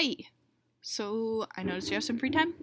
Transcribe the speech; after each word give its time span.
Hey, 0.00 0.28
so 0.80 1.46
I 1.58 1.62
noticed 1.62 1.90
you 1.90 1.96
have 1.96 2.04
some 2.04 2.18
free 2.18 2.30
time, 2.30 2.54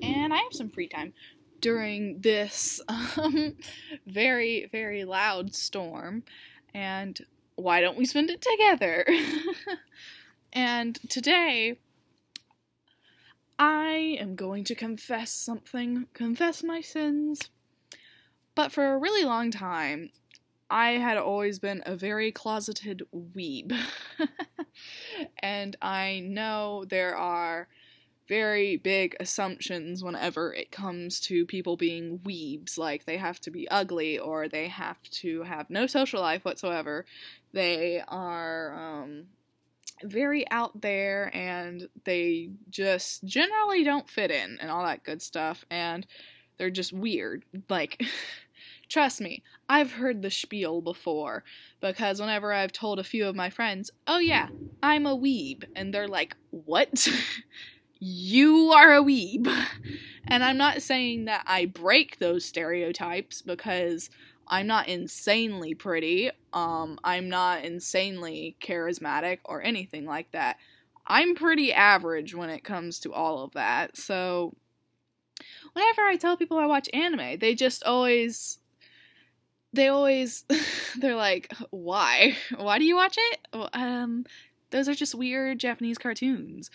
and 0.00 0.32
I 0.32 0.38
have 0.38 0.54
some 0.54 0.70
free 0.70 0.88
time 0.88 1.12
during 1.60 2.22
this 2.22 2.80
um, 2.88 3.56
very, 4.06 4.66
very 4.72 5.04
loud 5.04 5.54
storm, 5.54 6.22
and 6.72 7.20
why 7.56 7.82
don't 7.82 7.98
we 7.98 8.06
spend 8.06 8.30
it 8.30 8.40
together? 8.40 9.04
and 10.54 10.98
today, 11.10 11.78
I 13.58 14.16
am 14.18 14.34
going 14.34 14.64
to 14.64 14.74
confess 14.74 15.34
something, 15.34 16.06
confess 16.14 16.62
my 16.62 16.80
sins. 16.80 17.50
But 18.54 18.72
for 18.72 18.94
a 18.94 18.98
really 18.98 19.26
long 19.26 19.50
time, 19.50 20.12
I 20.70 20.92
had 20.92 21.18
always 21.18 21.58
been 21.58 21.82
a 21.84 21.94
very 21.94 22.32
closeted 22.32 23.02
weeb. 23.14 23.76
and 25.40 25.76
I 25.82 26.20
know 26.20 26.84
there 26.88 27.16
are 27.16 27.68
very 28.28 28.76
big 28.76 29.16
assumptions 29.18 30.04
whenever 30.04 30.54
it 30.54 30.70
comes 30.70 31.18
to 31.20 31.44
people 31.46 31.76
being 31.76 32.20
weebs. 32.20 32.78
Like, 32.78 33.04
they 33.04 33.16
have 33.16 33.40
to 33.40 33.50
be 33.50 33.68
ugly 33.68 34.18
or 34.18 34.48
they 34.48 34.68
have 34.68 35.02
to 35.22 35.42
have 35.42 35.68
no 35.68 35.86
social 35.86 36.20
life 36.20 36.44
whatsoever. 36.44 37.06
They 37.52 38.02
are, 38.06 38.74
um, 38.74 39.24
very 40.02 40.48
out 40.50 40.80
there 40.80 41.30
and 41.34 41.88
they 42.04 42.50
just 42.70 43.24
generally 43.24 43.84
don't 43.84 44.08
fit 44.08 44.30
in 44.30 44.58
and 44.60 44.70
all 44.70 44.84
that 44.84 45.04
good 45.04 45.20
stuff. 45.22 45.64
And 45.70 46.06
they're 46.56 46.70
just 46.70 46.92
weird. 46.92 47.44
Like, 47.68 48.02
Trust 48.90 49.20
me, 49.20 49.44
I've 49.68 49.92
heard 49.92 50.20
the 50.20 50.32
spiel 50.32 50.80
before, 50.82 51.44
because 51.80 52.20
whenever 52.20 52.52
I've 52.52 52.72
told 52.72 52.98
a 52.98 53.04
few 53.04 53.28
of 53.28 53.36
my 53.36 53.48
friends, 53.48 53.92
oh 54.08 54.18
yeah, 54.18 54.48
I'm 54.82 55.06
a 55.06 55.16
weeb, 55.16 55.62
and 55.76 55.94
they're 55.94 56.08
like, 56.08 56.36
what? 56.50 57.06
you 58.00 58.72
are 58.72 58.94
a 58.94 59.02
weeb. 59.02 59.46
And 60.26 60.42
I'm 60.42 60.56
not 60.56 60.82
saying 60.82 61.26
that 61.26 61.44
I 61.46 61.66
break 61.66 62.18
those 62.18 62.44
stereotypes 62.44 63.42
because 63.42 64.10
I'm 64.48 64.66
not 64.66 64.88
insanely 64.88 65.74
pretty, 65.74 66.32
um, 66.52 66.98
I'm 67.04 67.28
not 67.28 67.64
insanely 67.64 68.56
charismatic 68.60 69.38
or 69.44 69.62
anything 69.62 70.04
like 70.04 70.32
that. 70.32 70.56
I'm 71.06 71.36
pretty 71.36 71.72
average 71.72 72.34
when 72.34 72.50
it 72.50 72.64
comes 72.64 72.98
to 73.00 73.12
all 73.12 73.44
of 73.44 73.52
that. 73.52 73.96
So 73.96 74.56
whenever 75.74 76.02
I 76.02 76.16
tell 76.16 76.36
people 76.36 76.58
I 76.58 76.66
watch 76.66 76.90
anime, 76.92 77.38
they 77.38 77.54
just 77.54 77.84
always 77.84 78.59
they 79.72 79.88
always 79.88 80.44
they're 80.98 81.16
like 81.16 81.52
why? 81.70 82.36
Why 82.56 82.78
do 82.78 82.84
you 82.84 82.96
watch 82.96 83.16
it? 83.18 83.40
Um 83.72 84.24
those 84.70 84.88
are 84.88 84.94
just 84.94 85.14
weird 85.14 85.58
japanese 85.58 85.98
cartoons. 85.98 86.70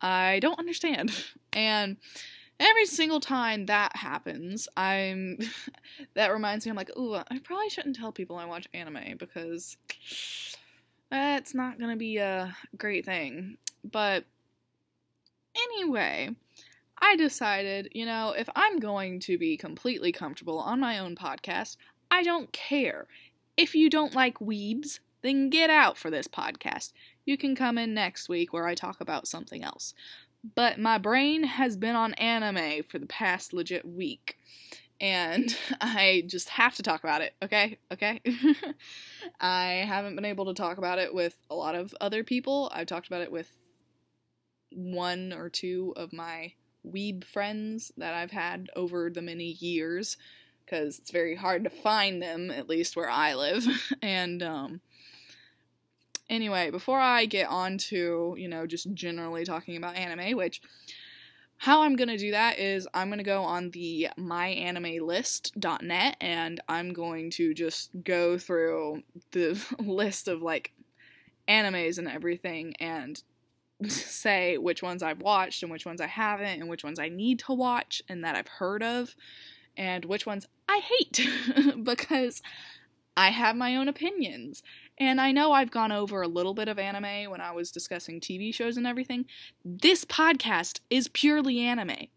I 0.00 0.38
don't 0.40 0.58
understand. 0.58 1.12
And 1.52 1.96
every 2.60 2.86
single 2.86 3.18
time 3.18 3.66
that 3.66 3.96
happens 3.96 4.68
i'm 4.76 5.36
that 6.14 6.30
reminds 6.30 6.64
me 6.64 6.70
i'm 6.70 6.76
like 6.76 6.96
ooh 6.96 7.14
i 7.14 7.38
probably 7.42 7.70
shouldn't 7.70 7.96
tell 7.96 8.12
people 8.12 8.36
i 8.36 8.44
watch 8.44 8.68
anime 8.72 9.16
because 9.18 9.78
that's 11.10 11.54
not 11.54 11.80
gonna 11.80 11.96
be 11.96 12.18
a 12.18 12.54
great 12.76 13.04
thing. 13.04 13.56
But 13.82 14.26
anyway 15.56 16.30
I 17.00 17.16
decided, 17.16 17.88
you 17.94 18.04
know, 18.04 18.34
if 18.36 18.48
I'm 18.54 18.78
going 18.78 19.20
to 19.20 19.38
be 19.38 19.56
completely 19.56 20.12
comfortable 20.12 20.58
on 20.58 20.80
my 20.80 20.98
own 20.98 21.16
podcast, 21.16 21.76
I 22.10 22.22
don't 22.22 22.52
care. 22.52 23.06
If 23.56 23.74
you 23.74 23.90
don't 23.90 24.14
like 24.14 24.38
weebs, 24.38 25.00
then 25.22 25.50
get 25.50 25.70
out 25.70 25.96
for 25.96 26.10
this 26.10 26.26
podcast. 26.26 26.92
You 27.24 27.36
can 27.36 27.54
come 27.54 27.78
in 27.78 27.94
next 27.94 28.28
week 28.28 28.52
where 28.52 28.66
I 28.66 28.74
talk 28.74 29.00
about 29.00 29.28
something 29.28 29.62
else. 29.62 29.94
But 30.54 30.78
my 30.78 30.98
brain 30.98 31.44
has 31.44 31.76
been 31.76 31.96
on 31.96 32.14
anime 32.14 32.82
for 32.84 32.98
the 32.98 33.06
past 33.06 33.52
legit 33.52 33.86
week. 33.86 34.38
And 35.00 35.54
I 35.80 36.24
just 36.26 36.48
have 36.50 36.76
to 36.76 36.82
talk 36.82 37.04
about 37.04 37.22
it, 37.22 37.34
okay? 37.42 37.78
Okay? 37.92 38.20
I 39.40 39.84
haven't 39.86 40.16
been 40.16 40.24
able 40.24 40.46
to 40.46 40.54
talk 40.54 40.78
about 40.78 40.98
it 40.98 41.14
with 41.14 41.38
a 41.50 41.54
lot 41.54 41.74
of 41.74 41.94
other 42.00 42.24
people. 42.24 42.70
I've 42.74 42.86
talked 42.86 43.06
about 43.06 43.22
it 43.22 43.32
with 43.32 43.50
one 44.70 45.32
or 45.32 45.48
two 45.48 45.92
of 45.96 46.12
my 46.12 46.52
weeb 46.86 47.24
friends 47.24 47.92
that 47.98 48.14
I've 48.14 48.30
had 48.30 48.70
over 48.74 49.10
the 49.10 49.20
many 49.20 49.52
years 49.60 50.16
because 50.70 50.98
it's 50.98 51.10
very 51.10 51.34
hard 51.34 51.64
to 51.64 51.70
find 51.70 52.22
them, 52.22 52.50
at 52.50 52.68
least 52.68 52.96
where 52.96 53.10
I 53.10 53.34
live. 53.34 53.66
and 54.02 54.42
um, 54.42 54.80
anyway, 56.28 56.70
before 56.70 57.00
I 57.00 57.26
get 57.26 57.48
on 57.48 57.78
to, 57.78 58.34
you 58.38 58.48
know, 58.48 58.66
just 58.66 58.92
generally 58.94 59.44
talking 59.44 59.76
about 59.76 59.96
anime, 59.96 60.36
which 60.36 60.62
how 61.58 61.82
I'm 61.82 61.96
going 61.96 62.08
to 62.08 62.16
do 62.16 62.30
that 62.30 62.58
is 62.58 62.88
I'm 62.94 63.08
going 63.08 63.18
to 63.18 63.24
go 63.24 63.42
on 63.42 63.70
the 63.70 64.08
myanimelist.net 64.18 66.16
and 66.20 66.60
I'm 66.68 66.92
going 66.92 67.30
to 67.32 67.52
just 67.52 67.90
go 68.02 68.38
through 68.38 69.02
the 69.32 69.62
list 69.78 70.28
of 70.28 70.40
like 70.40 70.72
animes 71.48 71.98
and 71.98 72.08
everything 72.08 72.74
and 72.80 73.22
say 73.88 74.56
which 74.56 74.82
ones 74.82 75.02
I've 75.02 75.20
watched 75.20 75.62
and 75.62 75.70
which 75.70 75.84
ones 75.84 76.00
I 76.00 76.06
haven't 76.06 76.60
and 76.60 76.68
which 76.68 76.84
ones 76.84 76.98
I 76.98 77.08
need 77.08 77.40
to 77.40 77.52
watch 77.52 78.00
and 78.08 78.24
that 78.24 78.36
I've 78.36 78.48
heard 78.48 78.82
of 78.82 79.14
and 79.76 80.04
which 80.04 80.26
ones 80.26 80.46
I 80.68 80.80
hate 80.80 81.28
because 81.82 82.42
I 83.16 83.30
have 83.30 83.56
my 83.56 83.76
own 83.76 83.88
opinions. 83.88 84.62
And 84.98 85.20
I 85.20 85.32
know 85.32 85.52
I've 85.52 85.70
gone 85.70 85.92
over 85.92 86.22
a 86.22 86.28
little 86.28 86.54
bit 86.54 86.68
of 86.68 86.78
anime 86.78 87.30
when 87.30 87.40
I 87.40 87.52
was 87.52 87.70
discussing 87.70 88.20
TV 88.20 88.54
shows 88.54 88.76
and 88.76 88.86
everything. 88.86 89.26
This 89.64 90.04
podcast 90.04 90.80
is 90.90 91.08
purely 91.08 91.60
anime. 91.60 92.08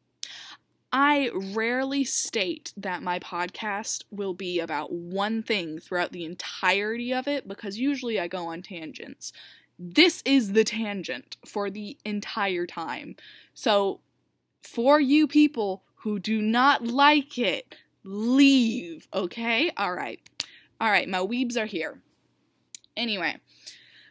I 0.92 1.32
rarely 1.34 2.04
state 2.04 2.72
that 2.78 3.02
my 3.02 3.18
podcast 3.18 4.04
will 4.12 4.36
be 4.36 4.60
about 4.60 4.92
one 4.92 5.42
thing 5.42 5.80
throughout 5.80 6.12
the 6.12 6.24
entirety 6.24 7.12
of 7.12 7.28
it 7.28 7.48
because 7.48 7.80
usually 7.80 8.20
I 8.20 8.28
go 8.28 8.46
on 8.46 8.62
tangents. 8.62 9.34
This 9.80 10.22
is 10.24 10.54
the 10.54 10.64
tangent 10.64 11.38
for 11.46 11.72
the 11.72 11.98
entire 12.06 12.68
time. 12.68 13.16
So, 13.56 14.02
for 14.62 15.00
you 15.02 15.28
people 15.28 15.84
who 16.04 16.20
do 16.20 16.42
not 16.42 16.86
like 16.86 17.38
it, 17.38 17.78
leave, 18.04 19.08
okay? 19.14 19.72
Alright. 19.80 20.20
Alright, 20.82 21.08
my 21.08 21.20
weebs 21.20 21.58
are 21.58 21.66
here. 21.66 22.00
Anyway, 22.98 23.38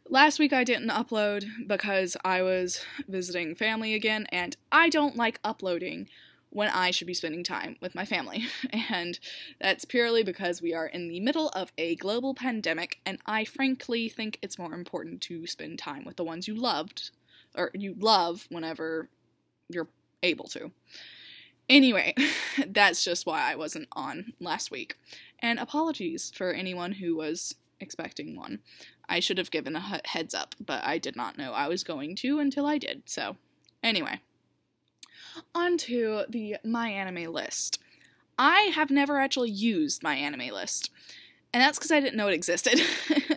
last 0.08 0.38
week 0.38 0.54
I 0.54 0.64
didn't 0.64 0.88
upload 0.88 1.44
because 1.66 2.16
I 2.24 2.40
was 2.40 2.82
visiting 3.06 3.54
family 3.54 3.92
again, 3.92 4.26
and 4.32 4.56
I 4.72 4.88
don't 4.88 5.16
like 5.16 5.38
uploading 5.44 6.08
when 6.48 6.68
I 6.68 6.92
should 6.92 7.06
be 7.06 7.14
spending 7.14 7.44
time 7.44 7.76
with 7.82 7.94
my 7.94 8.06
family. 8.06 8.46
And 8.72 9.18
that's 9.60 9.84
purely 9.84 10.22
because 10.22 10.62
we 10.62 10.72
are 10.72 10.86
in 10.86 11.08
the 11.08 11.20
middle 11.20 11.50
of 11.50 11.72
a 11.76 11.96
global 11.96 12.34
pandemic, 12.34 13.00
and 13.04 13.18
I 13.26 13.44
frankly 13.44 14.08
think 14.08 14.38
it's 14.40 14.58
more 14.58 14.72
important 14.72 15.20
to 15.22 15.46
spend 15.46 15.78
time 15.78 16.06
with 16.06 16.16
the 16.16 16.24
ones 16.24 16.48
you 16.48 16.54
loved, 16.54 17.10
or 17.54 17.70
you 17.74 17.94
love 17.98 18.46
whenever 18.48 19.10
you're 19.68 19.88
able 20.22 20.46
to. 20.46 20.72
Anyway, 21.72 22.14
that's 22.66 23.02
just 23.02 23.24
why 23.24 23.50
I 23.50 23.54
wasn't 23.54 23.88
on 23.92 24.34
last 24.38 24.70
week. 24.70 24.96
And 25.38 25.58
apologies 25.58 26.30
for 26.34 26.52
anyone 26.52 26.92
who 26.92 27.16
was 27.16 27.54
expecting 27.80 28.36
one. 28.36 28.58
I 29.08 29.20
should 29.20 29.38
have 29.38 29.50
given 29.50 29.74
a 29.74 30.00
heads 30.04 30.34
up, 30.34 30.54
but 30.64 30.84
I 30.84 30.98
did 30.98 31.16
not 31.16 31.38
know 31.38 31.52
I 31.52 31.68
was 31.68 31.82
going 31.82 32.14
to 32.16 32.38
until 32.38 32.66
I 32.66 32.76
did. 32.76 33.04
So, 33.06 33.36
anyway, 33.82 34.20
on 35.54 35.78
to 35.78 36.24
the 36.28 36.56
My 36.62 36.90
Anime 36.90 37.32
list. 37.32 37.78
I 38.38 38.70
have 38.74 38.90
never 38.90 39.18
actually 39.18 39.50
used 39.50 40.02
My 40.02 40.14
Anime 40.14 40.52
list, 40.52 40.90
and 41.54 41.62
that's 41.62 41.78
because 41.78 41.90
I 41.90 42.00
didn't 42.00 42.16
know 42.16 42.28
it 42.28 42.34
existed. 42.34 42.82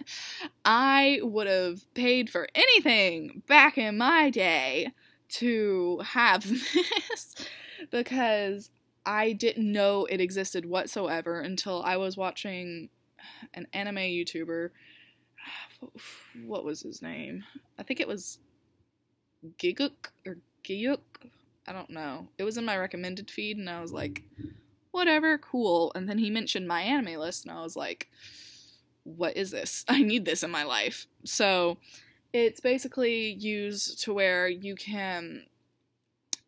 I 0.66 1.22
would 1.24 1.48
have 1.48 1.92
paid 1.94 2.30
for 2.30 2.50
anything 2.54 3.44
back 3.48 3.78
in 3.78 3.98
my 3.98 4.30
day 4.30 4.92
to 5.30 6.02
have 6.04 6.44
this 6.50 7.36
because 7.92 8.70
I 9.06 9.34
didn't 9.34 9.72
know 9.72 10.06
it 10.06 10.20
existed 10.22 10.66
whatsoever 10.66 11.40
until 11.40 11.82
I 11.84 11.98
was 11.98 12.18
watching 12.18 12.90
an 13.54 13.68
anime 13.74 13.98
YouTuber. 13.98 14.70
What 16.46 16.66
was 16.66 16.82
his 16.82 17.02
name? 17.02 17.44
I 17.78 17.84
think 17.84 18.00
it 18.00 18.08
was 18.08 18.40
Gigguk 19.58 20.12
or 20.26 20.38
Giyuk. 20.64 21.00
I 21.68 21.74
don't 21.74 21.90
know. 21.92 22.28
It 22.38 22.44
was 22.44 22.58
in 22.58 22.66
my 22.66 22.78
recommended 22.78 23.32
feed, 23.32 23.58
and 23.58 23.70
I 23.70 23.82
was 23.82 23.92
like, 23.92 24.24
whatever, 24.92 25.38
cool. 25.38 25.92
And 25.96 26.10
then 26.10 26.18
he 26.18 26.30
mentioned 26.30 26.68
my 26.68 26.82
anime 26.82 27.20
list, 27.20 27.46
and 27.46 27.56
I 27.56 27.62
was 27.62 27.76
like, 27.76 28.10
what 29.04 29.38
is 29.38 29.52
this? 29.52 29.86
I 29.90 30.02
need 30.02 30.26
this 30.26 30.44
in 30.44 30.52
my 30.52 30.64
life. 30.64 31.08
So 31.24 31.78
it's 32.34 32.60
basically 32.60 33.32
used 33.32 34.02
to 34.04 34.14
where 34.14 34.48
you 34.48 34.76
can 34.76 35.46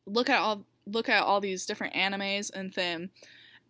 look 0.05 0.29
at 0.29 0.39
all 0.39 0.65
look 0.87 1.09
at 1.09 1.23
all 1.23 1.39
these 1.39 1.65
different 1.65 1.93
animes 1.93 2.51
and 2.53 2.73
then 2.73 3.09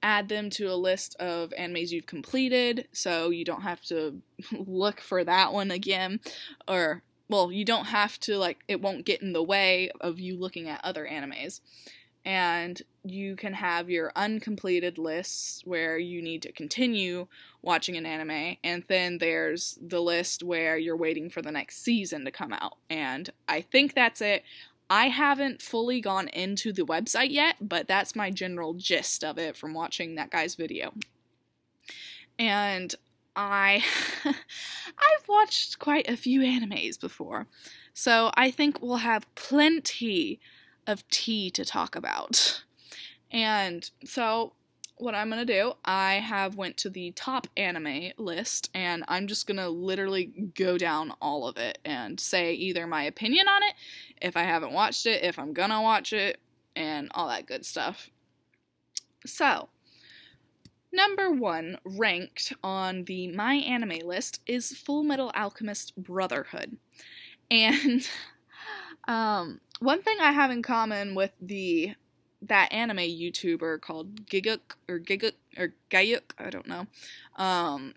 add 0.04 0.30
them 0.30 0.50
to 0.52 0.66
a 0.66 0.76
list 0.76 1.16
of 1.20 1.52
animes 1.60 1.90
you've 1.90 2.06
completed 2.06 2.88
so 2.92 3.30
you 3.30 3.44
don't 3.44 3.64
have 3.64 3.82
to 3.82 4.22
look 4.52 5.02
for 5.02 5.24
that 5.24 5.52
one 5.52 5.72
again 5.72 6.20
or 6.68 7.02
well, 7.30 7.52
you 7.52 7.66
don't 7.66 7.86
have 7.86 8.20
to 8.22 8.38
like 8.38 8.60
it 8.68 8.82
won't 8.82 9.06
get 9.06 9.22
in 9.22 9.34
the 9.34 9.44
way 9.44 9.92
of 10.00 10.20
you 10.20 10.38
looking 10.38 10.70
at 10.70 10.84
other 10.84 11.08
animes. 11.10 11.62
And 12.26 12.82
you 13.06 13.38
can 13.38 13.54
have 13.54 13.90
your 13.90 14.12
uncompleted 14.14 14.98
lists 14.98 15.62
where 15.64 15.98
you 15.98 16.22
need 16.22 16.42
to 16.42 16.52
continue 16.52 17.28
watching 17.62 17.96
an 17.96 18.06
anime, 18.06 18.58
and 18.66 18.84
then 18.90 19.20
there's 19.20 19.80
the 19.82 20.02
list 20.02 20.44
where 20.44 20.78
you're 20.78 20.98
waiting 20.98 21.30
for 21.30 21.42
the 21.42 21.54
next 21.54 21.82
season 21.82 22.26
to 22.26 22.32
come 22.32 22.52
out. 22.52 22.78
And 22.90 23.30
I 23.48 23.62
think 23.62 23.94
that's 23.94 24.20
it. 24.20 24.44
I 24.90 25.08
haven't 25.10 25.62
fully 25.62 26.00
gone 26.00 26.30
into 26.30 26.72
the 26.72 26.86
website 26.86 27.32
yet, 27.32 27.58
but 27.62 27.88
that's 27.88 28.16
my 28.16 28.32
general 28.32 28.74
gist 28.74 29.24
of 29.24 29.38
it 29.38 29.58
from 29.58 29.74
watching 29.74 30.16
that 30.16 30.32
guy's 30.32 30.56
video. 30.56 30.94
And 32.40 32.96
I 33.36 33.84
I've 34.26 35.28
watched 35.28 35.80
quite 35.80 36.10
a 36.10 36.18
few 36.18 36.42
animes 36.42 37.00
before. 37.00 37.48
So 37.94 38.32
I 38.36 38.52
think 38.52 38.82
we'll 38.82 38.98
have 38.98 39.34
plenty 39.36 40.40
of 40.86 41.08
tea 41.10 41.50
to 41.52 41.66
talk 41.66 41.96
about. 41.96 42.64
And 43.32 43.90
so 44.06 44.54
what 45.00 45.16
I'm 45.16 45.30
to 45.46 45.54
do, 45.54 45.74
I 45.86 46.16
have 46.16 46.56
went 46.56 46.78
to 46.78 46.90
the 46.90 47.12
top 47.12 47.48
anime 47.56 48.12
list 48.18 48.70
and 48.74 49.04
I'm 49.08 49.28
just 49.28 49.48
to 49.58 49.70
literally 49.70 50.52
go 50.56 50.78
down 50.78 51.14
all 51.22 51.48
of 51.48 51.58
it 51.58 51.78
and 51.86 52.20
say 52.20 52.54
either 52.54 52.88
my 52.88 53.04
opinion 53.04 53.48
on 53.48 53.64
it, 53.64 53.74
if 54.22 54.36
I 54.36 54.44
haven't 54.44 54.74
watched 54.74 55.06
it, 55.06 55.24
if 55.24 55.38
I'm 55.38 55.54
to 55.70 55.82
watch 55.82 56.14
it, 56.14 56.40
and 56.76 57.10
all 57.14 57.28
that 57.28 57.48
good 57.48 57.66
stuff. 57.66 58.10
So, 59.26 59.70
number 60.92 61.32
1 61.32 61.80
ranked 61.84 62.54
on 62.64 63.06
the 63.06 63.28
my 63.28 63.56
anime 63.56 64.06
list 64.06 64.42
is 64.46 64.78
Full 64.78 65.04
Metal 65.04 65.32
Alchemist 65.36 65.96
Brotherhood. 65.96 66.78
And 67.50 68.08
um 69.08 69.62
one 69.80 70.02
thing 70.02 70.18
I 70.20 70.32
have 70.32 70.52
in 70.52 70.62
common 70.64 71.14
with 71.14 71.32
the 71.42 71.94
that 72.42 72.72
anime 72.72 72.98
YouTuber 72.98 73.82
called 73.82 74.26
Gigguk 74.28 74.76
or 74.88 75.00
Gigguk 75.00 75.34
or 75.58 75.74
Gayuk, 75.90 76.34
I 76.38 76.50
don't 76.50 76.68
know. 76.68 76.88
Um, 77.36 77.94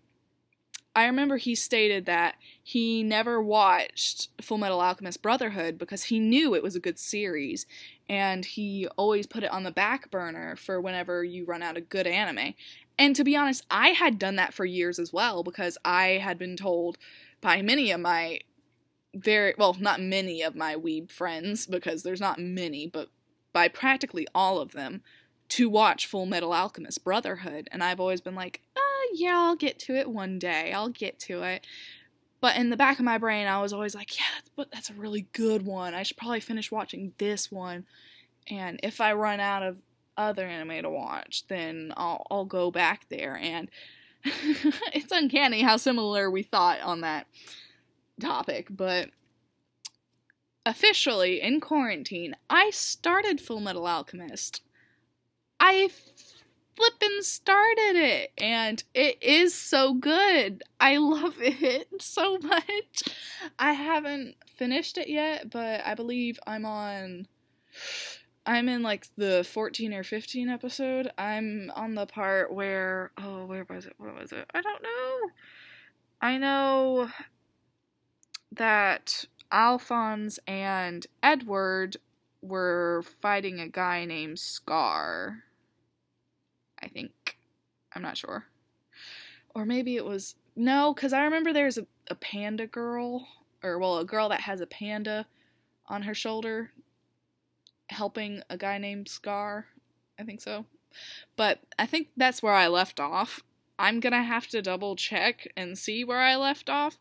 I 0.95 1.07
remember 1.07 1.37
he 1.37 1.55
stated 1.55 2.07
that 2.07 2.35
he 2.63 3.03
never 3.03 3.41
watched 3.41 4.29
Full 4.41 4.59
Metal 4.59 4.81
Alchemist 4.81 5.23
Brotherhood 5.23 5.79
because 5.79 6.05
he 6.05 6.19
knew 6.19 6.55
it 6.55 6.63
was 6.63 6.75
a 6.75 6.81
good 6.81 6.99
series 6.99 7.67
and 8.09 8.45
he 8.45 8.89
always 8.97 9.27
put 9.27 9.45
it 9.45 9.53
on 9.53 9.63
the 9.63 9.71
back 9.71 10.11
burner 10.11 10.57
for 10.57 10.81
whenever 10.81 11.23
you 11.23 11.45
run 11.45 11.63
out 11.63 11.77
of 11.77 11.89
good 11.89 12.09
anime. 12.09 12.55
And 12.99 13.15
to 13.15 13.23
be 13.23 13.37
honest, 13.37 13.65
I 13.71 13.91
had 13.91 14.19
done 14.19 14.35
that 14.37 14.53
for 14.53 14.65
years 14.65 14.99
as 14.99 15.13
well 15.13 15.45
because 15.45 15.79
I 15.85 16.19
had 16.23 16.39
been 16.39 16.57
told 16.57 16.99
by 17.41 17.63
many 17.63 17.93
of 17.93 18.01
my 18.01 18.41
very 19.15 19.55
well, 19.57 19.77
not 19.79 20.01
many 20.01 20.43
of 20.43 20.55
my 20.55 20.75
weeb 20.75 21.11
friends 21.11 21.67
because 21.67 22.03
there's 22.03 22.21
not 22.21 22.39
many, 22.39 22.87
but 22.87 23.09
by 23.53 23.69
practically 23.69 24.27
all 24.35 24.59
of 24.59 24.73
them 24.73 25.03
to 25.51 25.69
watch 25.69 26.07
Full 26.07 26.27
Metal 26.27 26.53
Alchemist 26.53 27.03
Brotherhood, 27.03 27.69
and 27.73 27.83
I've 27.83 28.01
always 28.01 28.21
been 28.21 28.35
like, 28.37 28.61
uh, 28.77 28.81
yeah, 29.13 29.37
I'll 29.37 29.57
get 29.57 29.79
to 29.81 29.95
it 29.95 30.09
one 30.09 30.39
day. 30.39 30.73
I'll 30.73 30.89
get 30.89 31.19
to 31.21 31.43
it. 31.43 31.67
But 32.41 32.57
in 32.57 32.71
the 32.71 32.77
back 32.77 32.99
of 32.99 33.05
my 33.05 33.19
brain, 33.19 33.47
I 33.47 33.61
was 33.61 33.73
always 33.73 33.95
like, 33.95 34.19
yeah, 34.19 34.25
that's, 34.57 34.71
that's 34.73 34.91
a 34.91 34.95
really 34.95 35.27
good 35.33 35.63
one. 35.63 35.95
I 35.95 36.03
should 36.03 36.17
probably 36.17 36.41
finish 36.41 36.71
watching 36.71 37.13
this 37.19 37.51
one. 37.51 37.85
And 38.49 38.81
if 38.83 39.01
I 39.01 39.13
run 39.13 39.41
out 39.41 39.63
of 39.63 39.77
other 40.17 40.47
anime 40.47 40.83
to 40.83 40.91
watch, 40.91 41.45
then 41.49 41.93
I'll, 41.97 42.27
I'll 42.31 42.47
go 42.47 42.71
back 42.71 43.07
there. 43.11 43.37
And 43.37 43.71
it's 44.25 45.13
uncanny 45.13 45.63
how 45.63 45.77
similar 45.77 46.31
we 46.31 46.43
thought 46.43 46.81
on 46.81 47.03
that 47.03 47.27
topic. 48.21 48.69
But 48.71 49.11
officially 50.71 51.43
in 51.43 51.61
quarantine, 51.61 52.37
I 52.49 52.71
started 52.71 53.41
Full 53.41 53.59
Metal 53.59 53.89
Alchemist. 53.89 54.63
I 55.59 55.91
flippin' 56.77 57.25
started 57.25 57.97
it, 57.97 58.33
and 58.39 58.85
it 58.95 59.21
is 59.21 59.53
so 59.53 59.95
good. 59.95 60.63
I 60.79 60.97
love 60.99 61.35
it 61.41 61.89
so 62.01 62.39
much. 62.39 63.03
I 63.59 63.73
haven't 63.73 64.37
finished 64.47 64.97
it 64.97 65.09
yet, 65.09 65.51
but 65.51 65.85
I 65.85 65.95
believe 65.95 66.39
I'm 66.47 66.65
on. 66.65 67.27
I'm 68.47 68.69
in 68.69 68.83
like 68.83 69.09
the 69.17 69.45
14 69.45 69.93
or 69.93 70.05
15 70.05 70.49
episode. 70.49 71.11
I'm 71.19 71.73
on 71.75 71.97
the 71.97 72.07
part 72.07 72.55
where. 72.55 73.11
Oh, 73.19 73.45
where 73.45 73.67
was 73.69 73.87
it? 73.87 73.95
What 73.99 74.15
was 74.15 74.31
it? 74.31 74.49
I 74.55 74.61
don't 74.61 74.83
know. 74.85 75.31
I 76.23 76.39
know 76.39 77.11
that 78.53 79.27
Alphonse 79.53 80.39
and 80.47 81.07
Edward 81.23 81.97
were 82.43 83.03
fighting 83.21 83.61
a 83.61 83.69
guy 83.69 84.05
named 84.05 84.39
Scar. 84.39 85.45
I 86.83 86.89
think. 86.89 87.39
I'm 87.95 88.03
not 88.03 88.17
sure. 88.17 88.47
Or 89.55 89.67
maybe 89.67 89.97
it 89.97 90.05
was. 90.05 90.37
No, 90.57 90.95
because 90.95 91.13
I 91.13 91.25
remember 91.25 91.53
there's 91.53 91.79
a, 91.79 91.87
a 92.09 92.15
panda 92.15 92.67
girl, 92.67 93.27
or 93.63 93.79
well, 93.79 93.99
a 93.99 94.05
girl 94.05 94.29
that 94.29 94.41
has 94.41 94.61
a 94.61 94.67
panda 94.67 95.27
on 95.87 96.03
her 96.03 96.15
shoulder 96.15 96.71
helping 97.89 98.43
a 98.49 98.57
guy 98.57 98.79
named 98.79 99.09
Scar. 99.09 99.67
I 100.19 100.23
think 100.23 100.41
so. 100.41 100.65
But 101.37 101.61
I 101.79 101.87
think 101.87 102.09
that's 102.17 102.43
where 102.43 102.55
I 102.55 102.69
left 102.69 103.01
off. 103.01 103.43
I'm 103.79 104.01
gonna 104.01 104.23
have 104.23 104.47
to 104.49 104.63
double 104.63 104.97
check 104.97 105.49
and 105.57 105.79
see 105.79 106.05
where 106.05 106.19
I 106.19 106.37
left 106.37 106.69
off 106.69 106.99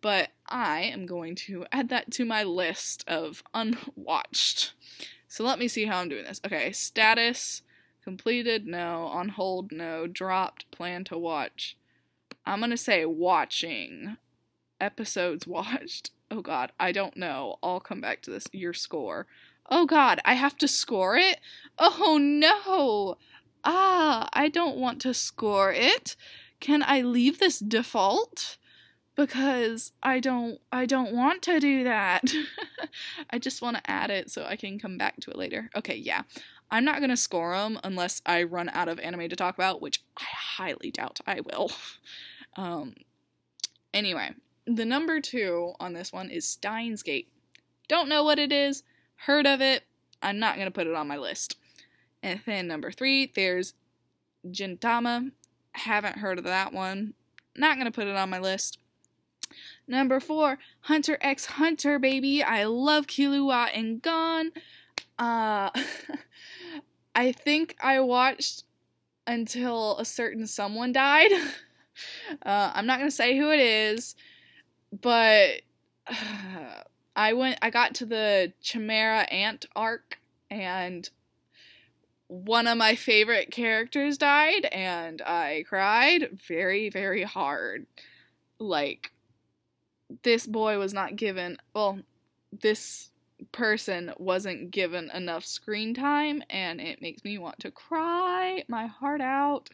but 0.00 0.30
I 0.46 0.80
am 0.82 1.06
going 1.06 1.34
to 1.36 1.66
add 1.72 1.88
that 1.90 2.10
to 2.12 2.24
my 2.24 2.42
list 2.42 3.04
of 3.08 3.42
unwatched. 3.54 4.72
So 5.28 5.44
let 5.44 5.58
me 5.58 5.68
see 5.68 5.86
how 5.86 5.98
I'm 5.98 6.08
doing 6.08 6.24
this. 6.24 6.40
Okay, 6.44 6.72
status 6.72 7.62
completed, 8.02 8.66
no. 8.66 9.04
On 9.04 9.28
hold, 9.28 9.72
no. 9.72 10.06
Dropped, 10.06 10.70
plan 10.70 11.04
to 11.04 11.18
watch. 11.18 11.76
I'm 12.44 12.60
gonna 12.60 12.76
say 12.76 13.04
watching. 13.04 14.16
Episodes 14.80 15.46
watched. 15.46 16.10
Oh 16.30 16.40
god, 16.40 16.72
I 16.80 16.92
don't 16.92 17.16
know. 17.16 17.56
I'll 17.62 17.80
come 17.80 18.00
back 18.00 18.22
to 18.22 18.30
this. 18.30 18.46
Your 18.52 18.72
score. 18.72 19.26
Oh 19.70 19.86
god, 19.86 20.20
I 20.24 20.34
have 20.34 20.56
to 20.58 20.68
score 20.68 21.16
it? 21.16 21.38
Oh 21.78 22.18
no! 22.20 23.16
Ah, 23.62 24.28
I 24.32 24.48
don't 24.48 24.76
want 24.76 25.00
to 25.02 25.14
score 25.14 25.72
it. 25.72 26.16
Can 26.58 26.82
I 26.82 27.02
leave 27.02 27.38
this 27.38 27.58
default? 27.58 28.56
Because 29.20 29.92
I 30.02 30.18
don't 30.18 30.58
I 30.72 30.86
don't 30.86 31.12
want 31.12 31.42
to 31.42 31.60
do 31.60 31.84
that. 31.84 32.24
I 33.30 33.38
just 33.38 33.60
want 33.60 33.76
to 33.76 33.90
add 33.90 34.10
it 34.10 34.30
so 34.30 34.46
I 34.46 34.56
can 34.56 34.78
come 34.78 34.96
back 34.96 35.20
to 35.20 35.30
it 35.30 35.36
later. 35.36 35.68
Okay, 35.76 35.94
yeah. 35.94 36.22
I'm 36.70 36.86
not 36.86 36.98
going 36.98 37.10
to 37.10 37.16
score 37.16 37.54
them 37.54 37.78
unless 37.84 38.22
I 38.24 38.44
run 38.44 38.70
out 38.70 38.88
of 38.88 38.98
anime 38.98 39.28
to 39.28 39.36
talk 39.36 39.56
about, 39.56 39.82
which 39.82 40.02
I 40.16 40.24
highly 40.24 40.90
doubt 40.90 41.20
I 41.26 41.40
will. 41.40 41.70
Um 42.56 42.94
anyway, 43.94 44.30
the 44.66 44.84
number 44.84 45.20
2 45.20 45.74
on 45.78 45.92
this 45.92 46.12
one 46.12 46.30
is 46.30 46.44
Steins 46.44 47.04
Gate. 47.04 47.28
Don't 47.86 48.08
know 48.08 48.24
what 48.24 48.40
it 48.40 48.50
is, 48.50 48.82
heard 49.14 49.46
of 49.46 49.60
it. 49.60 49.84
I'm 50.20 50.40
not 50.40 50.56
going 50.56 50.66
to 50.66 50.72
put 50.72 50.88
it 50.88 50.96
on 50.96 51.06
my 51.06 51.16
list. 51.16 51.56
And 52.24 52.40
then 52.46 52.66
number 52.66 52.90
3, 52.90 53.30
there's 53.36 53.74
Gintama. 54.44 55.30
Haven't 55.74 56.18
heard 56.18 56.38
of 56.38 56.44
that 56.44 56.72
one. 56.72 57.14
Not 57.54 57.76
going 57.76 57.86
to 57.86 57.92
put 57.92 58.08
it 58.08 58.16
on 58.16 58.28
my 58.28 58.40
list. 58.40 58.80
Number 59.90 60.20
four, 60.20 60.60
Hunter 60.82 61.18
x 61.20 61.46
Hunter, 61.46 61.98
baby. 61.98 62.44
I 62.44 62.62
love 62.62 63.08
Killua 63.08 63.70
and 63.74 64.00
Gon. 64.00 64.52
Uh, 65.18 65.70
I 67.16 67.32
think 67.32 67.74
I 67.82 67.98
watched 67.98 68.62
until 69.26 69.98
a 69.98 70.04
certain 70.04 70.46
someone 70.46 70.92
died. 70.92 71.32
Uh, 72.46 72.72
I'm 72.72 72.86
not 72.86 72.98
gonna 72.98 73.10
say 73.10 73.36
who 73.36 73.50
it 73.50 73.60
is, 73.60 74.14
but 75.02 75.60
uh, 76.06 76.14
I 77.16 77.34
went. 77.34 77.58
I 77.60 77.68
got 77.68 77.94
to 77.96 78.06
the 78.06 78.54
Chimera 78.62 79.24
Ant 79.24 79.66
arc, 79.76 80.18
and 80.48 81.10
one 82.28 82.66
of 82.66 82.78
my 82.78 82.94
favorite 82.94 83.50
characters 83.50 84.16
died, 84.16 84.64
and 84.72 85.20
I 85.20 85.64
cried 85.68 86.38
very, 86.48 86.88
very 86.88 87.24
hard. 87.24 87.84
Like 88.58 89.12
this 90.22 90.46
boy 90.46 90.78
was 90.78 90.92
not 90.92 91.16
given, 91.16 91.56
well, 91.74 92.00
this 92.52 93.10
person 93.52 94.12
wasn't 94.18 94.70
given 94.70 95.10
enough 95.10 95.44
screen 95.44 95.94
time, 95.94 96.42
and 96.50 96.80
it 96.80 97.00
makes 97.00 97.24
me 97.24 97.38
want 97.38 97.58
to 97.60 97.70
cry 97.70 98.64
my 98.68 98.86
heart 98.86 99.20
out 99.20 99.70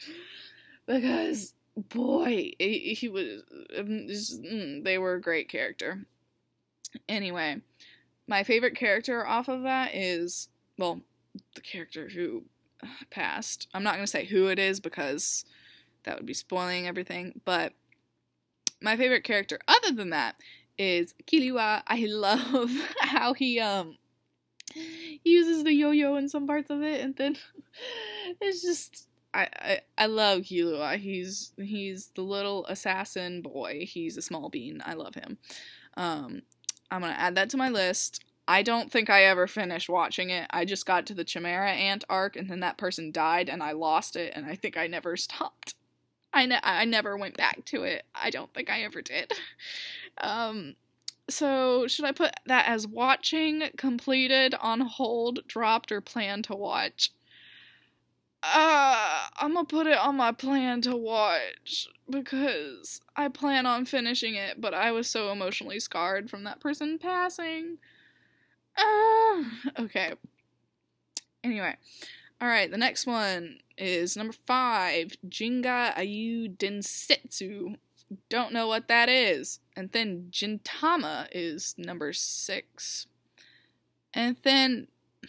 because, 0.87 1.55
boy, 1.76 2.52
he, 2.59 2.97
he 2.99 3.09
was, 3.09 3.43
um, 3.76 4.07
mm, 4.07 4.85
they 4.85 4.99
were 4.99 5.14
a 5.14 5.21
great 5.21 5.49
character. 5.49 6.07
Anyway, 7.09 7.61
my 8.28 8.43
favorite 8.43 8.76
character 8.76 9.26
off 9.26 9.49
of 9.49 9.62
that 9.62 9.95
is, 9.95 10.49
well, 10.78 11.00
the 11.55 11.61
character 11.61 12.09
who 12.09 12.45
passed. 13.11 13.69
I'm 13.75 13.83
not 13.83 13.95
going 13.95 14.05
to 14.05 14.11
say 14.11 14.25
who 14.25 14.49
it 14.49 14.59
is 14.59 14.81
because 14.81 15.45
that 16.05 16.16
would 16.16 16.26
be 16.26 16.35
spoiling 16.35 16.87
everything, 16.87 17.40
but 17.45 17.73
my 18.80 18.97
favorite 18.97 19.25
character 19.25 19.59
other 19.68 19.92
than 19.92 20.11
that 20.11 20.37
is 20.78 21.14
Killua. 21.26 21.83
I 21.87 22.06
love 22.09 22.71
how 23.00 23.35
he 23.35 23.61
um 23.61 23.97
he 24.75 25.21
uses 25.25 25.64
the 25.64 25.73
yo-yo 25.73 26.16
in 26.16 26.28
some 26.28 26.47
parts 26.47 26.71
of 26.71 26.83
it, 26.83 27.00
and 27.00 27.16
then 27.16 27.37
it's 28.40 28.62
just 28.62 29.09
I, 29.33 29.49
I 29.56 29.80
I 29.99 30.06
love 30.06 30.42
Killua. 30.42 30.99
He's 30.99 31.52
he's 31.56 32.09
the 32.14 32.23
little 32.23 32.66
assassin 32.66 33.42
boy. 33.42 33.87
He's 33.87 34.16
a 34.16 34.23
small 34.23 34.49
bean. 34.49 34.83
I 34.85 34.95
love 34.95 35.14
him. 35.14 35.38
Um, 35.97 36.42
I'm 36.90 37.00
gonna 37.00 37.14
add 37.14 37.35
that 37.37 37.50
to 37.50 37.56
my 37.56 37.68
list. 37.68 38.25
I 38.49 38.62
don't 38.62 38.92
think 38.92 39.11
I 39.11 39.25
ever 39.25 39.49
finished 39.49 39.88
watching 39.88 40.30
it. 40.30 40.47
I 40.50 40.64
just 40.64 40.87
got 40.87 41.04
to 41.06 41.14
the 41.14 41.25
Chimera 41.25 41.71
Ant 41.73 42.04
arc, 42.09 42.37
and 42.37 42.49
then 42.49 42.61
that 42.61 42.78
person 42.78 43.11
died, 43.11 43.49
and 43.49 43.62
I 43.62 43.73
lost 43.73 44.14
it, 44.14 44.33
and 44.37 44.47
I 44.47 44.54
think 44.54 44.76
I 44.76 44.87
never 44.87 45.16
stopped. 45.16 45.75
I 46.37 46.47
ne- 46.47 46.61
I 46.62 46.85
never 46.85 47.16
went 47.16 47.37
back 47.37 47.64
to 47.66 47.85
it. 47.85 48.05
I 48.14 48.31
don't 48.31 48.52
think 48.55 48.71
I 48.71 48.83
ever 48.83 49.02
did. 49.02 49.33
Um, 50.19 50.76
so 51.28 51.87
should 51.88 52.07
I 52.07 52.12
put 52.12 52.33
that 52.47 52.66
as 52.66 52.87
watching, 52.87 53.69
completed, 53.76 54.55
on 54.55 54.81
hold, 54.81 55.47
dropped, 55.47 55.93
or 55.93 56.00
plan 56.00 56.43
to 56.45 56.55
watch? 56.55 57.12
Uh, 58.43 59.26
I'm 59.38 59.55
gonna 59.55 59.64
put 59.66 59.87
it 59.87 59.99
on 59.99 60.16
my 60.16 60.33
plan 60.33 60.81
to 60.83 60.97
watch 60.97 61.88
because 62.09 63.00
I 63.16 63.28
plan 63.28 63.66
on 63.66 63.85
finishing 63.85 64.37
it, 64.37 64.61
but 64.61 64.73
I 64.73 64.93
was 64.93 65.09
so 65.11 65.33
emotionally 65.33 65.81
scarred 65.81 66.31
from 66.31 66.45
that 66.45 66.61
person 66.61 66.99
passing. 66.99 67.78
Uh, 68.76 69.45
okay. 69.81 70.14
Anyway, 71.45 71.76
all 72.40 72.49
right. 72.49 72.71
The 72.71 72.76
next 72.76 73.07
one 73.07 73.59
is 73.78 74.16
number 74.16 74.33
five, 74.33 75.16
Jinga 75.28 75.95
Ayu 75.95 76.57
Densetsu. 76.57 77.76
Don't 78.28 78.52
know 78.52 78.66
what 78.66 78.88
that 78.88 79.09
is. 79.09 79.61
And 79.75 79.90
then 79.93 80.28
Gintama 80.31 81.28
is 81.33 81.75
number 81.78 82.12
six. 82.12 83.07
And 84.12 84.37
then 84.43 84.88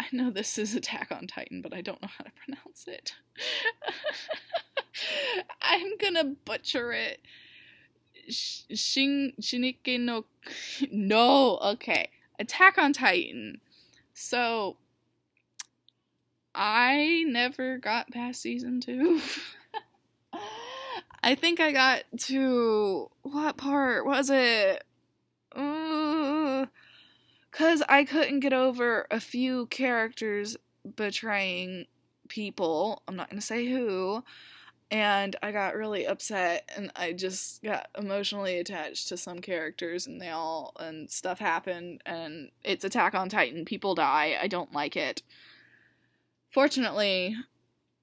I 0.00 0.04
know 0.12 0.30
this 0.30 0.56
is 0.56 0.74
Attack 0.74 1.08
on 1.10 1.26
Titan, 1.26 1.62
but 1.62 1.74
I 1.74 1.80
don't 1.80 2.00
know 2.00 2.08
how 2.08 2.24
to 2.24 2.30
pronounce 2.44 2.84
it. 2.86 3.14
I'm 5.62 5.96
gonna 5.98 6.36
butcher 6.44 6.92
it. 6.92 7.20
Shin 8.28 9.32
Shinike 9.40 9.98
no 9.98 10.26
No, 10.92 11.58
okay. 11.58 12.10
Attack 12.38 12.78
on 12.78 12.92
Titan. 12.92 13.60
So 14.14 14.76
I 16.62 17.24
never 17.26 17.78
got 17.78 18.10
past 18.10 18.42
season 18.42 18.82
2. 18.82 19.18
I 21.22 21.34
think 21.34 21.58
I 21.58 21.72
got 21.72 22.02
to 22.24 23.10
what 23.22 23.56
part 23.56 24.04
was 24.04 24.28
it? 24.28 24.84
Uh, 25.56 26.66
Cause 27.50 27.82
I 27.88 28.04
couldn't 28.04 28.40
get 28.40 28.52
over 28.52 29.06
a 29.10 29.20
few 29.20 29.66
characters 29.66 30.58
betraying 30.96 31.86
people. 32.28 33.02
I'm 33.08 33.16
not 33.16 33.30
gonna 33.30 33.40
say 33.40 33.64
who. 33.64 34.22
And 34.90 35.36
I 35.42 35.52
got 35.52 35.76
really 35.76 36.06
upset 36.06 36.70
and 36.76 36.92
I 36.94 37.14
just 37.14 37.62
got 37.62 37.88
emotionally 37.96 38.58
attached 38.58 39.08
to 39.08 39.16
some 39.16 39.38
characters 39.38 40.06
and 40.06 40.20
they 40.20 40.28
all 40.28 40.74
and 40.78 41.10
stuff 41.10 41.38
happened 41.38 42.02
and 42.04 42.50
it's 42.64 42.84
Attack 42.84 43.14
on 43.14 43.30
Titan. 43.30 43.64
People 43.64 43.94
die. 43.94 44.36
I 44.38 44.46
don't 44.46 44.74
like 44.74 44.94
it. 44.94 45.22
Fortunately, 46.50 47.36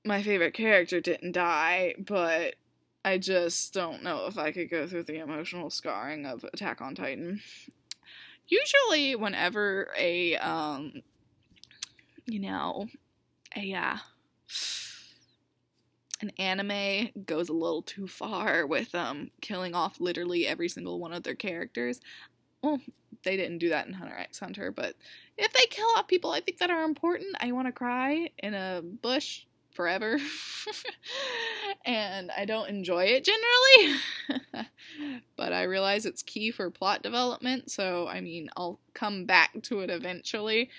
my 0.06 0.24
favorite 0.24 0.54
character 0.54 1.02
didn't 1.02 1.34
die, 1.34 1.96
but 2.00 2.56
I 3.04 3.18
just 3.18 3.74
don't 3.74 4.04
know 4.04 4.26
if 4.28 4.38
I 4.38 4.52
could 4.52 4.70
go 4.70 4.88
through 4.88 5.04
the 5.04 5.20
emotional 5.20 5.70
scarring 5.70 6.26
of 6.26 6.46
Attack 6.46 6.82
on 6.82 6.96
Titan. 6.96 7.42
Usually 8.48 9.16
whenever 9.16 9.90
a 9.98 10.38
um 10.38 11.02
you 12.26 12.40
know 12.40 12.88
a 13.56 13.74
uh 13.74 13.98
an 16.22 16.32
anime 16.40 17.10
goes 17.26 17.50
a 17.50 17.54
little 17.54 17.82
too 17.82 18.08
far 18.08 18.66
with 18.66 18.96
um 18.96 19.30
killing 19.42 19.76
off 19.76 20.00
literally 20.00 20.48
every 20.48 20.70
single 20.70 21.00
one 21.00 21.14
of 21.14 21.24
their 21.24 21.36
characters 21.36 22.00
well 22.64 22.80
they 23.24 23.36
didn't 23.38 23.58
do 23.58 23.70
that 23.70 23.88
in 23.88 23.94
hunter 23.94 24.16
x 24.18 24.40
hunter 24.40 24.72
but 24.72 24.96
if 25.38 25.54
they 25.54 25.66
kill 25.70 25.88
off 25.98 26.08
people 26.08 26.32
i 26.32 26.40
think 26.40 26.58
that 26.58 26.70
are 26.70 26.84
important 26.84 27.36
i 27.40 27.52
want 27.52 27.68
to 27.68 27.72
cry 27.72 28.30
in 28.40 28.54
a 28.54 28.82
bush 29.02 29.46
forever 29.78 30.18
and 31.86 32.32
I 32.36 32.46
don't 32.46 32.68
enjoy 32.68 33.06
it 33.06 33.24
generally. 33.24 34.68
but 35.38 35.54
I 35.54 35.64
realize 35.64 36.06
it's 36.06 36.24
key 36.24 36.50
for 36.50 36.70
plot 36.72 37.04
development, 37.04 37.70
so 37.70 38.08
I 38.08 38.20
mean, 38.20 38.50
I'll 38.58 38.80
come 38.94 39.26
back 39.26 39.62
to 39.64 39.82
it 39.82 39.90
eventually. 39.92 40.70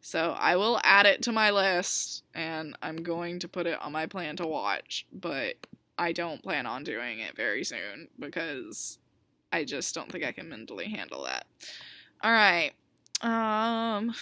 So 0.00 0.36
I 0.38 0.56
will 0.56 0.80
add 0.84 1.04
it 1.04 1.22
to 1.22 1.32
my 1.32 1.50
list 1.50 2.24
and 2.34 2.76
I'm 2.80 2.96
going 2.96 3.40
to 3.40 3.48
put 3.48 3.66
it 3.66 3.80
on 3.80 3.92
my 3.92 4.06
plan 4.06 4.36
to 4.36 4.46
watch, 4.46 5.06
but 5.12 5.56
I 5.98 6.12
don't 6.12 6.42
plan 6.42 6.66
on 6.66 6.84
doing 6.84 7.18
it 7.18 7.36
very 7.36 7.64
soon 7.64 8.08
because 8.18 8.98
I 9.56 9.64
just 9.64 9.94
don't 9.94 10.12
think 10.12 10.22
I 10.22 10.32
can 10.32 10.48
mentally 10.50 10.88
handle 10.88 11.24
that. 11.24 11.46
All 12.22 12.32
right. 12.32 12.72
Um 13.22 14.14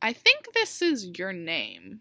I 0.00 0.12
think 0.12 0.52
this 0.54 0.80
is 0.80 1.18
your 1.18 1.32
name. 1.32 2.00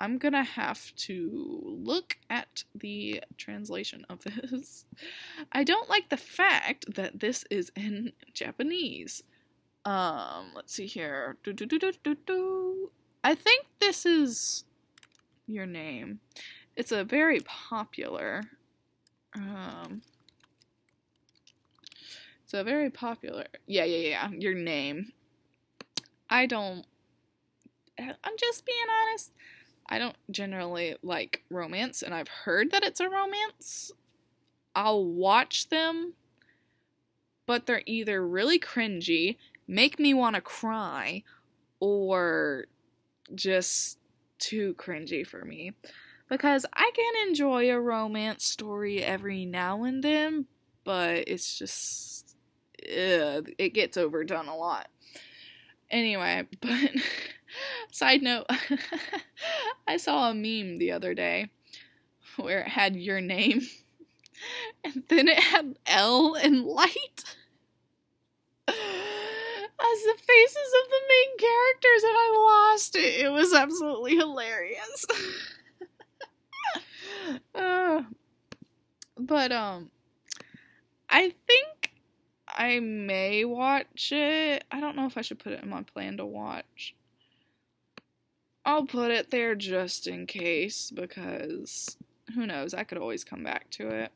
I'm 0.00 0.16
gonna 0.16 0.44
have 0.44 0.94
to 0.96 1.60
look 1.62 2.16
at 2.30 2.64
the 2.74 3.22
translation 3.36 4.06
of 4.08 4.24
this. 4.24 4.86
I 5.52 5.62
don't 5.62 5.90
like 5.90 6.08
the 6.08 6.16
fact 6.16 6.94
that 6.94 7.20
this 7.20 7.44
is 7.50 7.70
in 7.76 8.12
Japanese. 8.32 9.22
Um, 9.84 10.52
let's 10.54 10.74
see 10.74 10.86
here. 10.86 11.36
Do, 11.42 11.52
do, 11.52 11.66
do, 11.66 12.90
I 13.22 13.34
think 13.34 13.66
this 13.78 14.06
is 14.06 14.64
your 15.46 15.66
name. 15.66 16.20
It's 16.76 16.92
a 16.92 17.04
very 17.04 17.40
popular. 17.40 18.44
Um, 19.34 20.02
a 22.54 22.64
very 22.64 22.90
popular. 22.90 23.46
Yeah, 23.66 23.84
yeah, 23.84 24.08
yeah. 24.08 24.30
Your 24.30 24.54
name. 24.54 25.12
I 26.28 26.46
don't. 26.46 26.84
I'm 27.98 28.36
just 28.38 28.64
being 28.64 28.78
honest. 28.88 29.32
I 29.88 29.98
don't 29.98 30.16
generally 30.30 30.94
like 31.02 31.44
romance, 31.50 32.02
and 32.02 32.14
I've 32.14 32.28
heard 32.28 32.70
that 32.70 32.84
it's 32.84 33.00
a 33.00 33.08
romance. 33.08 33.92
I'll 34.74 35.04
watch 35.04 35.68
them, 35.68 36.14
but 37.44 37.66
they're 37.66 37.82
either 37.86 38.26
really 38.26 38.58
cringy, 38.58 39.36
make 39.66 39.98
me 39.98 40.14
want 40.14 40.36
to 40.36 40.40
cry, 40.40 41.24
or 41.80 42.66
just 43.34 43.98
too 44.38 44.74
cringy 44.74 45.26
for 45.26 45.44
me. 45.44 45.72
Because 46.28 46.64
I 46.72 46.92
can 46.94 47.28
enjoy 47.28 47.68
a 47.68 47.80
romance 47.80 48.46
story 48.46 49.02
every 49.02 49.44
now 49.44 49.82
and 49.82 50.04
then, 50.04 50.46
but 50.84 51.24
it's 51.26 51.58
just. 51.58 52.19
Ugh, 52.84 53.50
it 53.58 53.74
gets 53.74 53.96
overdone 53.96 54.48
a 54.48 54.56
lot. 54.56 54.88
Anyway, 55.90 56.46
but 56.60 56.90
side 57.90 58.22
note, 58.22 58.46
I 59.86 59.96
saw 59.96 60.30
a 60.30 60.34
meme 60.34 60.78
the 60.78 60.92
other 60.92 61.14
day 61.14 61.50
where 62.36 62.60
it 62.60 62.68
had 62.68 62.96
your 62.96 63.20
name 63.20 63.62
and 64.84 65.02
then 65.08 65.28
it 65.28 65.38
had 65.38 65.78
L 65.86 66.34
and 66.34 66.64
light 66.64 67.24
as 68.68 70.02
the 70.04 70.14
faces 70.14 70.72
of 70.82 70.90
the 70.90 71.00
main 71.08 71.38
characters 71.38 72.02
and 72.04 72.14
I 72.16 72.72
lost 72.72 72.96
it. 72.96 73.24
It 73.24 73.32
was 73.32 73.52
absolutely 73.52 74.16
hilarious. 74.16 75.06
uh, 77.54 78.02
but 79.18 79.52
um 79.52 79.90
I 81.08 81.34
think 81.46 81.79
I 82.60 82.78
may 82.78 83.46
watch 83.46 84.12
it. 84.12 84.64
I 84.70 84.80
don't 84.80 84.94
know 84.94 85.06
if 85.06 85.16
I 85.16 85.22
should 85.22 85.38
put 85.38 85.54
it 85.54 85.62
in 85.62 85.70
my 85.70 85.82
plan 85.82 86.18
to 86.18 86.26
watch. 86.26 86.94
I'll 88.66 88.84
put 88.84 89.10
it 89.10 89.30
there 89.30 89.54
just 89.54 90.06
in 90.06 90.26
case 90.26 90.90
because 90.90 91.96
who 92.34 92.46
knows, 92.46 92.74
I 92.74 92.84
could 92.84 92.98
always 92.98 93.24
come 93.24 93.42
back 93.42 93.70
to 93.70 93.88
it. 93.88 94.12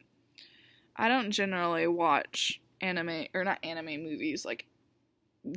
I 0.94 1.08
don't 1.08 1.30
generally 1.30 1.86
watch 1.86 2.60
anime 2.82 3.28
or 3.32 3.44
not 3.44 3.64
anime 3.64 4.02
movies, 4.02 4.44
like 4.44 4.66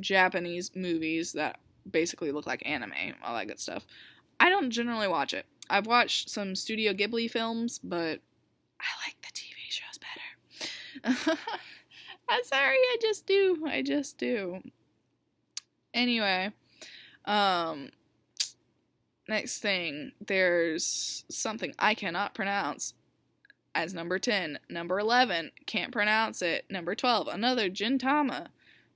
Japanese 0.00 0.74
movies 0.74 1.34
that 1.34 1.60
basically 1.90 2.32
look 2.32 2.46
like 2.46 2.66
anime, 2.66 2.94
all 3.22 3.34
that 3.34 3.48
good 3.48 3.60
stuff. 3.60 3.86
I 4.40 4.48
don't 4.48 4.70
generally 4.70 5.08
watch 5.08 5.34
it. 5.34 5.44
I've 5.68 5.86
watched 5.86 6.30
some 6.30 6.54
Studio 6.54 6.94
Ghibli 6.94 7.30
films, 7.30 7.80
but 7.84 8.20
I 8.80 8.86
like 9.04 9.20
the 9.20 9.28
TV 9.34 9.68
shows 9.68 9.98
better. 9.98 11.38
I'm 12.28 12.44
sorry, 12.44 12.76
I 12.76 12.96
just 13.00 13.26
do. 13.26 13.64
I 13.66 13.82
just 13.82 14.18
do. 14.18 14.60
Anyway, 15.94 16.52
um 17.24 17.90
next 19.28 19.58
thing, 19.60 20.12
there's 20.26 21.24
something 21.30 21.74
I 21.78 21.94
cannot 21.94 22.34
pronounce. 22.34 22.94
as 23.74 23.94
number 23.94 24.18
10. 24.18 24.58
Number 24.68 24.98
11, 24.98 25.52
can't 25.66 25.92
pronounce 25.92 26.42
it. 26.42 26.64
Number 26.70 26.94
12, 26.94 27.28
another 27.28 27.70
Gintama. 27.70 28.48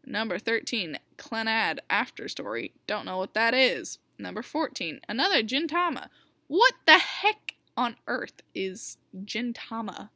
Number 0.04 0.38
13, 0.38 0.98
Clannad 1.16 1.78
After 1.88 2.28
Story. 2.28 2.72
Don't 2.86 3.04
know 3.06 3.18
what 3.18 3.34
that 3.34 3.54
is. 3.54 3.98
Number 4.18 4.42
14, 4.42 5.00
another 5.08 5.42
Gintama. 5.42 6.08
What 6.48 6.74
the 6.86 6.98
heck 6.98 7.54
on 7.76 7.96
earth 8.08 8.42
is 8.54 8.96
Gintama? 9.24 10.10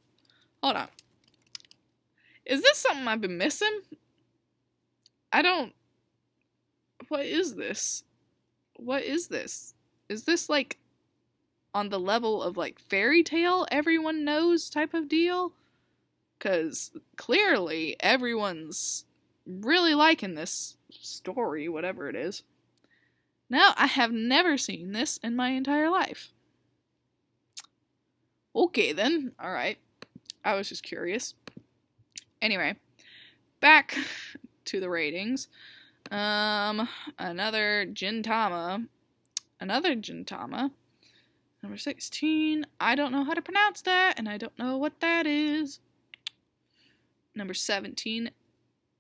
Hold 0.63 0.77
on. 0.77 0.89
Is 2.47 2.63
this 2.63 2.79
something 2.79 3.09
I've 3.09 3.21
been 3.21 3.39
missing? 3.39 3.81
I 5.33 5.43
don't. 5.43 5.75
What 7.09 7.27
is 7.27 7.57
this? 7.57 8.05
What 8.77 9.03
is 9.03 9.29
this? 9.29 9.75
Is 10.09 10.25
this 10.25 10.49
like 10.49 10.79
on 11.75 11.89
the 11.89 12.01
level 12.01 12.43
of 12.43 12.57
like 12.57 12.79
fairy 12.79 13.23
tale 13.23 13.67
everyone 13.71 14.25
knows 14.25 14.71
type 14.71 14.95
of 14.95 15.09
deal? 15.09 15.53
Because 16.39 16.93
clearly 17.17 17.97
everyone's 18.01 19.05
really 19.47 19.95
liking 19.95 20.35
this 20.35 20.77
story, 20.91 21.69
whatever 21.69 22.09
it 22.09 22.17
is. 22.17 22.43
Now, 23.49 23.75
I 23.77 23.87
have 23.87 24.13
never 24.13 24.59
seen 24.59 24.93
this 24.93 25.19
in 25.19 25.37
my 25.37 25.51
entire 25.51 25.89
life. 25.89 26.33
Okay, 28.55 28.93
then. 28.93 29.33
Alright. 29.43 29.79
I 30.45 30.55
was 30.55 30.69
just 30.69 30.83
curious. 30.83 31.35
Anyway, 32.47 32.77
back 33.59 33.97
to 34.67 34.79
the 34.79 34.89
ratings. 34.89 35.49
Um, 36.13 36.89
another 37.19 37.85
Gintama. 37.85 38.87
Another 39.59 39.97
Gintama. 39.97 40.71
Number 41.61 41.77
16. 41.77 42.65
I 42.79 42.95
don't 42.95 43.11
know 43.11 43.25
how 43.25 43.35
to 43.35 43.43
pronounce 43.43 43.83
that, 43.83 44.15
and 44.17 44.29
I 44.29 44.39
don't 44.39 44.57
know 44.61 44.79
what 44.79 45.01
that 45.01 45.27
is. 45.27 45.81
Number 47.35 47.53
17. 47.53 48.31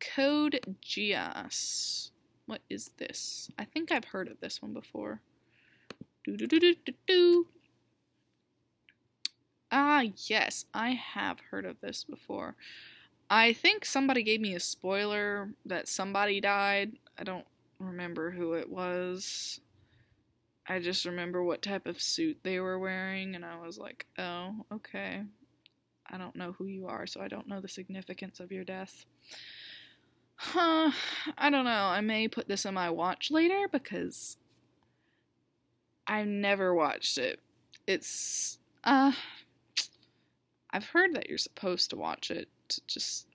Code 0.00 0.58
Geass. 0.84 2.10
What 2.46 2.62
is 2.68 2.90
this? 2.98 3.48
I 3.56 3.64
think 3.64 3.92
I've 3.92 4.06
heard 4.06 4.26
of 4.26 4.40
this 4.40 4.60
one 4.60 4.72
before. 4.72 5.20
Do 6.24 6.36
do 6.36 6.48
do 6.48 6.58
do 6.58 6.74
do 6.84 6.92
do. 7.06 7.46
Ah, 9.70 10.02
yes, 10.26 10.64
I 10.74 10.90
have 10.90 11.38
heard 11.52 11.64
of 11.64 11.80
this 11.80 12.02
before. 12.02 12.56
I 13.28 13.52
think 13.52 13.84
somebody 13.84 14.22
gave 14.22 14.40
me 14.40 14.54
a 14.54 14.60
spoiler 14.60 15.50
that 15.64 15.88
somebody 15.88 16.40
died. 16.40 16.92
I 17.18 17.24
don't 17.24 17.46
remember 17.78 18.30
who 18.30 18.54
it 18.54 18.70
was. 18.70 19.60
I 20.68 20.80
just 20.80 21.04
remember 21.04 21.42
what 21.42 21.62
type 21.62 21.86
of 21.86 22.00
suit 22.00 22.38
they 22.42 22.60
were 22.60 22.78
wearing, 22.78 23.34
and 23.34 23.44
I 23.44 23.58
was 23.58 23.78
like, 23.78 24.06
oh, 24.18 24.54
okay. 24.72 25.22
I 26.08 26.18
don't 26.18 26.36
know 26.36 26.52
who 26.52 26.66
you 26.66 26.86
are, 26.86 27.06
so 27.06 27.20
I 27.20 27.28
don't 27.28 27.48
know 27.48 27.60
the 27.60 27.68
significance 27.68 28.38
of 28.38 28.52
your 28.52 28.64
death. 28.64 29.06
Huh, 30.36 30.92
I 31.36 31.50
don't 31.50 31.64
know. 31.64 31.70
I 31.86 32.00
may 32.00 32.28
put 32.28 32.48
this 32.48 32.66
on 32.66 32.74
my 32.74 32.90
watch 32.90 33.30
later 33.30 33.66
because 33.70 34.36
I've 36.06 36.26
never 36.26 36.74
watched 36.74 37.18
it. 37.18 37.40
It's, 37.86 38.58
uh, 38.84 39.12
I've 40.70 40.86
heard 40.86 41.14
that 41.14 41.28
you're 41.28 41.38
supposed 41.38 41.90
to 41.90 41.96
watch 41.96 42.30
it 42.30 42.48
just 42.86 43.26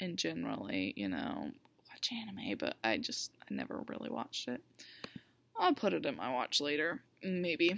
in 0.00 0.16
generally, 0.16 0.92
you 0.96 1.08
know, 1.08 1.50
watch 1.88 2.10
anime, 2.12 2.56
but 2.58 2.76
I 2.84 2.98
just, 2.98 3.32
I 3.42 3.54
never 3.54 3.82
really 3.88 4.10
watched 4.10 4.48
it. 4.48 4.62
I'll 5.58 5.74
put 5.74 5.94
it 5.94 6.04
in 6.04 6.16
my 6.16 6.32
watch 6.32 6.60
later, 6.60 7.00
maybe. 7.22 7.74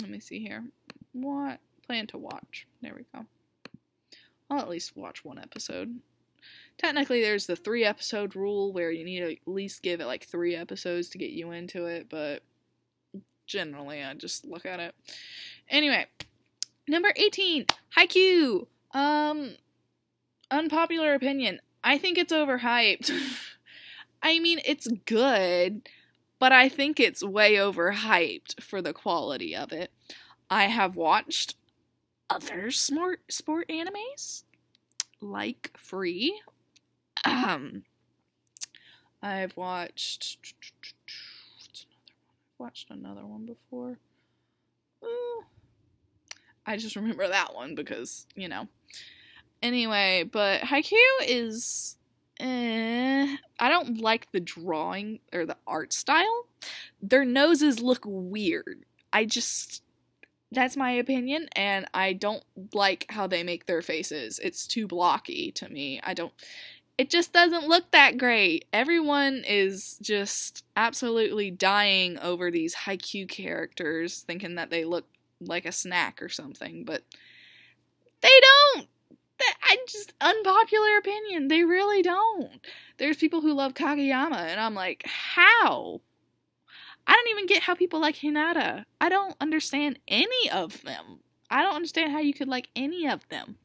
Let 0.00 0.10
me 0.10 0.20
see 0.20 0.40
here. 0.40 0.64
What? 1.12 1.58
Plan 1.86 2.06
to 2.08 2.18
watch. 2.18 2.66
There 2.82 2.94
we 2.94 3.04
go. 3.14 3.26
I'll 4.50 4.60
at 4.60 4.68
least 4.68 4.96
watch 4.96 5.24
one 5.24 5.38
episode 5.38 5.98
technically 6.78 7.20
there's 7.20 7.46
the 7.46 7.56
three 7.56 7.84
episode 7.84 8.34
rule 8.34 8.72
where 8.72 8.90
you 8.90 9.04
need 9.04 9.20
to 9.20 9.32
at 9.32 9.38
least 9.46 9.82
give 9.82 10.00
it 10.00 10.06
like 10.06 10.24
three 10.24 10.54
episodes 10.54 11.08
to 11.10 11.18
get 11.18 11.30
you 11.30 11.50
into 11.50 11.86
it, 11.86 12.08
but 12.08 12.42
generally 13.46 14.02
I 14.02 14.14
just 14.14 14.46
look 14.46 14.64
at 14.64 14.80
it. 14.80 14.94
Anyway, 15.68 16.06
number 16.86 17.12
18, 17.14 17.66
Haikyuu. 17.96 18.66
Um 18.92 19.56
unpopular 20.50 21.14
opinion. 21.14 21.60
I 21.82 21.98
think 21.98 22.18
it's 22.18 22.32
overhyped. 22.32 23.10
I 24.22 24.38
mean, 24.40 24.60
it's 24.64 24.88
good, 25.06 25.88
but 26.38 26.52
I 26.52 26.68
think 26.68 26.98
it's 26.98 27.22
way 27.22 27.54
overhyped 27.54 28.62
for 28.62 28.82
the 28.82 28.92
quality 28.92 29.54
of 29.54 29.72
it. 29.72 29.92
I 30.50 30.64
have 30.64 30.96
watched 30.96 31.54
other 32.28 32.70
smart 32.70 33.20
sport 33.32 33.68
animes 33.68 34.44
like 35.20 35.70
Free 35.76 36.40
um, 37.24 37.82
I've 39.22 39.56
watched. 39.56 40.54
I've 41.72 42.58
watched 42.58 42.90
another 42.90 43.26
one 43.26 43.46
before. 43.46 43.98
Uh, 45.02 45.44
I 46.66 46.76
just 46.76 46.96
remember 46.96 47.28
that 47.28 47.54
one 47.54 47.74
because 47.74 48.26
you 48.34 48.48
know. 48.48 48.68
Anyway, 49.62 50.24
but 50.30 50.62
Haikyuu 50.62 50.96
is. 51.22 51.96
Eh, 52.40 53.36
I 53.58 53.68
don't 53.68 54.00
like 54.00 54.30
the 54.30 54.38
drawing 54.38 55.18
or 55.32 55.44
the 55.44 55.56
art 55.66 55.92
style. 55.92 56.46
Their 57.02 57.24
noses 57.24 57.80
look 57.80 58.02
weird. 58.04 58.84
I 59.12 59.24
just 59.24 59.82
that's 60.50 60.76
my 60.76 60.92
opinion 60.92 61.48
and 61.54 61.86
I 61.92 62.14
don't 62.14 62.42
like 62.72 63.06
how 63.10 63.26
they 63.26 63.42
make 63.42 63.66
their 63.66 63.82
faces. 63.82 64.38
It's 64.38 64.66
too 64.66 64.86
blocky 64.86 65.50
to 65.52 65.68
me. 65.68 66.00
I 66.02 66.14
don't 66.14 66.32
it 66.96 67.10
just 67.10 67.32
doesn't 67.32 67.68
look 67.68 67.90
that 67.92 68.18
great. 68.18 68.64
Everyone 68.72 69.44
is 69.46 69.98
just 70.02 70.64
absolutely 70.76 71.50
dying 71.50 72.18
over 72.18 72.50
these 72.50 72.74
Haikyuu 72.74 73.28
characters, 73.28 74.20
thinking 74.20 74.56
that 74.56 74.70
they 74.70 74.84
look 74.84 75.06
like 75.40 75.64
a 75.64 75.70
snack 75.70 76.20
or 76.20 76.28
something, 76.28 76.82
but 76.82 77.04
they 78.20 78.28
don't. 78.74 78.88
I 79.62 79.76
just 79.88 80.12
unpopular 80.20 80.96
opinion. 80.98 81.48
They 81.48 81.64
really 81.64 82.02
don't. 82.02 82.60
There's 82.98 83.16
people 83.16 83.40
who 83.40 83.52
love 83.52 83.74
Kageyama, 83.74 84.36
and 84.36 84.60
I'm 84.60 84.74
like, 84.74 85.04
how? 85.06 86.00
I 87.06 87.12
don't 87.12 87.28
even 87.30 87.46
get 87.46 87.62
how 87.62 87.74
people 87.74 88.00
like 88.00 88.16
Hinata. 88.16 88.84
I 89.00 89.08
don't 89.08 89.34
understand 89.40 89.98
any 90.08 90.50
of 90.50 90.82
them. 90.82 91.20
I 91.50 91.62
don't 91.62 91.76
understand 91.76 92.12
how 92.12 92.18
you 92.18 92.34
could 92.34 92.48
like 92.48 92.68
any 92.76 93.06
of 93.06 93.26
them. 93.28 93.56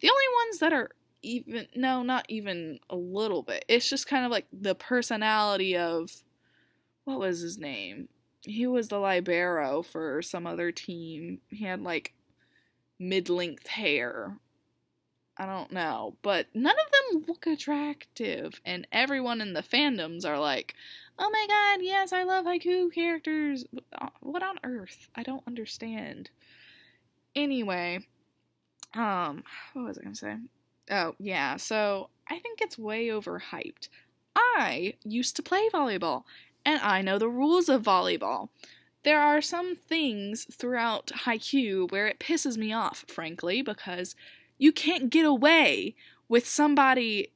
The 0.00 0.08
only 0.08 0.24
ones 0.46 0.58
that 0.60 0.72
are 0.72 0.90
even 1.22 1.66
no, 1.74 2.02
not 2.02 2.24
even 2.28 2.78
a 2.88 2.96
little 2.96 3.42
bit. 3.42 3.64
It's 3.68 3.88
just 3.88 4.06
kind 4.06 4.24
of 4.24 4.30
like 4.30 4.46
the 4.52 4.74
personality 4.74 5.76
of 5.76 6.10
what 7.04 7.18
was 7.18 7.40
his 7.40 7.58
name? 7.58 8.08
He 8.42 8.66
was 8.66 8.88
the 8.88 8.98
libero 8.98 9.82
for 9.82 10.22
some 10.22 10.46
other 10.46 10.72
team. 10.72 11.40
He 11.48 11.64
had 11.64 11.82
like 11.82 12.14
mid-length 12.98 13.66
hair. 13.66 14.38
I 15.38 15.46
don't 15.46 15.70
know, 15.72 16.16
but 16.22 16.46
none 16.54 16.74
of 16.74 16.92
them 17.12 17.24
look 17.28 17.46
attractive, 17.46 18.60
and 18.64 18.86
everyone 18.90 19.40
in 19.40 19.52
the 19.52 19.62
fandoms 19.62 20.24
are 20.24 20.38
like, 20.38 20.74
"Oh 21.18 21.28
my 21.30 21.46
god, 21.48 21.84
yes, 21.84 22.12
I 22.12 22.22
love 22.22 22.46
Haikyuu 22.46 22.92
characters." 22.94 23.66
What 24.20 24.42
on 24.42 24.58
earth? 24.64 25.08
I 25.14 25.22
don't 25.22 25.46
understand. 25.46 26.30
Anyway, 27.34 28.06
um, 28.94 29.44
what 29.74 29.84
was 29.84 29.98
I 29.98 30.02
gonna 30.02 30.14
say? 30.14 30.36
Oh, 30.90 31.14
yeah. 31.18 31.56
So 31.56 32.08
I 32.28 32.38
think 32.38 32.60
it's 32.60 32.78
way 32.78 33.08
overhyped. 33.08 33.88
I 34.34 34.94
used 35.04 35.36
to 35.36 35.42
play 35.42 35.68
volleyball, 35.72 36.24
and 36.64 36.80
I 36.80 37.02
know 37.02 37.18
the 37.18 37.28
rules 37.28 37.68
of 37.68 37.82
volleyball. 37.82 38.48
There 39.02 39.20
are 39.20 39.40
some 39.42 39.76
things 39.76 40.46
throughout 40.52 41.12
Haikyuu 41.24 41.90
where 41.92 42.06
it 42.06 42.18
pisses 42.18 42.56
me 42.56 42.72
off, 42.72 43.04
frankly, 43.06 43.62
because 43.62 44.16
you 44.58 44.72
can't 44.72 45.10
get 45.10 45.24
away 45.24 45.94
with 46.28 46.46
somebody 46.46 47.30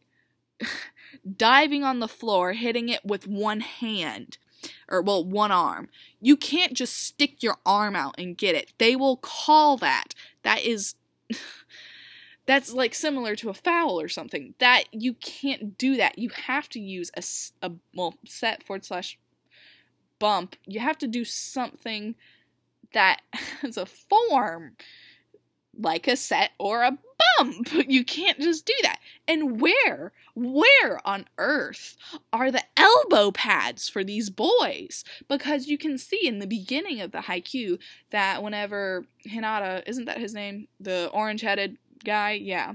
diving 1.36 1.84
on 1.84 2.00
the 2.00 2.08
floor, 2.08 2.52
hitting 2.52 2.88
it 2.88 3.04
with 3.04 3.26
one 3.26 3.60
hand, 3.60 4.38
or 4.88 5.02
well, 5.02 5.24
one 5.24 5.52
arm. 5.52 5.88
You 6.20 6.36
can't 6.36 6.74
just 6.74 6.96
stick 6.96 7.42
your 7.42 7.56
arm 7.64 7.96
out 7.96 8.14
and 8.18 8.36
get 8.36 8.54
it. 8.54 8.72
They 8.78 8.96
will 8.96 9.16
call 9.16 9.76
that. 9.78 10.14
That 10.42 10.62
is. 10.62 10.94
that's 12.46 12.72
like 12.72 12.94
similar 12.94 13.36
to 13.36 13.48
a 13.48 13.54
foul 13.54 14.00
or 14.00 14.08
something. 14.08 14.54
That 14.58 14.84
you 14.92 15.14
can't 15.14 15.78
do 15.78 15.96
that. 15.96 16.18
You 16.18 16.30
have 16.46 16.68
to 16.70 16.80
use 16.80 17.10
a, 17.16 17.22
a 17.66 17.72
well 17.94 18.14
set 18.26 18.62
forward 18.62 18.84
slash 18.84 19.18
bump. 20.18 20.56
You 20.66 20.80
have 20.80 20.98
to 20.98 21.06
do 21.06 21.24
something 21.24 22.14
that 22.92 23.20
has 23.62 23.76
a 23.76 23.86
form 23.86 24.72
like 25.80 26.06
a 26.06 26.16
set 26.16 26.50
or 26.58 26.82
a 26.82 26.98
bump. 27.38 27.68
You 27.90 28.04
can't 28.04 28.38
just 28.38 28.66
do 28.66 28.74
that. 28.82 28.98
And 29.26 29.60
where, 29.60 30.12
where 30.34 31.00
on 31.04 31.26
earth 31.38 31.96
are 32.32 32.50
the 32.50 32.62
elbow 32.76 33.30
pads 33.30 33.88
for 33.88 34.04
these 34.04 34.30
boys? 34.30 35.04
Because 35.28 35.66
you 35.66 35.76
can 35.76 35.98
see 35.98 36.26
in 36.26 36.38
the 36.38 36.46
beginning 36.46 37.00
of 37.00 37.10
the 37.10 37.18
Haikyuu 37.18 37.78
that 38.10 38.42
whenever 38.42 39.06
Hinata, 39.26 39.82
isn't 39.86 40.04
that 40.04 40.18
his 40.18 40.34
name? 40.34 40.68
The 40.78 41.10
orange 41.12 41.40
headed 41.40 41.78
guy? 42.04 42.32
Yeah 42.32 42.74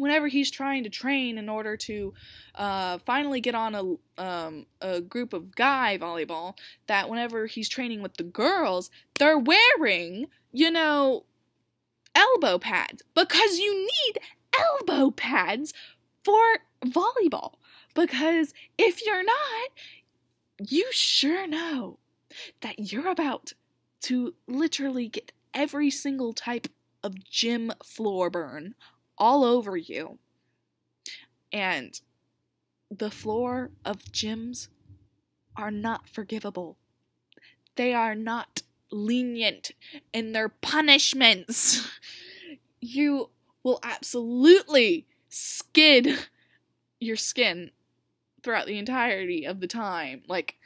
whenever 0.00 0.28
he's 0.28 0.50
trying 0.50 0.82
to 0.82 0.88
train 0.88 1.36
in 1.36 1.48
order 1.48 1.76
to 1.76 2.14
uh, 2.54 2.96
finally 2.98 3.40
get 3.40 3.54
on 3.54 3.74
a 3.74 4.22
um, 4.22 4.66
a 4.80 5.00
group 5.00 5.32
of 5.32 5.54
guy 5.54 5.98
volleyball, 6.00 6.56
that 6.86 7.10
whenever 7.10 7.46
he's 7.46 7.68
training 7.68 8.00
with 8.00 8.16
the 8.16 8.22
girls, 8.22 8.90
they're 9.18 9.38
wearing 9.38 10.26
you 10.52 10.70
know 10.70 11.24
elbow 12.14 12.58
pads 12.58 13.02
because 13.14 13.58
you 13.58 13.86
need 13.86 14.18
elbow 14.58 15.10
pads 15.10 15.72
for 16.24 16.58
volleyball 16.84 17.54
because 17.94 18.52
if 18.78 19.04
you're 19.04 19.24
not, 19.24 19.70
you 20.68 20.86
sure 20.90 21.46
know 21.46 21.98
that 22.60 22.92
you're 22.92 23.08
about 23.08 23.52
to 24.02 24.34
literally 24.46 25.08
get 25.08 25.32
every 25.52 25.90
single 25.90 26.32
type 26.32 26.68
of 27.02 27.24
gym 27.24 27.72
floor 27.82 28.30
burn 28.30 28.74
all 29.18 29.44
over 29.44 29.76
you. 29.76 30.18
And 31.52 32.00
the 32.90 33.10
floor 33.10 33.70
of 33.84 34.04
gyms 34.04 34.68
are 35.56 35.70
not 35.70 36.08
forgivable. 36.08 36.76
They 37.76 37.92
are 37.92 38.14
not 38.14 38.62
lenient 38.90 39.72
in 40.12 40.32
their 40.32 40.48
punishments. 40.48 41.88
You 42.82 43.28
will 43.62 43.78
absolutely 43.82 45.06
skid 45.28 46.18
your 46.98 47.16
skin 47.16 47.72
throughout 48.42 48.66
the 48.66 48.78
entirety 48.78 49.44
of 49.44 49.60
the 49.60 49.66
time. 49.66 50.22
Like, 50.28 50.56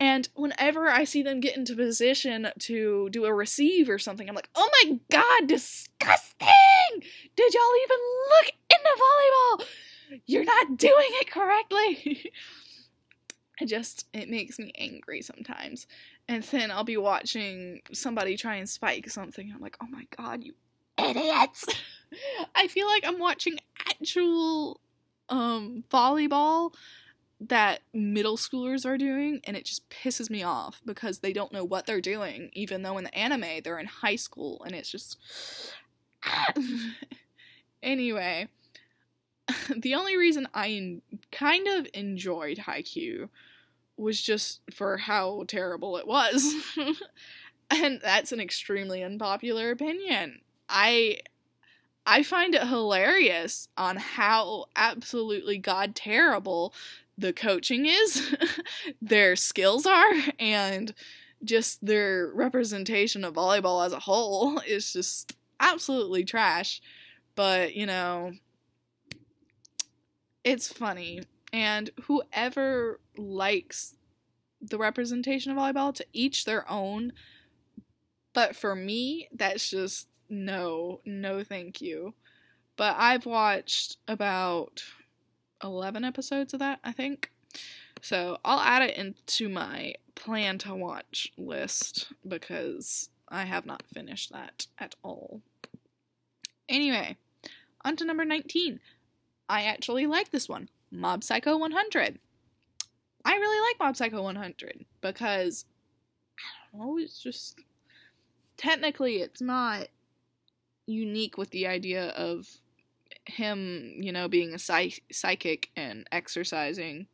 and 0.00 0.28
whenever 0.34 0.88
I 0.88 1.04
see 1.04 1.22
them 1.22 1.40
get 1.40 1.56
into 1.56 1.74
position 1.74 2.48
to 2.60 3.08
do 3.10 3.24
a 3.24 3.34
receive 3.34 3.88
or 3.88 3.98
something, 3.98 4.28
I'm 4.28 4.34
like, 4.34 4.50
oh 4.54 4.70
my 4.84 5.00
god, 5.10 5.48
disgusting! 5.48 6.46
Did 7.34 7.54
y'all 7.54 7.62
even 7.82 7.98
look 8.30 8.52
into 8.70 9.02
volleyball? 9.02 10.20
You're 10.26 10.44
not 10.44 10.76
doing 10.76 10.94
it 10.94 11.30
correctly. 11.30 12.30
it 13.60 13.66
just, 13.66 14.06
it 14.12 14.28
makes 14.28 14.58
me 14.58 14.72
angry 14.78 15.22
sometimes. 15.22 15.86
And 16.28 16.42
then 16.44 16.70
I'll 16.70 16.84
be 16.84 16.96
watching 16.96 17.80
somebody 17.92 18.36
try 18.36 18.56
and 18.56 18.68
spike 18.68 19.08
something. 19.08 19.50
I'm 19.54 19.60
like, 19.60 19.76
oh 19.82 19.86
my 19.88 20.06
god, 20.16 20.44
you 20.44 20.54
idiots! 20.98 21.64
I 22.54 22.68
feel 22.68 22.86
like 22.86 23.06
I'm 23.06 23.18
watching 23.18 23.58
actual 23.88 24.80
um 25.28 25.84
volleyball 25.90 26.72
that 27.40 27.80
middle 27.92 28.36
schoolers 28.36 28.84
are 28.84 28.98
doing 28.98 29.40
and 29.44 29.56
it 29.56 29.64
just 29.64 29.88
pisses 29.90 30.28
me 30.28 30.42
off 30.42 30.80
because 30.84 31.20
they 31.20 31.32
don't 31.32 31.52
know 31.52 31.64
what 31.64 31.86
they're 31.86 32.00
doing 32.00 32.50
even 32.52 32.82
though 32.82 32.98
in 32.98 33.04
the 33.04 33.14
anime 33.14 33.60
they're 33.62 33.78
in 33.78 33.86
high 33.86 34.16
school 34.16 34.62
and 34.64 34.74
it's 34.74 34.90
just 34.90 35.18
anyway 37.82 38.48
the 39.76 39.94
only 39.94 40.16
reason 40.16 40.48
I 40.54 41.00
kind 41.30 41.68
of 41.68 41.86
enjoyed 41.94 42.58
Haikyuu 42.58 43.28
was 43.98 44.20
just 44.22 44.60
for 44.72 44.96
how 44.96 45.44
terrible 45.48 45.96
it 45.96 46.06
was 46.06 46.54
and 47.70 48.00
that's 48.02 48.32
an 48.32 48.40
extremely 48.40 49.02
unpopular 49.02 49.70
opinion 49.70 50.40
I 50.68 51.20
I 52.06 52.22
find 52.22 52.54
it 52.54 52.66
hilarious 52.66 53.68
on 53.76 53.96
how 53.96 54.66
absolutely 54.76 55.58
god 55.58 55.94
terrible 55.94 56.72
the 57.18 57.32
coaching 57.32 57.84
is, 57.86 58.34
their 59.02 59.34
skills 59.34 59.84
are, 59.84 60.12
and 60.38 60.94
just 61.42 61.84
their 61.84 62.28
representation 62.32 63.24
of 63.24 63.34
volleyball 63.34 63.84
as 63.84 63.92
a 63.92 64.00
whole 64.00 64.58
is 64.66 64.92
just 64.92 65.36
absolutely 65.60 66.24
trash. 66.24 66.80
But, 67.34 67.74
you 67.74 67.86
know, 67.86 68.32
it's 70.44 70.72
funny. 70.72 71.22
And 71.52 71.90
whoever 72.04 73.00
likes 73.16 73.96
the 74.60 74.78
representation 74.78 75.52
of 75.52 75.58
volleyball, 75.58 75.94
to 75.94 76.06
each 76.12 76.44
their 76.44 76.70
own. 76.70 77.12
But 78.32 78.56
for 78.56 78.74
me, 78.74 79.28
that's 79.32 79.70
just 79.70 80.08
no, 80.28 81.00
no, 81.04 81.42
thank 81.42 81.80
you. 81.80 82.14
But 82.76 82.96
I've 82.98 83.26
watched 83.26 83.96
about 84.06 84.82
11 85.62 86.04
episodes 86.04 86.52
of 86.52 86.60
that, 86.60 86.80
I 86.84 86.92
think. 86.92 87.30
So 88.00 88.38
I'll 88.44 88.60
add 88.60 88.82
it 88.82 88.96
into 88.96 89.48
my 89.48 89.94
plan 90.14 90.58
to 90.58 90.74
watch 90.74 91.32
list 91.36 92.12
because 92.26 93.08
I 93.28 93.44
have 93.44 93.66
not 93.66 93.82
finished 93.92 94.32
that 94.32 94.66
at 94.78 94.94
all. 95.02 95.40
Anyway, 96.68 97.16
on 97.84 97.96
to 97.96 98.04
number 98.04 98.24
19. 98.24 98.80
I 99.48 99.62
actually 99.62 100.06
like 100.06 100.30
this 100.30 100.48
one 100.48 100.68
Mob 100.90 101.22
Psycho 101.24 101.56
100. 101.56 102.18
I 103.24 103.36
really 103.36 103.68
like 103.68 103.78
Mob 103.80 103.96
Psycho 103.96 104.22
100 104.22 104.84
because, 105.00 105.64
I 106.38 106.76
don't 106.76 106.86
know, 106.86 106.98
it's 106.98 107.22
just. 107.22 107.60
Technically, 108.56 109.18
it's 109.18 109.40
not 109.40 109.86
unique 110.86 111.38
with 111.38 111.50
the 111.50 111.66
idea 111.68 112.08
of 112.08 112.48
him, 113.24 113.94
you 114.00 114.10
know, 114.10 114.26
being 114.26 114.54
a 114.54 114.58
psych- 114.58 115.04
psychic 115.12 115.70
and 115.76 116.08
exorcising 116.10 117.06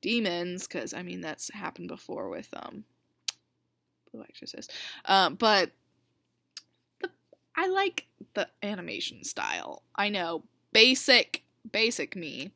demons, 0.00 0.66
because 0.66 0.94
I 0.94 1.02
mean 1.02 1.20
that's 1.20 1.52
happened 1.52 1.88
before 1.88 2.28
with 2.28 2.48
um, 2.54 2.84
Blue 4.12 4.22
Exorcist. 4.22 4.72
Um, 5.06 5.34
but 5.34 5.70
the, 7.00 7.10
I 7.56 7.68
like 7.68 8.06
the 8.34 8.48
animation 8.62 9.24
style. 9.24 9.82
I 9.96 10.08
know 10.08 10.44
basic, 10.72 11.42
basic 11.70 12.16
me, 12.16 12.52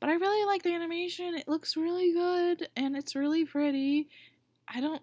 but 0.00 0.10
I 0.10 0.14
really 0.14 0.46
like 0.46 0.62
the 0.62 0.74
animation. 0.74 1.34
It 1.34 1.48
looks 1.48 1.76
really 1.76 2.12
good 2.12 2.68
and 2.76 2.96
it's 2.96 3.14
really 3.14 3.44
pretty. 3.44 4.08
I 4.66 4.80
don't. 4.80 5.02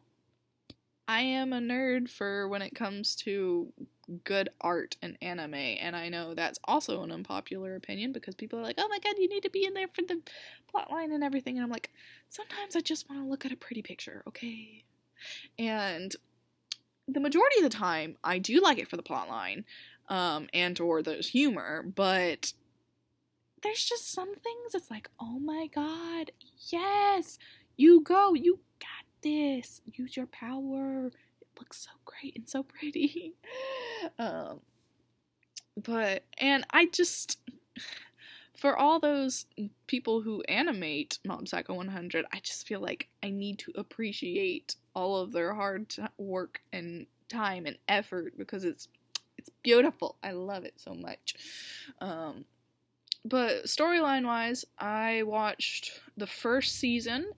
I 1.08 1.22
am 1.22 1.54
a 1.54 1.60
nerd 1.60 2.10
for 2.10 2.48
when 2.48 2.64
it 2.64 2.74
comes 2.74 3.16
to 3.18 3.72
good 4.24 4.50
art 4.62 4.98
and 5.02 5.18
anime 5.22 5.56
and 5.56 5.96
i 5.96 6.10
know 6.10 6.34
that's 6.34 6.60
also 6.66 7.02
an 7.02 7.12
unpopular 7.12 7.76
opinion 7.76 8.12
because 8.12 8.36
people 8.36 8.60
are 8.60 8.64
like 8.64 8.76
oh 8.78 8.88
my 8.88 9.00
god 9.00 9.16
you 9.18 9.28
need 9.28 9.42
to 9.42 9.50
be 9.50 9.66
in 9.66 9.74
there 9.74 9.88
for 9.88 10.04
the 10.04 10.22
plotline 10.74 11.14
and 11.14 11.24
everything 11.24 11.56
and 11.56 11.64
i'm 11.64 11.72
like 11.72 11.90
sometimes 12.30 12.76
i 12.76 12.80
just 12.80 13.10
want 13.10 13.22
to 13.22 13.28
look 13.28 13.46
at 13.46 13.52
a 13.52 13.58
pretty 13.58 13.82
picture 13.82 14.24
okay 14.28 14.84
and 15.58 16.16
the 17.08 17.20
majority 17.20 17.58
of 17.58 17.64
the 17.64 17.76
time 17.76 18.16
i 18.24 18.38
do 18.38 18.62
like 18.62 18.78
it 18.78 18.88
for 18.88 18.98
the 18.98 19.04
plotline 19.04 19.64
um, 20.08 20.48
and 20.54 20.80
or 20.80 21.02
the 21.02 21.16
humor 21.16 21.84
but 21.84 22.54
there's 23.66 23.84
just 23.84 24.12
some 24.12 24.36
things 24.36 24.76
it's 24.76 24.92
like 24.92 25.10
oh 25.20 25.40
my 25.40 25.68
god 25.74 26.32
yes 26.70 27.38
you 27.78 28.02
go 28.02 28.34
you 28.34 28.60
got 28.80 29.06
this 29.22 29.82
use 29.86 30.16
your 30.16 30.28
power 30.28 31.08
It 31.08 31.48
looks 31.60 31.80
so 31.80 31.92
great 32.06 32.36
and 32.36 32.48
so 32.48 32.64
pretty. 32.64 33.34
um, 34.20 34.60
but, 35.82 36.24
and 36.38 36.66
I 36.72 36.86
just, 36.86 37.40
for 38.56 38.78
all 38.78 39.00
those 39.00 39.46
people 39.88 40.22
who 40.22 40.42
animate 40.44 41.20
Mob 41.26 41.48
Psycho 41.48 41.74
100, 41.74 42.26
I 42.32 42.40
just 42.40 42.68
feel 42.68 42.80
like 42.80 43.10
I 43.24 43.30
need 43.30 43.60
to 43.60 43.72
appreciate 43.76 44.76
all 44.94 45.18
of 45.18 45.32
their 45.32 45.54
hard 45.54 45.94
work 46.18 46.62
and 46.72 47.08
time 47.28 47.66
and 47.66 47.78
effort 47.88 48.38
because 48.38 48.64
it's 48.64 48.88
it's 49.38 49.50
beautiful. 49.64 50.16
I 50.24 50.32
love 50.32 50.64
it 50.64 50.76
so 50.78 50.94
much. 50.94 51.36
Um, 52.00 52.46
but 53.26 53.66
storyline 53.66 54.26
wise, 54.26 54.66
I 54.78 55.24
watched 55.24 56.00
the 56.16 56.28
first 56.28 56.76
season, 56.76 57.32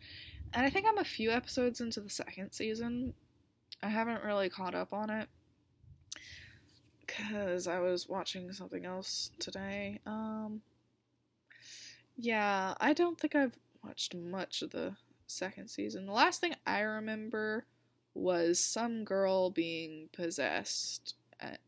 and 0.54 0.65
I 0.65 0.69
think 0.69 0.86
I'm 0.86 0.97
a 0.97 1.04
few 1.04 1.32
episodes 1.32 1.80
into 1.80 2.02
the 2.02 2.10
second 2.10 2.52
season. 2.52 3.13
I 3.82 3.88
haven't 3.88 4.23
really 4.23 4.50
caught 4.50 4.76
up 4.76 4.91
on 4.91 5.10
it 5.10 5.30
because 7.00 7.67
I 7.67 7.80
was 7.80 8.10
watching 8.10 8.52
something 8.52 8.86
else 8.86 9.32
today. 9.39 10.02
Um, 10.06 10.62
yeah, 12.17 12.73
I 12.82 12.93
don't 12.93 13.19
think 13.19 13.36
I've 13.36 13.58
watched 13.84 14.13
much 14.13 14.62
of 14.62 14.71
the 14.71 14.95
second 15.26 15.69
season. 15.69 16.06
The 16.06 16.12
last 16.12 16.41
thing 16.41 16.56
I 16.65 16.82
remember 16.82 17.65
was 18.13 18.60
some 18.60 19.06
girl 19.06 19.52
being 19.52 20.10
possessed 20.12 21.15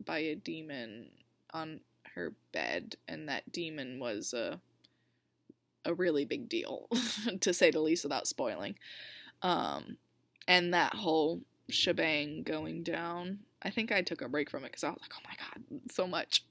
by 0.04 0.18
a 0.20 0.36
demon 0.36 1.12
on 1.54 1.80
her 2.20 2.34
bed, 2.52 2.96
and 3.08 3.30
that 3.30 3.52
demon 3.52 4.00
was 4.00 4.34
a 4.34 4.60
a 5.86 5.94
really 5.94 6.26
big 6.26 6.50
deal, 6.50 6.88
to 7.40 7.54
say 7.54 7.72
the 7.72 7.80
least, 7.80 8.04
without 8.04 8.28
spoiling. 8.28 8.76
Um, 9.42 9.98
and 10.48 10.74
that 10.74 10.94
whole 10.94 11.42
shebang 11.70 12.44
going 12.44 12.84
down. 12.84 13.40
I 13.62 13.70
think 13.70 13.92
I 13.92 14.02
took 14.02 14.22
a 14.22 14.30
break 14.30 14.50
from 14.50 14.64
it 14.64 14.72
because 14.72 14.84
I 14.84 14.90
was 14.90 15.00
like, 15.02 15.14
oh 15.16 15.28
my 15.28 15.36
god, 15.38 15.92
so 15.92 16.06
much. 16.06 16.44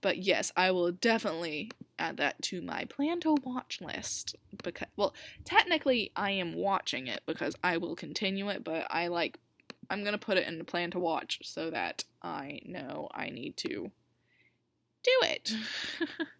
But 0.00 0.18
yes, 0.18 0.52
I 0.56 0.70
will 0.72 0.92
definitely 0.92 1.70
add 1.98 2.16
that 2.18 2.40
to 2.42 2.60
my 2.60 2.84
plan 2.84 3.20
to 3.20 3.34
watch 3.42 3.80
list 3.80 4.36
because 4.62 4.88
well, 4.96 5.14
technically 5.44 6.12
I 6.14 6.32
am 6.32 6.54
watching 6.54 7.06
it 7.06 7.22
because 7.26 7.56
I 7.64 7.76
will 7.78 7.96
continue 7.96 8.48
it, 8.48 8.62
but 8.64 8.86
I 8.90 9.08
like 9.08 9.38
I'm 9.90 10.02
going 10.02 10.12
to 10.12 10.18
put 10.18 10.38
it 10.38 10.46
in 10.46 10.58
the 10.58 10.64
plan 10.64 10.90
to 10.92 10.98
watch 10.98 11.40
so 11.44 11.70
that 11.70 12.04
I 12.22 12.60
know 12.64 13.08
I 13.14 13.30
need 13.30 13.56
to 13.58 13.90
do 15.06 15.28
it. 15.28 15.52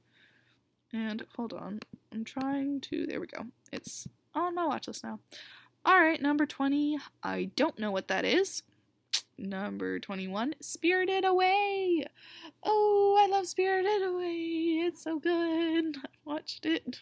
and 0.92 1.24
hold 1.36 1.52
on. 1.52 1.80
I'm 2.12 2.24
trying 2.24 2.80
to 2.82 3.06
there 3.06 3.20
we 3.20 3.26
go. 3.26 3.46
It's 3.72 4.06
on 4.34 4.54
my 4.54 4.66
watch 4.66 4.88
list 4.88 5.04
now. 5.04 5.20
All 5.84 6.00
right, 6.00 6.20
number 6.20 6.46
20. 6.46 6.98
I 7.22 7.50
don't 7.54 7.78
know 7.78 7.92
what 7.92 8.08
that 8.08 8.24
is. 8.24 8.62
Number 9.38 9.98
21, 10.00 10.54
Spirited 10.60 11.24
Away. 11.24 12.04
Oh, 12.62 13.16
I 13.22 13.30
love 13.30 13.46
Spirited 13.46 14.02
Away. 14.02 14.80
It's 14.86 15.02
so 15.04 15.18
good. 15.18 15.96
I've 16.04 16.24
watched 16.24 16.66
it. 16.66 17.00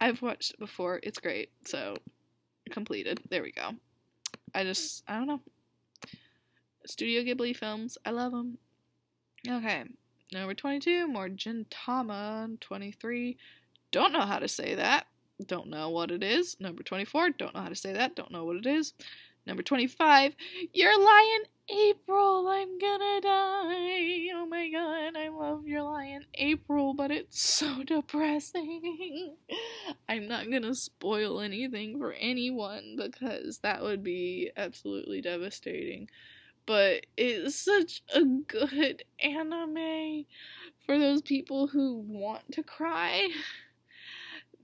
I've 0.00 0.22
watched 0.22 0.52
it 0.52 0.58
before. 0.58 1.00
It's 1.02 1.18
great. 1.18 1.50
So, 1.66 1.96
completed. 2.70 3.20
There 3.28 3.42
we 3.42 3.52
go. 3.52 3.72
I 4.54 4.64
just, 4.64 5.04
I 5.06 5.18
don't 5.18 5.26
know. 5.26 5.40
Studio 6.86 7.22
Ghibli 7.22 7.54
films. 7.54 7.98
I 8.04 8.10
love 8.10 8.32
them. 8.32 8.58
Okay. 9.48 9.84
Number 10.32 10.54
22, 10.54 11.08
more 11.08 11.28
Gintama. 11.28 12.60
23, 12.60 13.36
don't 13.90 14.12
know 14.12 14.20
how 14.20 14.38
to 14.38 14.48
say 14.48 14.74
that. 14.74 15.06
Don't 15.44 15.68
know 15.68 15.90
what 15.90 16.10
it 16.10 16.22
is. 16.22 16.56
Number 16.60 16.82
24, 16.82 17.30
don't 17.30 17.54
know 17.54 17.62
how 17.62 17.68
to 17.68 17.74
say 17.74 17.92
that. 17.92 18.14
Don't 18.14 18.30
know 18.30 18.44
what 18.44 18.56
it 18.56 18.66
is. 18.66 18.92
Number 19.46 19.62
25, 19.62 20.36
Your 20.74 21.02
Lie 21.02 21.40
in 21.40 21.76
April, 21.76 22.46
I'm 22.48 22.78
gonna 22.78 23.20
die. 23.20 24.28
Oh 24.34 24.46
my 24.48 24.68
god, 24.70 25.16
I 25.16 25.28
love 25.28 25.66
Your 25.66 25.82
Lie 25.82 26.04
in 26.06 26.26
April, 26.34 26.94
but 26.94 27.10
it's 27.10 27.40
so 27.40 27.82
depressing. 27.86 29.36
I'm 30.08 30.28
not 30.28 30.50
gonna 30.50 30.74
spoil 30.74 31.40
anything 31.40 31.98
for 31.98 32.12
anyone 32.12 32.96
because 32.96 33.58
that 33.58 33.82
would 33.82 34.04
be 34.04 34.50
absolutely 34.56 35.20
devastating. 35.22 36.08
But 36.70 37.06
it's 37.16 37.56
such 37.56 38.00
a 38.14 38.22
good 38.22 39.02
anime 39.18 40.24
for 40.78 41.00
those 41.00 41.20
people 41.20 41.66
who 41.66 41.96
want 41.96 42.52
to 42.52 42.62
cry. 42.62 43.28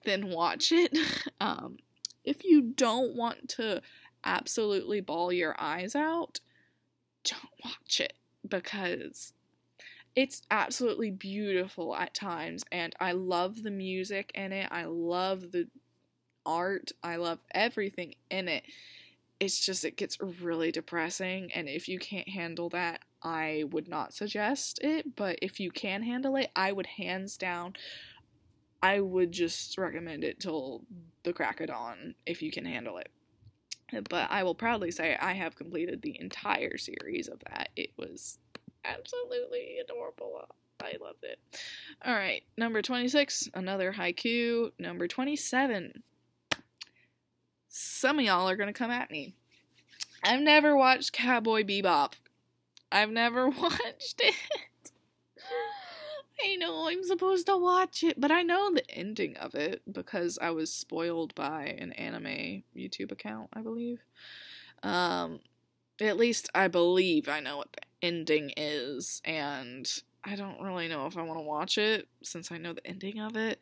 Then 0.04 0.30
watch 0.30 0.70
it. 0.70 0.96
Um, 1.40 1.78
if 2.22 2.44
you 2.44 2.62
don't 2.62 3.16
want 3.16 3.48
to 3.56 3.82
absolutely 4.22 5.00
bawl 5.00 5.32
your 5.32 5.56
eyes 5.58 5.96
out, 5.96 6.38
don't 7.24 7.50
watch 7.64 8.00
it 8.00 8.12
because 8.48 9.32
it's 10.14 10.42
absolutely 10.48 11.10
beautiful 11.10 11.96
at 11.96 12.14
times 12.14 12.64
and 12.70 12.94
I 13.00 13.12
love 13.12 13.64
the 13.64 13.72
music 13.72 14.30
in 14.32 14.52
it. 14.52 14.68
I 14.70 14.84
love 14.84 15.50
the 15.50 15.66
art. 16.46 16.92
I 17.02 17.16
love 17.16 17.40
everything 17.50 18.14
in 18.30 18.46
it. 18.46 18.62
It's 19.38 19.64
just 19.64 19.84
it 19.84 19.96
gets 19.96 20.18
really 20.20 20.72
depressing 20.72 21.52
and 21.52 21.68
if 21.68 21.88
you 21.88 21.98
can't 21.98 22.28
handle 22.28 22.68
that, 22.70 23.00
I 23.22 23.64
would 23.70 23.88
not 23.88 24.14
suggest 24.14 24.80
it, 24.82 25.16
but 25.16 25.38
if 25.42 25.60
you 25.60 25.70
can 25.70 26.02
handle 26.02 26.36
it, 26.36 26.50
I 26.56 26.72
would 26.72 26.86
hands 26.86 27.36
down 27.36 27.74
I 28.82 29.00
would 29.00 29.32
just 29.32 29.78
recommend 29.78 30.22
it 30.22 30.38
till 30.38 30.84
the 31.24 31.32
crack 31.32 31.60
of 31.60 31.68
dawn 31.68 32.14
if 32.24 32.42
you 32.42 32.52
can 32.52 32.64
handle 32.64 32.98
it 32.98 33.08
but 34.08 34.30
I 34.30 34.42
will 34.42 34.54
proudly 34.54 34.90
say 34.90 35.16
I 35.20 35.32
have 35.34 35.56
completed 35.56 36.02
the 36.02 36.18
entire 36.20 36.76
series 36.76 37.28
of 37.28 37.40
that. 37.48 37.70
It 37.76 37.90
was 37.96 38.38
absolutely 38.84 39.78
adorable. 39.82 40.48
I 40.80 40.94
loved 41.00 41.24
it. 41.24 41.38
All 42.04 42.14
right, 42.14 42.42
number 42.58 42.82
26, 42.82 43.50
another 43.54 43.92
Haikyuu. 43.92 44.72
Number 44.78 45.08
27. 45.08 46.02
Some 47.78 48.18
of 48.18 48.24
y'all 48.24 48.48
are 48.48 48.56
going 48.56 48.72
to 48.72 48.78
come 48.78 48.90
at 48.90 49.10
me. 49.10 49.34
I've 50.24 50.40
never 50.40 50.74
watched 50.74 51.12
Cowboy 51.12 51.62
Bebop. 51.62 52.14
I've 52.90 53.10
never 53.10 53.50
watched 53.50 54.18
it. 54.20 54.34
I 56.42 56.56
know 56.56 56.88
I'm 56.88 57.04
supposed 57.04 57.44
to 57.48 57.58
watch 57.58 58.02
it, 58.02 58.18
but 58.18 58.30
I 58.30 58.40
know 58.40 58.72
the 58.72 58.90
ending 58.90 59.36
of 59.36 59.54
it 59.54 59.82
because 59.92 60.38
I 60.40 60.52
was 60.52 60.72
spoiled 60.72 61.34
by 61.34 61.64
an 61.64 61.92
anime 61.92 62.62
YouTube 62.74 63.12
account, 63.12 63.50
I 63.52 63.60
believe. 63.60 64.00
Um, 64.82 65.40
at 66.00 66.16
least 66.16 66.48
I 66.54 66.68
believe 66.68 67.28
I 67.28 67.40
know 67.40 67.58
what 67.58 67.74
the 67.74 67.82
ending 68.00 68.52
is, 68.56 69.20
and 69.22 69.86
I 70.24 70.34
don't 70.34 70.62
really 70.62 70.88
know 70.88 71.04
if 71.04 71.18
I 71.18 71.22
want 71.22 71.38
to 71.38 71.44
watch 71.44 71.76
it 71.76 72.08
since 72.22 72.50
I 72.50 72.56
know 72.56 72.72
the 72.72 72.86
ending 72.86 73.20
of 73.20 73.36
it. 73.36 73.60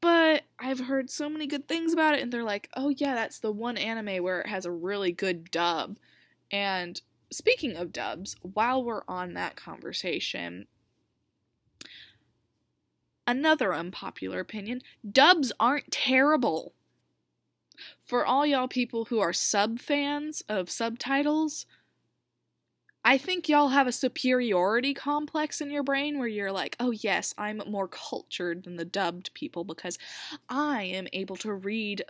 But 0.00 0.44
I've 0.58 0.80
heard 0.80 1.10
so 1.10 1.28
many 1.28 1.46
good 1.46 1.68
things 1.68 1.92
about 1.92 2.14
it, 2.14 2.22
and 2.22 2.32
they're 2.32 2.44
like, 2.44 2.68
oh 2.76 2.90
yeah, 2.90 3.14
that's 3.14 3.38
the 3.38 3.52
one 3.52 3.76
anime 3.76 4.22
where 4.22 4.40
it 4.40 4.48
has 4.48 4.64
a 4.64 4.70
really 4.70 5.12
good 5.12 5.50
dub. 5.50 5.96
And 6.50 7.00
speaking 7.30 7.76
of 7.76 7.92
dubs, 7.92 8.36
while 8.42 8.84
we're 8.84 9.02
on 9.08 9.34
that 9.34 9.56
conversation, 9.56 10.66
Another 13.26 13.74
unpopular 13.74 14.38
opinion 14.38 14.82
dubs 15.10 15.52
aren't 15.58 15.90
terrible. 15.90 16.74
For 18.00 18.24
all 18.24 18.46
y'all 18.46 18.68
people 18.68 19.06
who 19.06 19.18
are 19.18 19.32
sub 19.32 19.80
fans 19.80 20.42
of 20.48 20.70
subtitles, 20.70 21.66
I 23.08 23.18
think 23.18 23.48
y'all 23.48 23.68
have 23.68 23.86
a 23.86 23.92
superiority 23.92 24.92
complex 24.92 25.60
in 25.60 25.70
your 25.70 25.84
brain 25.84 26.18
where 26.18 26.26
you're 26.26 26.50
like, 26.50 26.74
oh, 26.80 26.90
yes, 26.90 27.32
I'm 27.38 27.62
more 27.64 27.86
cultured 27.86 28.64
than 28.64 28.78
the 28.78 28.84
dubbed 28.84 29.32
people 29.32 29.62
because 29.62 29.96
I 30.48 30.82
am 30.82 31.06
able 31.12 31.36
to 31.36 31.54
read 31.54 32.02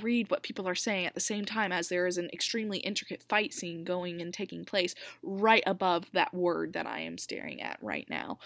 read 0.00 0.28
what 0.30 0.42
people 0.42 0.66
are 0.66 0.74
saying 0.74 1.06
at 1.06 1.14
the 1.14 1.20
same 1.20 1.44
time 1.44 1.70
as 1.70 1.88
there 1.88 2.06
is 2.06 2.18
an 2.18 2.30
extremely 2.32 2.78
intricate 2.78 3.22
fight 3.22 3.52
scene 3.52 3.84
going 3.84 4.22
and 4.22 4.32
taking 4.34 4.64
place 4.64 4.94
right 5.22 5.62
above 5.66 6.10
that 6.12 6.32
word 6.34 6.72
that 6.72 6.86
I 6.86 7.00
am 7.00 7.18
staring 7.18 7.60
at 7.60 7.78
right 7.80 8.06
now. 8.08 8.38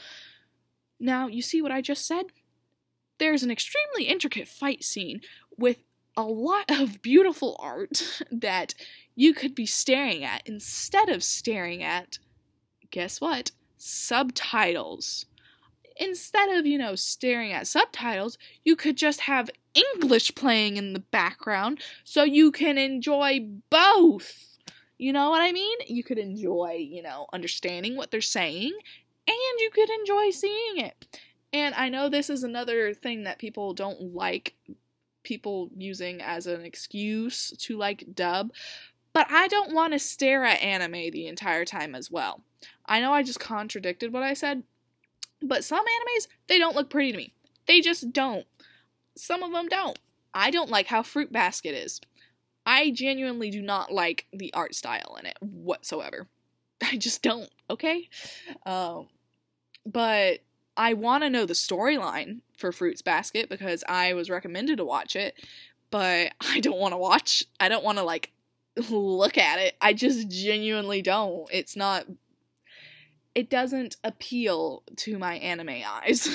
Now, 1.00 1.28
you 1.28 1.40
see 1.40 1.62
what 1.62 1.72
I 1.72 1.80
just 1.80 2.06
said? 2.06 2.26
There's 3.18 3.44
an 3.44 3.50
extremely 3.50 4.10
intricate 4.10 4.48
fight 4.48 4.84
scene 4.84 5.22
with 5.56 5.84
a 6.16 6.24
lot 6.24 6.70
of 6.70 7.00
beautiful 7.00 7.56
art 7.60 8.02
that 8.30 8.74
you 9.16 9.34
could 9.34 9.54
be 9.54 9.66
staring 9.66 10.22
at 10.22 10.42
instead 10.46 11.08
of 11.08 11.24
staring 11.24 11.82
at, 11.82 12.18
guess 12.90 13.20
what? 13.20 13.50
Subtitles. 13.76 15.26
Instead 15.96 16.50
of, 16.50 16.66
you 16.66 16.76
know, 16.76 16.94
staring 16.94 17.52
at 17.52 17.66
subtitles, 17.66 18.36
you 18.62 18.76
could 18.76 18.96
just 18.96 19.22
have 19.22 19.50
English 19.74 20.34
playing 20.34 20.76
in 20.76 20.92
the 20.92 21.00
background 21.00 21.80
so 22.04 22.22
you 22.22 22.52
can 22.52 22.76
enjoy 22.76 23.40
both. 23.70 24.58
You 24.98 25.12
know 25.12 25.30
what 25.30 25.40
I 25.40 25.52
mean? 25.52 25.78
You 25.86 26.04
could 26.04 26.18
enjoy, 26.18 26.76
you 26.78 27.02
know, 27.02 27.26
understanding 27.32 27.96
what 27.96 28.10
they're 28.10 28.20
saying 28.20 28.72
and 29.26 29.60
you 29.60 29.70
could 29.72 29.90
enjoy 29.90 30.30
seeing 30.30 30.78
it. 30.78 31.18
And 31.52 31.74
I 31.74 31.88
know 31.88 32.08
this 32.08 32.30
is 32.30 32.42
another 32.42 32.92
thing 32.92 33.24
that 33.24 33.38
people 33.38 33.72
don't 33.72 34.14
like 34.14 34.54
people 35.22 35.70
using 35.76 36.20
as 36.20 36.46
an 36.46 36.64
excuse 36.64 37.50
to 37.58 37.76
like 37.76 38.04
dub, 38.14 38.52
but 39.16 39.28
I 39.30 39.48
don't 39.48 39.72
want 39.72 39.94
to 39.94 39.98
stare 39.98 40.44
at 40.44 40.60
anime 40.60 41.10
the 41.10 41.26
entire 41.26 41.64
time 41.64 41.94
as 41.94 42.10
well. 42.10 42.42
I 42.84 43.00
know 43.00 43.14
I 43.14 43.22
just 43.22 43.40
contradicted 43.40 44.12
what 44.12 44.22
I 44.22 44.34
said, 44.34 44.62
but 45.40 45.64
some 45.64 45.86
animes, 45.86 46.26
they 46.48 46.58
don't 46.58 46.76
look 46.76 46.90
pretty 46.90 47.12
to 47.12 47.16
me. 47.16 47.32
They 47.66 47.80
just 47.80 48.12
don't. 48.12 48.44
Some 49.16 49.42
of 49.42 49.52
them 49.52 49.68
don't. 49.68 49.98
I 50.34 50.50
don't 50.50 50.68
like 50.68 50.88
how 50.88 51.02
Fruit 51.02 51.32
Basket 51.32 51.70
is. 51.70 51.98
I 52.66 52.90
genuinely 52.90 53.48
do 53.48 53.62
not 53.62 53.90
like 53.90 54.26
the 54.34 54.52
art 54.52 54.74
style 54.74 55.16
in 55.18 55.24
it 55.24 55.38
whatsoever. 55.40 56.28
I 56.82 56.98
just 56.98 57.22
don't, 57.22 57.48
okay? 57.70 58.10
Um, 58.66 59.08
but 59.86 60.40
I 60.76 60.92
want 60.92 61.24
to 61.24 61.30
know 61.30 61.46
the 61.46 61.54
storyline 61.54 62.40
for 62.54 62.70
Fruits 62.70 63.00
Basket 63.00 63.48
because 63.48 63.82
I 63.88 64.12
was 64.12 64.28
recommended 64.28 64.76
to 64.76 64.84
watch 64.84 65.16
it, 65.16 65.42
but 65.90 66.32
I 66.42 66.60
don't 66.60 66.78
want 66.78 66.92
to 66.92 66.98
watch. 66.98 67.44
I 67.58 67.70
don't 67.70 67.82
want 67.82 67.96
to 67.96 68.04
like 68.04 68.32
look 68.90 69.38
at 69.38 69.58
it. 69.58 69.76
I 69.80 69.92
just 69.92 70.28
genuinely 70.28 71.02
don't. 71.02 71.48
It's 71.52 71.76
not 71.76 72.06
it 73.34 73.50
doesn't 73.50 73.98
appeal 74.02 74.82
to 74.96 75.18
my 75.18 75.34
anime 75.34 75.82
eyes. 75.86 76.26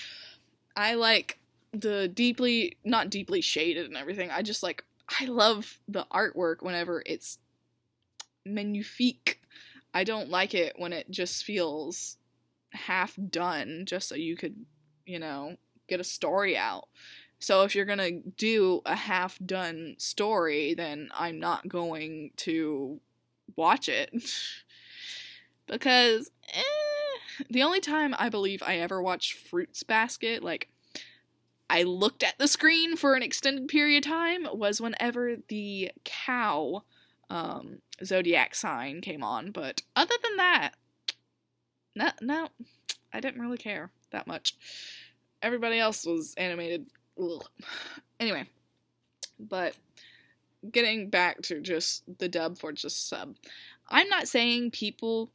I 0.76 0.94
like 0.94 1.38
the 1.72 2.08
deeply 2.08 2.76
not 2.84 3.08
deeply 3.08 3.40
shaded 3.40 3.86
and 3.86 3.96
everything. 3.96 4.30
I 4.30 4.42
just 4.42 4.62
like 4.62 4.84
I 5.20 5.24
love 5.24 5.78
the 5.88 6.06
artwork 6.12 6.62
whenever 6.62 7.02
it's 7.06 7.38
magnifique. 8.44 9.40
I 9.94 10.04
don't 10.04 10.28
like 10.28 10.54
it 10.54 10.74
when 10.76 10.92
it 10.92 11.10
just 11.10 11.42
feels 11.44 12.18
half 12.72 13.16
done 13.30 13.84
just 13.86 14.08
so 14.08 14.14
you 14.14 14.36
could, 14.36 14.54
you 15.06 15.18
know, 15.18 15.56
get 15.88 16.00
a 16.00 16.04
story 16.04 16.56
out. 16.56 16.88
So 17.40 17.62
if 17.62 17.74
you're 17.74 17.86
going 17.86 17.98
to 17.98 18.30
do 18.36 18.82
a 18.84 18.94
half 18.94 19.38
done 19.44 19.96
story, 19.98 20.74
then 20.74 21.08
I'm 21.14 21.40
not 21.40 21.68
going 21.68 22.32
to 22.38 23.00
watch 23.56 23.88
it. 23.88 24.12
because 25.66 26.30
eh, 26.52 26.62
the 27.48 27.62
only 27.62 27.80
time 27.80 28.14
I 28.18 28.28
believe 28.28 28.62
I 28.62 28.76
ever 28.76 29.00
watched 29.00 29.34
Fruits 29.34 29.82
Basket, 29.82 30.42
like 30.42 30.68
I 31.70 31.84
looked 31.84 32.22
at 32.22 32.38
the 32.38 32.48
screen 32.48 32.96
for 32.96 33.14
an 33.14 33.22
extended 33.22 33.68
period 33.68 34.04
of 34.04 34.10
time, 34.10 34.46
was 34.52 34.80
whenever 34.80 35.36
the 35.48 35.92
cow 36.04 36.82
um, 37.30 37.78
zodiac 38.04 38.54
sign 38.54 39.00
came 39.00 39.22
on. 39.22 39.52
But 39.52 39.82
other 39.96 40.14
than 40.22 40.36
that, 40.36 40.72
no, 41.94 42.10
no, 42.20 42.48
I 43.12 43.20
didn't 43.20 43.40
really 43.40 43.58
care 43.58 43.90
that 44.10 44.26
much. 44.26 44.56
Everybody 45.42 45.78
else 45.78 46.04
was 46.04 46.34
animated. 46.36 46.86
Ugh. 47.20 47.44
Anyway, 48.18 48.46
but 49.38 49.74
getting 50.70 51.10
back 51.10 51.42
to 51.42 51.60
just 51.60 52.02
the 52.18 52.28
dub 52.28 52.58
for 52.58 52.72
just 52.72 53.08
sub, 53.08 53.36
I'm 53.88 54.08
not 54.08 54.28
saying 54.28 54.72
people 54.72 55.30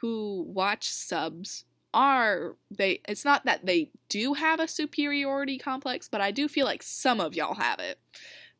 who 0.00 0.44
watch 0.48 0.88
subs 0.88 1.64
are 1.92 2.56
they 2.72 3.00
it's 3.08 3.24
not 3.24 3.44
that 3.44 3.64
they 3.64 3.88
do 4.08 4.34
have 4.34 4.58
a 4.58 4.66
superiority 4.66 5.56
complex 5.56 6.08
but 6.08 6.20
i 6.20 6.32
do 6.32 6.48
feel 6.48 6.66
like 6.66 6.82
some 6.82 7.20
of 7.20 7.36
y'all 7.36 7.54
have 7.54 7.78
it 7.78 8.00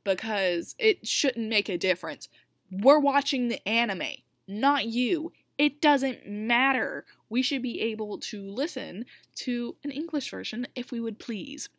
because 0.04 0.76
it 0.78 1.06
shouldn't 1.06 1.48
make 1.48 1.68
a 1.68 1.78
difference. 1.78 2.28
We're 2.70 3.00
watching 3.00 3.48
the 3.48 3.66
anime 3.66 4.18
not 4.46 4.84
you. 4.86 5.32
It 5.56 5.80
doesn't 5.80 6.28
matter. 6.28 7.06
We 7.30 7.40
should 7.40 7.62
be 7.62 7.80
able 7.80 8.18
to 8.18 8.42
listen 8.42 9.06
to 9.36 9.76
an 9.82 9.90
english 9.90 10.30
version 10.30 10.66
if 10.76 10.92
we 10.92 11.00
would 11.00 11.18
please 11.18 11.70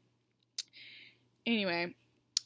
anyway 1.46 1.94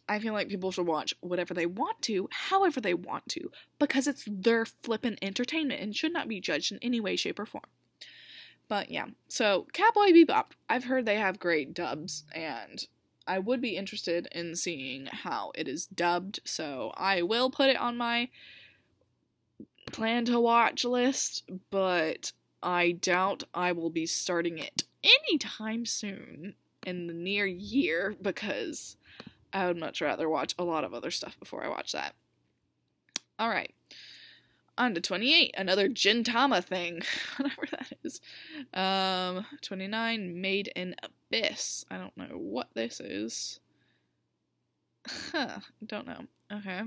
I 0.09 0.17
feel 0.17 0.33
like 0.33 0.49
people 0.49 0.71
should 0.71 0.87
watch 0.87 1.13
whatever 1.21 1.53
they 1.53 1.67
want 1.67 2.01
to, 2.03 2.27
however 2.31 2.81
they 2.81 2.95
want 2.95 3.29
to, 3.29 3.51
because 3.77 4.07
it's 4.07 4.25
their 4.27 4.65
flippin' 4.65 5.19
entertainment 5.21 5.81
and 5.81 5.95
should 5.95 6.11
not 6.11 6.27
be 6.27 6.41
judged 6.41 6.71
in 6.71 6.79
any 6.81 6.99
way, 6.99 7.15
shape, 7.15 7.37
or 7.37 7.45
form. 7.45 7.65
But 8.67 8.89
yeah, 8.89 9.05
so 9.27 9.67
Cowboy 9.71 10.11
Bebop, 10.11 10.51
I've 10.67 10.85
heard 10.85 11.05
they 11.05 11.17
have 11.17 11.39
great 11.39 11.75
dubs, 11.75 12.23
and 12.33 12.87
I 13.27 13.37
would 13.37 13.61
be 13.61 13.77
interested 13.77 14.27
in 14.31 14.55
seeing 14.55 15.05
how 15.05 15.51
it 15.53 15.67
is 15.67 15.85
dubbed, 15.85 16.39
so 16.43 16.91
I 16.97 17.21
will 17.21 17.51
put 17.51 17.69
it 17.69 17.79
on 17.79 17.95
my 17.95 18.29
plan 19.91 20.25
to 20.25 20.39
watch 20.39 20.83
list, 20.83 21.47
but 21.69 22.31
I 22.63 22.93
doubt 22.93 23.43
I 23.53 23.73
will 23.73 23.91
be 23.91 24.07
starting 24.07 24.57
it 24.57 24.85
anytime 25.03 25.85
soon 25.85 26.55
in 26.89 27.07
the 27.07 27.13
near 27.13 27.45
year 27.45 28.15
because 28.21 28.97
I 29.53 29.67
would 29.67 29.77
much 29.77 30.01
rather 30.01 30.27
watch 30.27 30.53
a 30.57 30.63
lot 30.63 30.83
of 30.83 30.93
other 30.93 31.11
stuff 31.11 31.39
before 31.39 31.63
I 31.63 31.69
watch 31.69 31.91
that. 31.93 32.15
All 33.37 33.49
right. 33.49 33.73
On 34.77 34.93
to 34.93 35.01
28, 35.01 35.53
another 35.57 35.89
Gintama 35.89 36.63
thing, 36.63 37.01
whatever 37.37 37.63
that 37.71 37.93
is. 38.03 38.21
Um, 38.73 39.45
29, 39.61 40.39
Made 40.39 40.71
in 40.75 40.95
Abyss. 41.03 41.85
I 41.91 41.97
don't 41.97 42.15
know 42.17 42.37
what 42.37 42.69
this 42.73 42.99
is. 42.99 43.59
Huh, 45.07 45.59
don't 45.85 46.07
know. 46.07 46.25
Okay. 46.51 46.81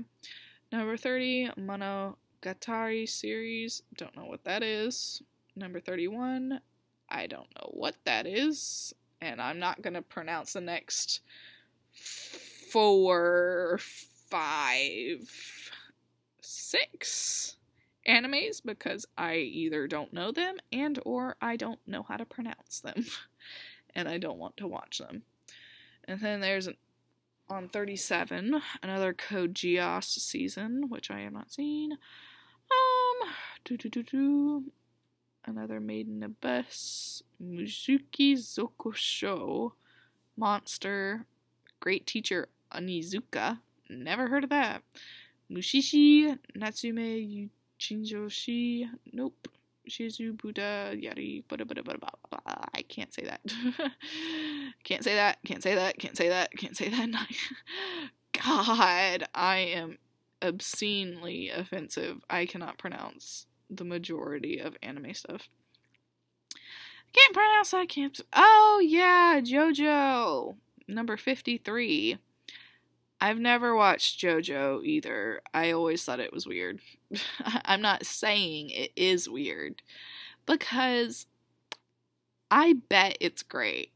Number 0.71 0.97
30, 0.97 1.51
Monogatari 1.59 3.07
series. 3.07 3.83
Don't 3.95 4.15
know 4.15 4.25
what 4.25 4.43
that 4.45 4.63
is. 4.63 5.21
Number 5.55 5.79
31, 5.79 6.61
I 7.09 7.27
don't 7.27 7.49
know 7.55 7.69
what 7.71 7.95
that 8.05 8.25
is. 8.25 8.93
And 9.23 9.41
I'm 9.41 9.57
not 9.57 9.81
going 9.81 9.93
to 9.93 10.01
pronounce 10.01 10.53
the 10.53 10.61
next 10.61 11.21
four, 12.69 13.79
five, 14.29 15.71
six 16.41 17.55
animes 18.05 18.61
because 18.63 19.05
I 19.17 19.35
either 19.35 19.87
don't 19.87 20.11
know 20.11 20.33
them 20.33 20.57
and 20.73 20.99
or 21.05 21.37
I 21.41 21.55
don't 21.55 21.79
know 21.87 22.03
how 22.03 22.17
to 22.17 22.25
pronounce 22.25 22.81
them 22.81 23.05
and 23.95 24.09
I 24.09 24.17
don't 24.17 24.39
want 24.39 24.57
to 24.57 24.67
watch 24.67 24.97
them. 24.97 25.23
And 26.03 26.19
then 26.19 26.41
there's 26.41 26.67
on 27.49 27.69
37 27.69 28.61
another 28.81 29.13
Code 29.13 29.53
Geass 29.53 30.19
season 30.19 30.89
which 30.89 31.09
I 31.09 31.21
have 31.21 31.31
not 31.31 31.53
seen. 31.53 31.93
Um 31.93 33.29
do 33.63 33.77
do 33.77 33.89
do 33.89 34.03
do 34.03 34.63
another 35.45 35.79
Made 35.79 36.07
in 36.07 36.23
Abyss 36.23 37.23
Muzuki 37.41 38.33
Zokosho 38.33 39.71
Monster 40.37 41.25
Great 41.79 42.07
Teacher 42.07 42.47
Onizuka. 42.71 43.59
Never 43.89 44.27
heard 44.27 44.45
of 44.45 44.49
that. 44.49 44.81
Mushishi 45.51 46.37
Natsume 46.55 47.49
Yuchinjoshi. 47.79 48.89
Nope. 49.11 49.47
Shizu 49.89 50.37
Buddha 50.37 50.93
Yari. 50.95 51.43
Blah, 51.47 51.57
blah, 51.65 51.81
blah, 51.83 51.95
blah, 51.95 52.39
I 52.73 52.81
can't 52.87 53.13
say 53.13 53.23
that. 53.23 53.41
can't 54.83 55.03
say 55.03 55.15
that. 55.15 55.39
Can't 55.45 55.61
say 55.61 55.75
that. 55.75 55.99
Can't 55.99 56.15
say 56.15 56.29
that. 56.29 56.51
Can't 56.57 56.77
say 56.77 56.89
that. 56.89 57.09
God, 58.31 59.27
I 59.35 59.57
am 59.57 59.97
obscenely 60.41 61.49
offensive. 61.49 62.21
I 62.29 62.45
cannot 62.45 62.77
pronounce 62.77 63.45
the 63.77 63.83
majority 63.83 64.59
of 64.59 64.77
anime 64.81 65.13
stuff. 65.13 65.49
Can't 67.13 67.33
pronounce 67.33 67.71
that. 67.71 67.89
Can't. 67.89 68.19
Oh 68.33 68.81
yeah, 68.83 69.39
JoJo 69.41 70.55
number 70.87 71.17
fifty 71.17 71.57
three. 71.57 72.17
I've 73.21 73.39
never 73.39 73.73
watched 73.73 74.19
JoJo 74.19 74.83
either. 74.83 75.41
I 75.53 75.71
always 75.71 76.03
thought 76.03 76.19
it 76.19 76.33
was 76.33 76.45
weird. 76.45 76.79
I'm 77.65 77.81
not 77.81 78.05
saying 78.05 78.69
it 78.71 78.91
is 78.95 79.29
weird 79.29 79.81
because 80.45 81.25
I 82.51 82.73
bet 82.73 83.17
it's 83.21 83.41
great. 83.41 83.91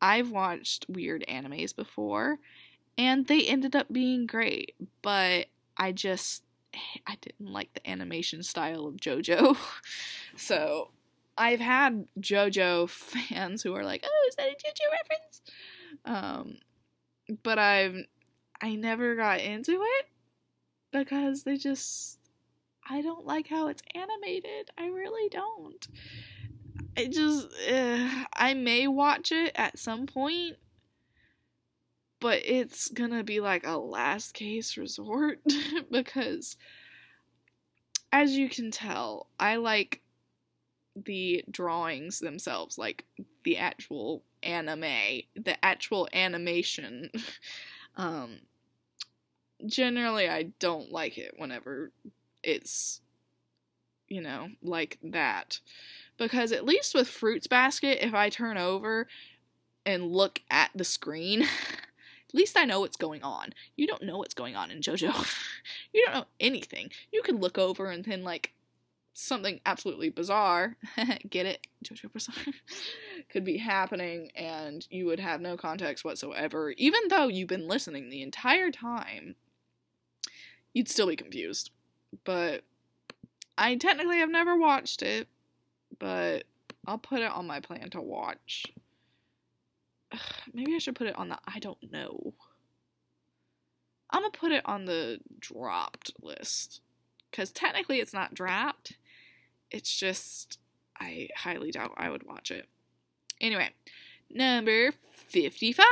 I've 0.00 0.30
watched 0.30 0.86
weird 0.88 1.24
animes 1.28 1.74
before 1.74 2.38
and 2.98 3.26
they 3.26 3.42
ended 3.46 3.74
up 3.76 3.92
being 3.92 4.26
great, 4.26 4.74
but 5.02 5.46
I 5.76 5.92
just 5.92 6.42
I 7.06 7.16
didn't 7.20 7.52
like 7.52 7.72
the 7.74 7.88
animation 7.88 8.42
style 8.42 8.86
of 8.86 8.96
JoJo. 8.96 9.56
so, 10.36 10.90
I've 11.36 11.60
had 11.60 12.06
JoJo 12.20 12.88
fans 12.88 13.62
who 13.62 13.74
are 13.74 13.84
like, 13.84 14.04
"Oh, 14.06 14.28
is 14.28 14.36
that 14.36 14.48
a 14.48 14.54
JoJo 14.54 14.92
reference?" 14.92 15.42
Um 16.04 16.58
but 17.42 17.58
I've 17.58 18.04
I 18.60 18.74
never 18.74 19.14
got 19.16 19.40
into 19.40 19.80
it 19.82 20.06
because 20.92 21.42
they 21.42 21.56
just 21.56 22.18
I 22.88 23.00
don't 23.00 23.26
like 23.26 23.48
how 23.48 23.68
it's 23.68 23.82
animated. 23.94 24.70
I 24.76 24.86
really 24.86 25.28
don't. 25.28 25.88
I 26.96 27.06
just 27.06 27.48
uh, 27.70 28.24
I 28.34 28.54
may 28.54 28.86
watch 28.86 29.32
it 29.32 29.52
at 29.56 29.78
some 29.78 30.06
point, 30.06 30.56
but 32.24 32.40
it's 32.42 32.88
gonna 32.88 33.22
be 33.22 33.38
like 33.38 33.66
a 33.66 33.76
last 33.76 34.32
case 34.32 34.78
resort 34.78 35.40
because 35.90 36.56
as 38.10 38.32
you 38.32 38.48
can 38.48 38.70
tell, 38.70 39.26
I 39.38 39.56
like 39.56 40.00
the 40.96 41.44
drawings 41.50 42.20
themselves, 42.20 42.78
like 42.78 43.04
the 43.42 43.58
actual 43.58 44.22
anime, 44.42 45.20
the 45.36 45.62
actual 45.62 46.08
animation. 46.14 47.10
um 47.98 48.38
generally 49.66 50.26
I 50.26 50.44
don't 50.60 50.90
like 50.90 51.18
it 51.18 51.34
whenever 51.36 51.92
it's 52.42 53.02
you 54.08 54.22
know, 54.22 54.48
like 54.62 54.98
that. 55.02 55.60
Because 56.16 56.52
at 56.52 56.64
least 56.64 56.94
with 56.94 57.06
Fruits 57.06 57.48
Basket, 57.48 58.02
if 58.02 58.14
I 58.14 58.30
turn 58.30 58.56
over 58.56 59.08
and 59.84 60.10
look 60.10 60.40
at 60.50 60.70
the 60.74 60.84
screen, 60.84 61.46
least 62.34 62.56
I 62.56 62.64
know 62.64 62.80
what's 62.80 62.96
going 62.96 63.22
on. 63.22 63.54
You 63.76 63.86
don't 63.86 64.02
know 64.02 64.18
what's 64.18 64.34
going 64.34 64.56
on 64.56 64.70
in 64.70 64.80
JoJo. 64.80 65.34
you 65.92 66.04
don't 66.04 66.14
know 66.14 66.26
anything. 66.40 66.90
You 67.12 67.22
can 67.22 67.38
look 67.38 67.58
over 67.58 67.86
and 67.86 68.04
then 68.04 68.24
like 68.24 68.52
something 69.12 69.60
absolutely 69.64 70.10
bizarre, 70.10 70.76
get 71.30 71.46
it? 71.46 71.66
JoJo 71.84 72.12
bizarre 72.12 72.54
could 73.30 73.44
be 73.44 73.58
happening 73.58 74.30
and 74.34 74.86
you 74.90 75.06
would 75.06 75.20
have 75.20 75.40
no 75.40 75.56
context 75.56 76.04
whatsoever 76.04 76.74
even 76.76 77.00
though 77.08 77.28
you've 77.28 77.48
been 77.48 77.68
listening 77.68 78.10
the 78.10 78.22
entire 78.22 78.70
time 78.70 79.36
you'd 80.74 80.88
still 80.88 81.06
be 81.06 81.16
confused. 81.16 81.70
But 82.24 82.64
I 83.56 83.76
technically 83.76 84.18
have 84.18 84.28
never 84.28 84.56
watched 84.56 85.00
it, 85.00 85.28
but 85.98 86.44
I'll 86.86 86.98
put 86.98 87.20
it 87.20 87.30
on 87.30 87.46
my 87.46 87.60
plan 87.60 87.88
to 87.90 88.00
watch. 88.02 88.66
Maybe 90.52 90.74
I 90.74 90.78
should 90.78 90.96
put 90.96 91.06
it 91.06 91.18
on 91.18 91.28
the 91.28 91.38
I 91.46 91.58
don't 91.58 91.92
know. 91.92 92.34
I'm 94.10 94.22
gonna 94.22 94.30
put 94.30 94.52
it 94.52 94.62
on 94.64 94.84
the 94.84 95.20
dropped 95.40 96.12
list. 96.22 96.80
Because 97.30 97.50
technically 97.50 97.98
it's 97.98 98.12
not 98.12 98.34
dropped. 98.34 98.96
It's 99.70 99.98
just, 99.98 100.60
I 101.00 101.28
highly 101.36 101.72
doubt 101.72 101.94
I 101.96 102.10
would 102.10 102.22
watch 102.24 102.52
it. 102.52 102.68
Anyway, 103.40 103.70
number 104.30 104.92
55 105.26 105.84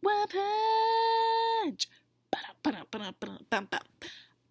One 0.00 0.28
Punch. 0.28 1.88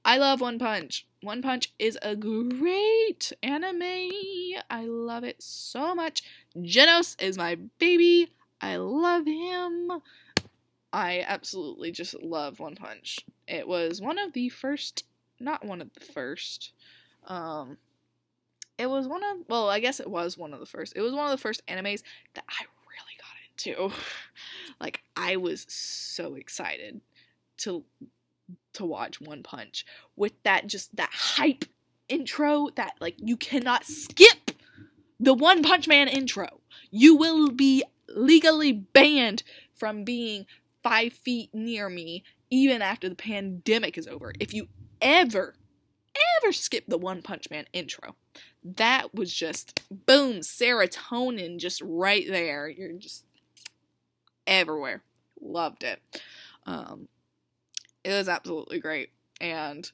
I 0.03 0.17
love 0.17 0.41
One 0.41 0.59
Punch. 0.59 1.05
One 1.21 1.41
Punch 1.41 1.71
is 1.79 1.97
a 2.01 2.15
great 2.15 3.31
anime. 3.41 3.81
I 4.69 4.85
love 4.85 5.23
it 5.23 5.41
so 5.41 5.95
much. 5.95 6.21
Genos 6.57 7.21
is 7.21 7.37
my 7.37 7.55
baby. 7.79 8.31
I 8.61 8.77
love 8.77 9.25
him. 9.25 10.01
I 10.91 11.23
absolutely 11.27 11.91
just 11.91 12.15
love 12.21 12.59
One 12.59 12.75
Punch. 12.75 13.19
It 13.47 13.67
was 13.67 14.01
one 14.01 14.17
of 14.17 14.33
the 14.33 14.49
first, 14.49 15.05
not 15.39 15.65
one 15.65 15.81
of 15.81 15.93
the 15.93 15.99
first, 15.99 16.71
um, 17.27 17.77
it 18.77 18.89
was 18.89 19.07
one 19.07 19.23
of, 19.23 19.37
well, 19.49 19.69
I 19.69 19.79
guess 19.79 19.99
it 19.99 20.09
was 20.09 20.37
one 20.37 20.53
of 20.53 20.59
the 20.59 20.65
first. 20.65 20.93
It 20.95 21.01
was 21.01 21.13
one 21.13 21.25
of 21.25 21.31
the 21.31 21.41
first 21.41 21.65
animes 21.67 22.01
that 22.33 22.45
I 22.47 22.63
really 22.87 23.17
got 23.19 23.89
into. 23.89 23.95
like, 24.79 25.03
I 25.17 25.35
was 25.35 25.65
so 25.67 26.35
excited 26.35 27.01
to 27.57 27.83
to 28.73 28.85
watch 28.85 29.21
One 29.21 29.43
Punch 29.43 29.85
with 30.15 30.31
that 30.43 30.65
just 30.65 30.95
that 30.95 31.09
hype 31.11 31.65
intro 32.07 32.69
that 32.75 32.93
like 32.99 33.15
you 33.17 33.37
cannot 33.37 33.85
skip 33.85 34.51
the 35.19 35.33
One 35.33 35.61
Punch 35.61 35.87
Man 35.87 36.07
intro. 36.07 36.61
You 36.89 37.15
will 37.15 37.51
be 37.51 37.83
legally 38.15 38.71
banned 38.71 39.43
from 39.73 40.03
being 40.03 40.45
five 40.83 41.13
feet 41.13 41.49
near 41.53 41.89
me 41.89 42.23
even 42.49 42.81
after 42.81 43.07
the 43.07 43.15
pandemic 43.15 43.97
is 43.97 44.07
over. 44.07 44.33
If 44.39 44.53
you 44.53 44.67
ever, 45.01 45.55
ever 46.41 46.51
skip 46.51 46.85
the 46.87 46.97
One 46.97 47.21
Punch 47.21 47.49
Man 47.49 47.65
intro, 47.73 48.15
that 48.63 49.13
was 49.13 49.33
just 49.33 49.81
boom, 49.89 50.39
serotonin 50.39 51.57
just 51.57 51.81
right 51.81 52.25
there. 52.27 52.67
You're 52.67 52.93
just 52.93 53.25
everywhere. 54.47 55.03
Loved 55.39 55.83
it. 55.83 56.01
Um, 56.65 57.07
it 58.03 58.11
was 58.11 58.27
absolutely 58.27 58.79
great. 58.79 59.11
And 59.39 59.89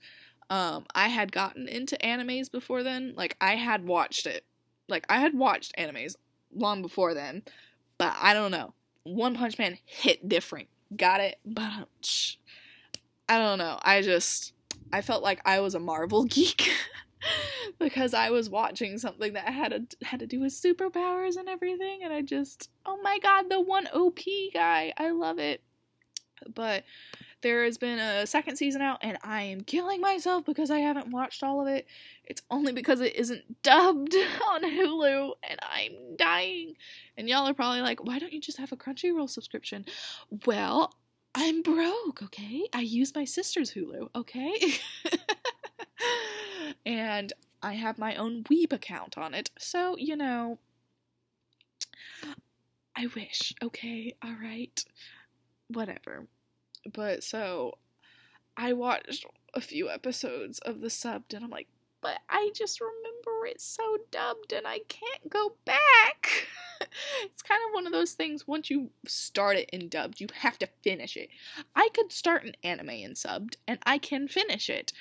um, 0.49 0.85
I 0.93 1.09
had 1.09 1.31
gotten 1.31 1.67
into 1.67 1.97
animes 1.97 2.51
before 2.51 2.83
then. 2.83 3.13
Like, 3.15 3.35
I 3.41 3.55
had 3.55 3.85
watched 3.85 4.25
it. 4.25 4.45
Like, 4.87 5.05
I 5.09 5.19
had 5.19 5.37
watched 5.37 5.75
animes 5.77 6.15
long 6.53 6.81
before 6.81 7.13
then. 7.13 7.43
But 7.97 8.15
I 8.19 8.33
don't 8.33 8.51
know. 8.51 8.73
One 9.03 9.35
Punch 9.35 9.57
Man 9.57 9.77
hit 9.85 10.27
different. 10.27 10.67
Got 10.95 11.21
it? 11.21 11.37
But 11.45 11.63
um, 11.63 11.85
I 13.29 13.37
don't 13.37 13.57
know. 13.57 13.79
I 13.81 14.01
just. 14.01 14.53
I 14.93 15.01
felt 15.01 15.23
like 15.23 15.41
I 15.45 15.59
was 15.59 15.75
a 15.75 15.79
Marvel 15.79 16.23
geek. 16.25 16.69
because 17.79 18.13
I 18.13 18.29
was 18.29 18.49
watching 18.49 18.97
something 18.97 19.33
that 19.33 19.49
had 19.49 19.73
a, 19.73 20.05
had 20.05 20.19
to 20.19 20.27
do 20.27 20.39
with 20.39 20.53
superpowers 20.53 21.37
and 21.37 21.49
everything, 21.49 22.03
and 22.03 22.13
I 22.13 22.21
just, 22.21 22.69
oh 22.85 22.99
my 23.01 23.19
god, 23.19 23.49
the 23.49 23.59
one 23.61 23.87
OP 23.87 24.19
guy, 24.53 24.93
I 24.97 25.09
love 25.09 25.39
it. 25.39 25.61
But 26.53 26.83
there 27.41 27.63
has 27.63 27.77
been 27.77 27.99
a 27.99 28.25
second 28.27 28.57
season 28.57 28.81
out, 28.81 28.99
and 29.01 29.17
I 29.23 29.43
am 29.43 29.61
killing 29.61 30.01
myself 30.01 30.45
because 30.45 30.71
I 30.71 30.79
haven't 30.79 31.11
watched 31.11 31.43
all 31.43 31.61
of 31.61 31.67
it. 31.67 31.87
It's 32.27 32.41
only 32.49 32.73
because 32.73 33.01
it 33.01 33.15
isn't 33.15 33.61
dubbed 33.63 34.15
on 34.49 34.63
Hulu, 34.63 35.33
and 35.47 35.59
I'm 35.61 36.15
dying. 36.17 36.75
And 37.17 37.29
y'all 37.29 37.47
are 37.47 37.53
probably 37.53 37.81
like, 37.81 38.03
why 38.03 38.19
don't 38.19 38.33
you 38.33 38.41
just 38.41 38.57
have 38.57 38.71
a 38.71 38.77
Crunchyroll 38.77 39.29
subscription? 39.29 39.85
Well, 40.45 40.93
I'm 41.33 41.61
broke, 41.61 42.23
okay? 42.23 42.67
I 42.73 42.81
use 42.81 43.13
my 43.13 43.25
sister's 43.25 43.73
Hulu, 43.73 44.09
okay? 44.15 44.53
and 46.85 47.33
I 47.61 47.73
have 47.73 47.97
my 47.97 48.15
own 48.15 48.43
Weeb 48.43 48.71
account 48.73 49.17
on 49.17 49.33
it, 49.33 49.51
so, 49.57 49.95
you 49.97 50.15
know, 50.15 50.59
I 52.95 53.07
wish, 53.07 53.53
okay? 53.61 54.15
Alright. 54.25 54.85
Whatever. 55.67 56.27
But 56.93 57.23
so 57.23 57.77
I 58.55 58.73
watched 58.73 59.25
a 59.53 59.61
few 59.61 59.89
episodes 59.89 60.59
of 60.59 60.79
the 60.81 60.87
subbed 60.87 61.33
and 61.33 61.43
I'm 61.43 61.49
like, 61.49 61.67
but 62.05 62.19
I 62.29 62.51
just 62.53 62.79
remember 62.79 63.47
it 63.47 63.59
so 63.59 63.97
dubbed 64.11 64.53
and 64.53 64.67
I 64.67 64.81
can't 64.87 65.27
go 65.27 65.55
back. 65.65 66.47
it's 67.23 67.41
kind 67.41 67.59
of 67.67 67.73
one 67.73 67.87
of 67.87 67.93
those 67.93 68.11
things 68.11 68.47
once 68.47 68.69
you 68.69 68.91
start 69.07 69.57
it 69.57 69.71
in 69.71 69.89
dubbed, 69.89 70.21
you 70.21 70.27
have 70.41 70.59
to 70.59 70.67
finish 70.83 71.17
it. 71.17 71.29
I 71.75 71.89
could 71.95 72.11
start 72.11 72.45
an 72.45 72.57
anime 72.63 72.91
in 72.91 73.13
subbed 73.13 73.55
and 73.67 73.79
I 73.87 73.97
can 73.97 74.27
finish 74.27 74.69
it. 74.69 74.93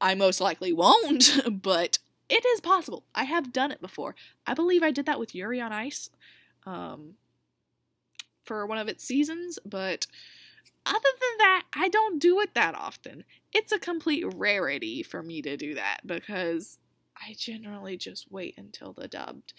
I 0.00 0.14
most 0.14 0.40
likely 0.40 0.72
won't, 0.72 1.42
but 1.62 1.98
it 2.30 2.46
is 2.46 2.62
possible. 2.62 3.04
I 3.14 3.24
have 3.24 3.52
done 3.52 3.70
it 3.70 3.82
before. 3.82 4.14
I 4.46 4.54
believe 4.54 4.82
I 4.82 4.92
did 4.92 5.04
that 5.04 5.20
with 5.20 5.34
Yuri 5.34 5.60
on 5.60 5.74
Ice 5.74 6.08
um, 6.64 7.16
for 8.44 8.64
one 8.64 8.78
of 8.78 8.88
its 8.88 9.04
seasons, 9.04 9.58
but 9.62 10.06
other 10.86 11.00
than 11.20 11.38
that, 11.38 11.64
I 11.74 11.88
don't 11.90 12.18
do 12.18 12.40
it 12.40 12.54
that 12.54 12.74
often. 12.74 13.24
It's 13.52 13.72
a 13.72 13.78
complete 13.78 14.24
rarity 14.34 15.02
for 15.02 15.22
me 15.22 15.42
to 15.42 15.56
do 15.56 15.74
that 15.74 16.00
because 16.06 16.78
I 17.16 17.34
generally 17.36 17.96
just 17.96 18.30
wait 18.30 18.54
until 18.56 18.92
the 18.92 19.08
dubbed. 19.08 19.54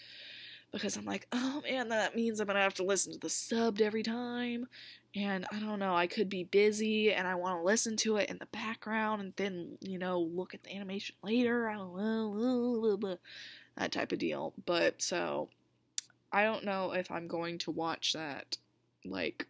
Because 0.72 0.96
I'm 0.96 1.04
like, 1.04 1.26
oh 1.32 1.62
man, 1.68 1.90
that 1.90 2.16
means 2.16 2.40
I'm 2.40 2.46
gonna 2.46 2.60
have 2.62 2.74
to 2.74 2.84
listen 2.84 3.12
to 3.12 3.18
the 3.18 3.28
subbed 3.28 3.82
every 3.82 4.02
time. 4.02 4.66
And 5.14 5.46
I 5.52 5.58
don't 5.58 5.78
know, 5.78 5.94
I 5.94 6.06
could 6.06 6.30
be 6.30 6.44
busy 6.44 7.12
and 7.12 7.28
I 7.28 7.34
wanna 7.34 7.62
listen 7.62 7.96
to 7.98 8.16
it 8.16 8.30
in 8.30 8.38
the 8.38 8.46
background 8.46 9.20
and 9.20 9.34
then, 9.36 9.76
you 9.82 9.98
know, 9.98 10.20
look 10.20 10.54
at 10.54 10.62
the 10.62 10.74
animation 10.74 11.16
later. 11.22 11.68
I 11.68 11.74
don't 11.74 11.96
know, 11.96 13.18
that 13.76 13.92
type 13.92 14.12
of 14.12 14.18
deal. 14.18 14.54
But 14.64 15.02
so, 15.02 15.50
I 16.32 16.44
don't 16.44 16.64
know 16.64 16.92
if 16.92 17.10
I'm 17.10 17.28
going 17.28 17.58
to 17.58 17.70
watch 17.70 18.14
that, 18.14 18.56
like, 19.04 19.46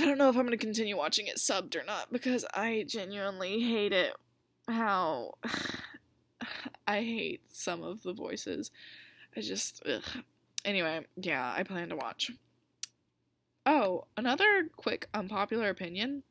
I 0.00 0.06
don't 0.06 0.16
know 0.16 0.30
if 0.30 0.36
I'm 0.36 0.46
going 0.46 0.56
to 0.56 0.64
continue 0.64 0.96
watching 0.96 1.26
it 1.26 1.36
subbed 1.36 1.76
or 1.76 1.84
not 1.84 2.10
because 2.10 2.46
I 2.54 2.86
genuinely 2.88 3.60
hate 3.60 3.92
it. 3.92 4.14
How 4.66 5.34
I 6.88 7.02
hate 7.02 7.42
some 7.50 7.82
of 7.82 8.02
the 8.02 8.14
voices. 8.14 8.70
I 9.36 9.42
just 9.42 9.82
ugh. 9.86 10.24
Anyway, 10.64 11.04
yeah, 11.16 11.52
I 11.54 11.64
plan 11.64 11.90
to 11.90 11.96
watch. 11.96 12.30
Oh, 13.66 14.06
another 14.16 14.70
quick 14.74 15.06
unpopular 15.12 15.68
opinion. 15.68 16.22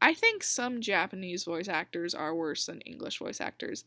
I 0.00 0.14
think 0.14 0.42
some 0.42 0.80
Japanese 0.80 1.44
voice 1.44 1.68
actors 1.68 2.14
are 2.14 2.34
worse 2.34 2.64
than 2.64 2.80
English 2.80 3.18
voice 3.18 3.42
actors. 3.42 3.84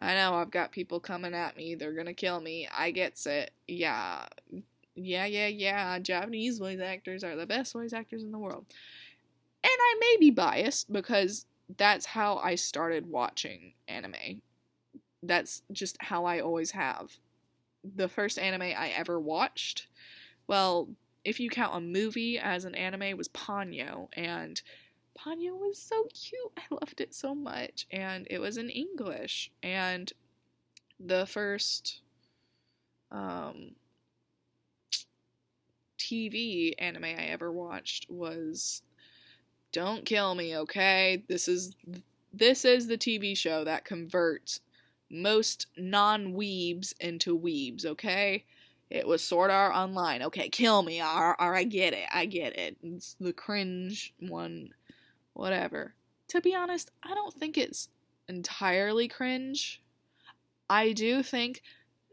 I 0.00 0.14
know 0.14 0.34
I've 0.34 0.50
got 0.50 0.72
people 0.72 0.98
coming 0.98 1.34
at 1.34 1.56
me. 1.56 1.76
They're 1.76 1.92
gonna 1.92 2.14
kill 2.14 2.40
me. 2.40 2.68
I 2.76 2.90
gets 2.90 3.26
it. 3.26 3.52
Yeah, 3.68 4.26
yeah, 4.94 5.26
yeah, 5.26 5.46
yeah, 5.46 5.98
Japanese 5.98 6.58
voice 6.58 6.80
actors 6.80 7.24
are 7.24 7.36
the 7.36 7.46
best 7.46 7.72
voice 7.72 7.92
actors 7.92 8.22
in 8.22 8.32
the 8.32 8.38
world. 8.38 8.66
And 9.64 9.72
I 9.72 9.96
may 10.00 10.16
be 10.18 10.30
biased 10.30 10.92
because 10.92 11.46
that's 11.76 12.06
how 12.06 12.36
I 12.38 12.56
started 12.56 13.06
watching 13.06 13.74
anime. 13.86 14.42
That's 15.22 15.62
just 15.70 15.96
how 16.00 16.24
I 16.24 16.40
always 16.40 16.72
have. 16.72 17.12
The 17.84 18.08
first 18.08 18.38
anime 18.38 18.62
I 18.62 18.92
ever 18.96 19.18
watched, 19.18 19.86
well, 20.46 20.88
if 21.24 21.38
you 21.38 21.48
count 21.48 21.76
a 21.76 21.80
movie 21.80 22.38
as 22.38 22.64
an 22.64 22.74
anime, 22.74 23.16
was 23.16 23.28
Ponyo, 23.28 24.08
and 24.14 24.60
Ponyo 25.16 25.58
was 25.58 25.78
so 25.78 26.08
cute. 26.12 26.52
I 26.56 26.62
loved 26.70 27.00
it 27.00 27.14
so 27.14 27.34
much, 27.34 27.86
and 27.90 28.26
it 28.30 28.40
was 28.40 28.56
in 28.56 28.68
English. 28.68 29.52
And 29.62 30.12
the 30.98 31.26
first 31.26 32.00
um, 33.10 33.72
TV 36.02 36.74
anime 36.78 37.04
I 37.04 37.26
ever 37.26 37.52
watched 37.52 38.10
was 38.10 38.82
Don't 39.70 40.04
Kill 40.04 40.34
Me, 40.34 40.56
okay? 40.58 41.22
This 41.28 41.46
is 41.46 41.76
this 42.32 42.64
is 42.64 42.88
the 42.88 42.98
TV 42.98 43.36
show 43.36 43.62
that 43.62 43.84
converts 43.84 44.60
most 45.10 45.66
non-weebs 45.76 46.94
into 46.98 47.38
weebs, 47.38 47.84
okay? 47.84 48.44
It 48.90 49.06
was 49.06 49.22
Sword 49.22 49.50
Art 49.50 49.74
Online. 49.74 50.22
Okay, 50.24 50.48
kill 50.48 50.82
me. 50.82 51.00
Or, 51.00 51.40
or 51.40 51.54
I 51.54 51.64
get 51.64 51.92
it. 51.92 52.06
I 52.12 52.26
get 52.26 52.58
it. 52.58 52.76
It's 52.82 53.14
the 53.20 53.32
cringe 53.32 54.12
one. 54.18 54.70
Whatever. 55.34 55.94
To 56.28 56.40
be 56.40 56.54
honest, 56.54 56.90
I 57.02 57.14
don't 57.14 57.34
think 57.34 57.56
it's 57.56 57.88
entirely 58.28 59.08
cringe. 59.08 59.82
I 60.68 60.92
do 60.92 61.22
think 61.22 61.62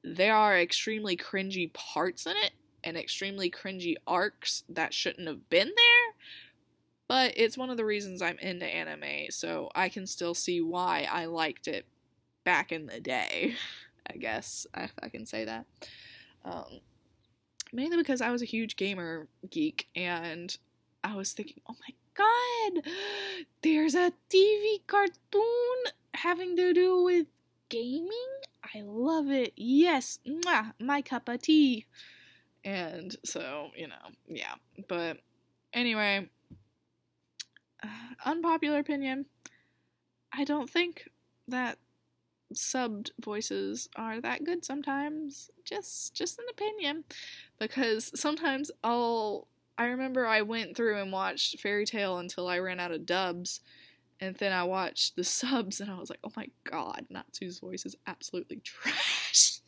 there 0.03 0.35
are 0.35 0.59
extremely 0.59 1.17
cringy 1.17 1.71
parts 1.73 2.25
in 2.25 2.37
it, 2.37 2.51
and 2.83 2.97
extremely 2.97 3.49
cringy 3.49 3.95
arcs 4.07 4.63
that 4.69 4.93
shouldn't 4.93 5.27
have 5.27 5.49
been 5.49 5.67
there. 5.67 6.13
But 7.07 7.33
it's 7.35 7.57
one 7.57 7.69
of 7.69 7.77
the 7.77 7.85
reasons 7.85 8.21
I'm 8.21 8.37
into 8.39 8.65
anime, 8.65 9.31
so 9.31 9.69
I 9.73 9.89
can 9.89 10.05
still 10.05 10.35
see 10.35 10.61
why 10.61 11.07
I 11.11 11.25
liked 11.25 11.67
it 11.67 11.85
back 12.43 12.71
in 12.71 12.85
the 12.85 12.99
day. 12.99 13.55
I 14.11 14.17
guess 14.17 14.65
if 14.75 14.91
I 15.01 15.09
can 15.09 15.25
say 15.25 15.45
that. 15.45 15.65
Um, 16.45 16.81
mainly 17.71 17.97
because 17.97 18.21
I 18.21 18.31
was 18.31 18.41
a 18.41 18.45
huge 18.45 18.75
gamer 18.75 19.27
geek 19.49 19.87
and 19.95 20.55
I 21.03 21.15
was 21.15 21.33
thinking, 21.33 21.61
oh 21.69 21.75
my 21.87 21.95
god, 22.13 22.83
there's 23.61 23.95
a 23.95 24.13
TV 24.29 24.79
cartoon 24.87 25.93
having 26.13 26.55
to 26.57 26.73
do 26.73 27.03
with 27.03 27.27
gaming? 27.69 28.11
I 28.75 28.81
love 28.81 29.29
it. 29.29 29.53
Yes, 29.55 30.19
mwah, 30.27 30.73
my 30.79 31.01
cup 31.01 31.29
of 31.29 31.41
tea. 31.41 31.85
And 32.63 33.15
so, 33.25 33.69
you 33.75 33.87
know, 33.87 33.95
yeah. 34.27 34.55
But 34.87 35.17
anyway, 35.73 36.29
uh, 37.83 37.87
unpopular 38.25 38.79
opinion. 38.79 39.25
I 40.31 40.43
don't 40.43 40.69
think 40.69 41.09
that 41.47 41.77
subbed 42.53 43.11
voices 43.21 43.89
are 43.95 44.19
that 44.21 44.43
good 44.43 44.65
sometimes. 44.65 45.49
Just 45.63 46.13
just 46.13 46.39
an 46.39 46.45
opinion. 46.51 47.03
Because 47.59 48.11
sometimes 48.19 48.71
I'll 48.83 49.47
I 49.77 49.85
remember 49.85 50.27
I 50.27 50.41
went 50.41 50.75
through 50.75 51.01
and 51.01 51.11
watched 51.11 51.59
Fairy 51.61 51.85
Tail 51.85 52.17
until 52.17 52.47
I 52.47 52.59
ran 52.59 52.79
out 52.79 52.91
of 52.91 53.05
dubs. 53.05 53.61
And 54.19 54.35
then 54.35 54.51
I 54.51 54.63
watched 54.63 55.15
the 55.15 55.23
subs 55.23 55.79
and 55.79 55.89
I 55.89 55.97
was 55.97 56.09
like, 56.09 56.19
oh 56.23 56.31
my 56.35 56.47
god, 56.65 57.05
Natsu's 57.09 57.59
voice 57.59 57.85
is 57.85 57.95
absolutely 58.05 58.57
trash. 58.63 59.58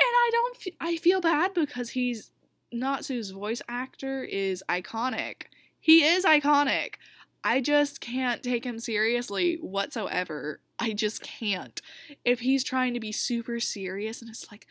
And 0.00 0.14
I 0.14 0.30
don't, 0.32 0.56
f- 0.56 0.74
I 0.80 0.96
feel 0.96 1.20
bad 1.20 1.54
because 1.54 1.90
he's, 1.90 2.32
Natsu's 2.72 3.30
voice 3.30 3.62
actor 3.68 4.22
is 4.22 4.62
iconic. 4.68 5.44
He 5.80 6.04
is 6.04 6.24
iconic. 6.24 6.94
I 7.42 7.60
just 7.60 8.00
can't 8.00 8.42
take 8.42 8.64
him 8.64 8.78
seriously 8.78 9.56
whatsoever. 9.56 10.60
I 10.78 10.92
just 10.92 11.22
can't. 11.22 11.80
If 12.24 12.40
he's 12.40 12.62
trying 12.62 12.94
to 12.94 13.00
be 13.00 13.12
super 13.12 13.58
serious 13.60 14.20
and 14.20 14.30
it's 14.30 14.50
like, 14.50 14.66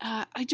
uh, 0.00 0.24
I 0.34 0.44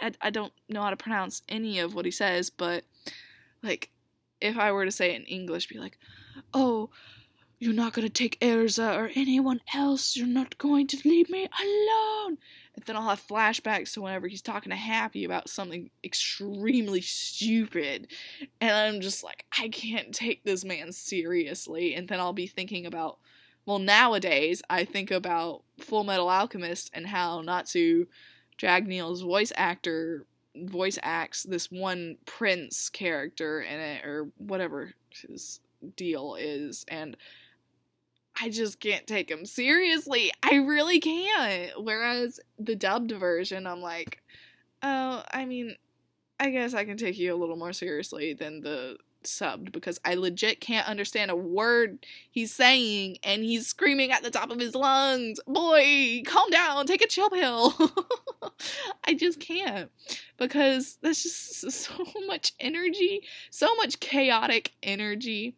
I, 0.00 0.12
I 0.20 0.30
don't 0.30 0.52
know 0.68 0.82
how 0.82 0.90
to 0.90 0.96
pronounce 0.96 1.42
any 1.48 1.78
of 1.78 1.94
what 1.94 2.04
he 2.04 2.10
says, 2.10 2.50
but 2.50 2.84
like 3.62 3.90
if 4.40 4.56
I 4.56 4.72
were 4.72 4.84
to 4.84 4.92
say 4.92 5.12
it 5.12 5.20
in 5.20 5.24
English, 5.24 5.68
be 5.68 5.78
like, 5.78 5.98
oh, 6.54 6.90
you're 7.60 7.74
not 7.74 7.92
gonna 7.92 8.08
take 8.08 8.40
Erza 8.40 8.96
or 8.96 9.10
anyone 9.14 9.60
else. 9.74 10.16
You're 10.16 10.26
not 10.26 10.56
going 10.56 10.86
to 10.88 11.08
leave 11.08 11.28
me 11.28 11.46
alone. 11.60 12.38
And 12.74 12.84
then 12.86 12.96
I'll 12.96 13.10
have 13.10 13.24
flashbacks 13.24 13.92
to 13.92 14.00
whenever 14.00 14.28
he's 14.28 14.40
talking 14.40 14.70
to 14.70 14.76
Happy 14.76 15.24
about 15.24 15.50
something 15.50 15.90
extremely 16.02 17.02
stupid. 17.02 18.08
And 18.62 18.74
I'm 18.74 19.02
just 19.02 19.22
like, 19.22 19.44
I 19.58 19.68
can't 19.68 20.14
take 20.14 20.42
this 20.42 20.64
man 20.64 20.92
seriously. 20.92 21.94
And 21.94 22.08
then 22.08 22.18
I'll 22.18 22.32
be 22.32 22.46
thinking 22.46 22.86
about, 22.86 23.18
well, 23.66 23.78
nowadays, 23.78 24.62
I 24.70 24.86
think 24.86 25.10
about 25.10 25.62
Full 25.80 26.04
Metal 26.04 26.30
Alchemist 26.30 26.90
and 26.94 27.08
how 27.08 27.42
Natsu 27.42 28.06
Dragneel's 28.58 29.20
voice 29.20 29.52
actor 29.54 30.24
voice 30.56 30.98
acts 31.02 31.42
this 31.42 31.70
one 31.70 32.16
prince 32.24 32.88
character 32.88 33.60
in 33.60 33.78
it 33.78 34.04
or 34.04 34.30
whatever 34.38 34.94
his 35.10 35.60
deal 35.96 36.36
is 36.38 36.84
and 36.88 37.16
I 38.40 38.48
just 38.48 38.80
can't 38.80 39.06
take 39.06 39.30
him 39.30 39.44
seriously. 39.44 40.32
I 40.42 40.56
really 40.56 41.00
can't. 41.00 41.72
Whereas 41.82 42.40
the 42.58 42.74
dubbed 42.74 43.12
version, 43.12 43.66
I'm 43.66 43.82
like, 43.82 44.22
oh, 44.82 45.22
I 45.30 45.44
mean, 45.44 45.76
I 46.38 46.50
guess 46.50 46.72
I 46.72 46.84
can 46.84 46.96
take 46.96 47.18
you 47.18 47.34
a 47.34 47.36
little 47.36 47.56
more 47.56 47.72
seriously 47.72 48.32
than 48.32 48.60
the 48.60 48.96
subbed 49.24 49.72
because 49.72 50.00
I 50.04 50.14
legit 50.14 50.60
can't 50.60 50.88
understand 50.88 51.30
a 51.30 51.36
word 51.36 52.06
he's 52.30 52.54
saying 52.54 53.18
and 53.22 53.44
he's 53.44 53.66
screaming 53.66 54.10
at 54.10 54.22
the 54.22 54.30
top 54.30 54.50
of 54.50 54.58
his 54.58 54.74
lungs. 54.74 55.40
Boy, 55.46 56.22
calm 56.24 56.48
down, 56.50 56.86
take 56.86 57.02
a 57.02 57.08
chill 57.08 57.28
pill. 57.30 57.74
I 59.06 59.14
just 59.14 59.40
can't 59.40 59.90
because 60.36 60.98
that's 61.02 61.22
just 61.22 61.70
so 61.86 62.04
much 62.26 62.52
energy, 62.60 63.22
so 63.50 63.74
much 63.76 64.00
chaotic 64.00 64.72
energy 64.82 65.56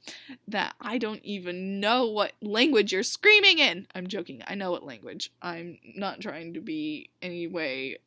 that 0.48 0.74
I 0.80 0.98
don't 0.98 1.24
even 1.24 1.80
know 1.80 2.06
what 2.06 2.32
language 2.40 2.92
you're 2.92 3.02
screaming 3.02 3.58
in. 3.58 3.86
I'm 3.94 4.06
joking. 4.06 4.42
I 4.46 4.54
know 4.54 4.70
what 4.70 4.84
language. 4.84 5.32
I'm 5.40 5.78
not 5.96 6.20
trying 6.20 6.54
to 6.54 6.60
be 6.60 7.10
any 7.20 7.46
way 7.46 7.98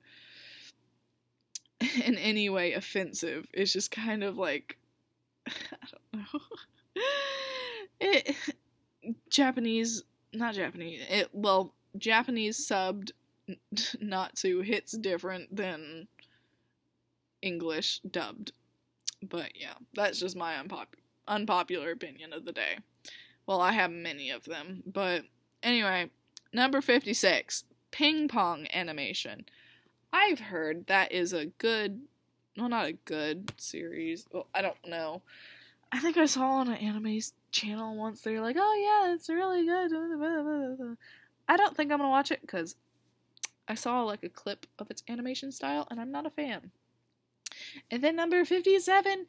in 2.05 2.17
any 2.17 2.49
way 2.49 2.73
offensive. 2.73 3.47
It's 3.53 3.73
just 3.73 3.91
kind 3.91 4.23
of 4.23 4.37
like 4.37 4.77
I 5.47 5.51
don't 6.13 6.33
know. 6.33 6.39
it 7.99 8.35
Japanese, 9.29 10.03
not 10.33 10.55
Japanese. 10.55 11.01
It 11.09 11.29
well, 11.33 11.73
Japanese 11.97 12.57
subbed 12.57 13.11
Natsu 14.01 14.61
hits 14.61 14.91
different 14.93 15.55
than 15.55 16.07
English 17.41 17.99
dubbed. 17.99 18.51
But 19.21 19.51
yeah, 19.59 19.75
that's 19.93 20.19
just 20.19 20.35
my 20.35 20.55
unpop- 20.55 20.99
unpopular 21.27 21.91
opinion 21.91 22.33
of 22.33 22.45
the 22.45 22.51
day. 22.51 22.77
Well, 23.47 23.61
I 23.61 23.73
have 23.73 23.91
many 23.91 24.29
of 24.29 24.45
them, 24.45 24.83
but 24.85 25.23
anyway, 25.61 26.09
number 26.51 26.81
56, 26.81 27.63
ping 27.91 28.27
pong 28.27 28.67
animation. 28.73 29.45
I've 30.11 30.39
heard 30.39 30.87
that 30.87 31.11
is 31.11 31.33
a 31.33 31.45
good 31.45 32.01
well, 32.57 32.69
not 32.69 32.87
a 32.87 32.93
good 32.93 33.53
series. 33.57 34.25
Well, 34.31 34.47
I 34.55 34.61
don't 34.61 34.77
know. 34.87 35.21
I 35.91 35.99
think 35.99 36.17
I 36.17 36.25
saw 36.25 36.51
on 36.51 36.69
an 36.69 36.75
anime 36.75 37.19
channel 37.51 37.95
once 37.97 38.21
they're 38.21 38.41
like, 38.41 38.55
"Oh 38.57 39.03
yeah, 39.05 39.13
it's 39.13 39.29
really 39.29 39.65
good." 39.65 39.91
I 41.47 41.57
don't 41.57 41.75
think 41.75 41.91
I'm 41.91 41.99
gonna 41.99 42.09
watch 42.09 42.31
it 42.31 42.41
because 42.41 42.75
I 43.67 43.75
saw 43.75 44.03
like 44.03 44.23
a 44.23 44.29
clip 44.29 44.65
of 44.79 44.91
its 44.91 45.03
animation 45.07 45.51
style, 45.51 45.87
and 45.89 45.99
I'm 45.99 46.11
not 46.11 46.25
a 46.25 46.29
fan. 46.29 46.71
And 47.89 48.03
then 48.03 48.15
number 48.15 48.43
57, 48.43 49.25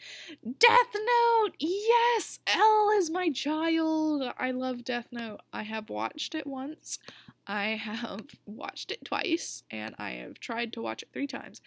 Death 0.59 0.95
Note! 0.95 1.55
Yes! 1.59 2.41
L 2.47 2.91
is 2.97 3.11
my 3.11 3.30
child! 3.30 4.24
I 4.39 4.51
love 4.51 4.84
Death 4.84 5.09
Note. 5.12 5.41
I 5.53 5.62
have 5.62 5.91
watched 5.91 6.34
it 6.34 6.47
once. 6.47 6.99
I 7.47 7.68
have 7.70 8.26
watched 8.47 8.91
it 8.91 9.05
twice, 9.05 9.62
and 9.70 9.95
I 9.99 10.12
have 10.12 10.41
tried 10.41 10.72
to 10.74 10.82
watch 10.82 11.03
it 11.03 11.11
three 11.12 11.26
times. 11.26 11.61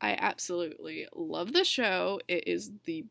I 0.00 0.16
absolutely 0.18 1.06
love 1.14 1.52
the 1.52 1.64
show. 1.64 2.20
It 2.28 2.46
is 2.46 2.70
the 2.84 3.04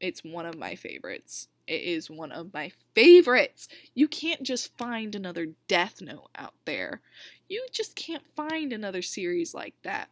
it's 0.00 0.24
one 0.24 0.46
of 0.46 0.56
my 0.56 0.76
favorites. 0.76 1.48
It 1.66 1.82
is 1.82 2.08
one 2.08 2.32
of 2.32 2.54
my 2.54 2.72
favorites. 2.94 3.68
You 3.94 4.08
can't 4.08 4.42
just 4.42 4.76
find 4.78 5.14
another 5.14 5.48
Death 5.68 6.00
Note 6.00 6.30
out 6.34 6.54
there. 6.64 7.02
You 7.50 7.66
just 7.72 7.96
can't 7.96 8.24
find 8.34 8.72
another 8.72 9.02
series 9.02 9.52
like 9.54 9.74
that. 9.82 10.08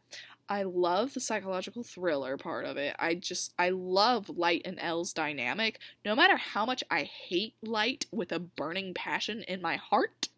I 0.48 0.64
love 0.64 1.14
the 1.14 1.20
psychological 1.20 1.84
thriller 1.84 2.36
part 2.36 2.64
of 2.64 2.76
it. 2.76 2.96
I 2.98 3.14
just 3.14 3.54
I 3.58 3.68
love 3.68 4.28
Light 4.28 4.62
and 4.64 4.78
L's 4.80 5.12
dynamic. 5.12 5.78
No 6.04 6.16
matter 6.16 6.36
how 6.36 6.66
much 6.66 6.82
I 6.90 7.02
hate 7.02 7.54
Light 7.62 8.06
with 8.10 8.32
a 8.32 8.40
burning 8.40 8.92
passion 8.92 9.44
in 9.46 9.62
my 9.62 9.76
heart, 9.76 10.28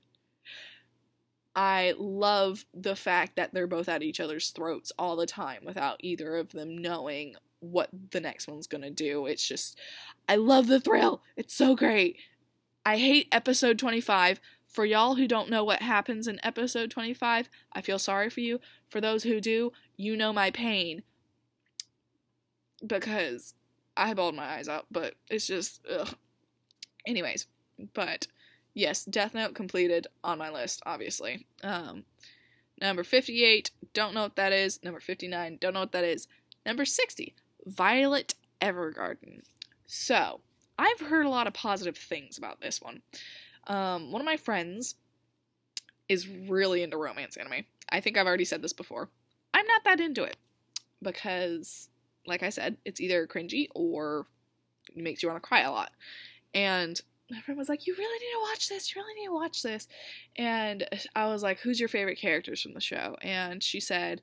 I 1.57 1.95
love 1.97 2.67
the 2.75 2.97
fact 2.97 3.37
that 3.37 3.55
they're 3.55 3.67
both 3.67 3.89
at 3.89 4.03
each 4.03 4.21
other's 4.21 4.51
throats 4.51 4.93
all 4.99 5.17
the 5.17 5.27
time 5.27 5.65
without 5.65 5.97
either 6.01 6.37
of 6.37 6.53
them 6.53 6.77
knowing 6.77 7.35
what 7.61 7.89
the 8.11 8.21
next 8.21 8.47
one's 8.47 8.67
gonna 8.67 8.91
do. 8.91 9.25
It's 9.27 9.47
just, 9.47 9.79
I 10.29 10.37
love 10.37 10.67
the 10.67 10.81
thrill. 10.81 11.23
It's 11.37 11.55
so 11.55 11.75
great. 11.75 12.17
I 12.85 12.99
hate 12.99 13.29
episode 13.33 13.79
25. 13.79 14.41
For 14.71 14.85
y'all 14.85 15.17
who 15.17 15.27
don't 15.27 15.51
know 15.51 15.65
what 15.65 15.83
happens 15.83 16.29
in 16.29 16.39
episode 16.45 16.93
25, 16.93 17.51
I 17.73 17.81
feel 17.81 17.99
sorry 17.99 18.31
for 18.31 18.41
you. 18.41 18.61
For 18.89 19.01
those 19.01 19.25
who 19.25 19.41
do, 19.41 19.73
you 19.97 20.17
know 20.17 20.33
my 20.33 20.53
pain. 20.53 21.03
Because 22.87 23.55
I 23.97 24.15
bawled 24.15 24.37
my 24.37 24.45
eyes 24.45 24.69
out, 24.69 24.87
but 24.91 25.15
it's 25.29 25.49
just, 25.49 25.85
ugh. 25.91 26.15
Anyways, 27.05 27.49
but 27.95 28.29
yes, 28.73 29.05
Death 29.05 29.35
Note 29.35 29.55
completed 29.55 30.07
on 30.23 30.39
my 30.39 30.51
list, 30.51 30.81
obviously. 30.87 31.47
Um, 31.65 32.05
number 32.81 33.03
58, 33.03 33.73
don't 33.93 34.15
know 34.15 34.23
what 34.23 34.37
that 34.37 34.53
is. 34.53 34.79
Number 34.85 35.01
59, 35.01 35.59
don't 35.61 35.75
know 35.75 35.81
what 35.81 35.93
that 35.93 36.05
is. 36.05 36.29
Number 36.65 36.85
60, 36.85 37.35
Violet 37.67 38.35
Evergarden. 38.61 39.43
So, 39.87 40.43
I've 40.79 41.01
heard 41.01 41.27
a 41.27 41.31
lot 41.31 41.49
of 41.49 41.53
positive 41.53 41.99
things 41.99 42.39
about 42.39 42.61
this 42.61 42.81
one. 42.81 43.03
Um, 43.71 44.11
one 44.11 44.21
of 44.21 44.27
my 44.27 44.37
friends 44.37 44.97
is 46.09 46.27
really 46.27 46.83
into 46.83 46.97
romance 46.97 47.37
anime. 47.37 47.65
I 47.89 48.01
think 48.01 48.19
I've 48.19 48.27
already 48.27 48.45
said 48.45 48.63
this 48.63 48.73
before. 48.73 49.11
I'm 49.55 49.67
not 49.67 49.85
that 49.85 50.01
into 50.01 50.25
it 50.25 50.37
because, 51.01 51.89
like 52.27 52.43
I 52.43 52.49
said, 52.49 52.79
it's 52.85 53.01
either 53.01 53.29
cringy 53.29 53.69
or 53.73 54.27
makes 54.97 55.23
you 55.23 55.29
want 55.29 55.41
to 55.41 55.49
cry 55.49 55.61
a 55.61 55.71
lot. 55.71 55.93
And 56.53 57.01
my 57.31 57.41
friend 57.41 57.57
was 57.57 57.69
like, 57.69 57.87
"You 57.87 57.95
really 57.97 58.19
need 58.19 58.33
to 58.33 58.51
watch 58.51 58.69
this. 58.69 58.93
You 58.93 59.01
really 59.01 59.15
need 59.15 59.27
to 59.27 59.35
watch 59.35 59.63
this." 59.63 59.87
And 60.35 60.89
I 61.15 61.27
was 61.29 61.45
like, 61.45 61.61
"Who's 61.61 61.79
your 61.79 61.89
favorite 61.89 62.19
characters 62.19 62.61
from 62.61 62.75
the 62.75 62.81
show?" 62.81 63.17
And 63.23 63.63
she 63.63 63.79
said, 63.79 64.21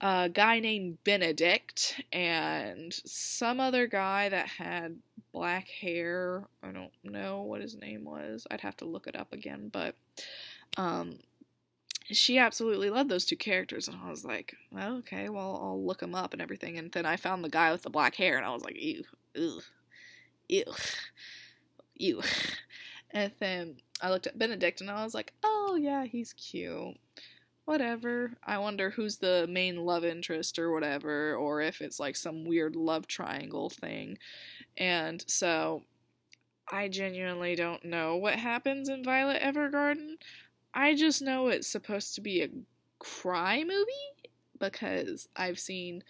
"A 0.00 0.28
guy 0.28 0.60
named 0.60 1.02
Benedict 1.04 2.02
and 2.12 2.92
some 2.92 3.60
other 3.60 3.86
guy 3.86 4.28
that 4.28 4.48
had 4.48 4.98
black 5.32 5.68
hair. 5.68 6.48
I 6.62 6.70
don't 6.72 6.92
know 7.02 7.42
what 7.42 7.60
his 7.62 7.76
name 7.76 8.04
was. 8.04 8.46
I'd 8.50 8.60
have 8.60 8.76
to 8.78 8.84
look 8.84 9.06
it 9.06 9.16
up 9.16 9.32
again, 9.32 9.68
but 9.72 9.96
um 10.76 11.18
she 12.12 12.38
absolutely 12.38 12.88
loved 12.88 13.10
those 13.10 13.24
two 13.24 13.36
characters 13.36 13.88
and 13.88 13.98
I 14.04 14.10
was 14.10 14.24
like, 14.24 14.54
well, 14.70 14.96
okay, 14.98 15.28
well, 15.28 15.58
I'll 15.60 15.84
look 15.84 15.98
them 16.00 16.14
up 16.14 16.32
and 16.32 16.40
everything. 16.40 16.78
And 16.78 16.92
then 16.92 17.04
I 17.04 17.16
found 17.16 17.42
the 17.42 17.48
guy 17.48 17.72
with 17.72 17.82
the 17.82 17.90
black 17.90 18.14
hair 18.14 18.36
and 18.36 18.46
I 18.46 18.52
was 18.52 18.62
like, 18.62 18.76
ew, 18.80 19.02
ew, 19.34 19.60
ew 20.48 20.64
Ew. 21.98 22.22
And 23.12 23.32
then 23.38 23.76
I 24.02 24.10
looked 24.10 24.26
at 24.26 24.38
Benedict 24.38 24.82
and 24.82 24.90
I 24.90 25.02
was 25.02 25.14
like, 25.14 25.32
oh 25.42 25.78
yeah, 25.80 26.04
he's 26.04 26.34
cute. 26.34 26.98
Whatever. 27.66 28.32
I 28.42 28.58
wonder 28.58 28.90
who's 28.90 29.18
the 29.18 29.46
main 29.50 29.84
love 29.84 30.04
interest 30.04 30.58
or 30.58 30.72
whatever, 30.72 31.34
or 31.34 31.60
if 31.60 31.82
it's 31.82 32.00
like 32.00 32.16
some 32.16 32.46
weird 32.46 32.74
love 32.74 33.06
triangle 33.06 33.68
thing. 33.68 34.16
And 34.76 35.22
so 35.26 35.82
I 36.70 36.88
genuinely 36.88 37.54
don't 37.54 37.84
know 37.84 38.16
what 38.16 38.36
happens 38.36 38.88
in 38.88 39.04
Violet 39.04 39.42
Evergarden. 39.42 40.14
I 40.72 40.94
just 40.94 41.20
know 41.20 41.48
it's 41.48 41.68
supposed 41.68 42.14
to 42.14 42.20
be 42.20 42.42
a 42.42 42.48
cry 42.98 43.62
movie 43.62 44.30
because 44.58 45.28
I've 45.36 45.58
seen 45.58 46.02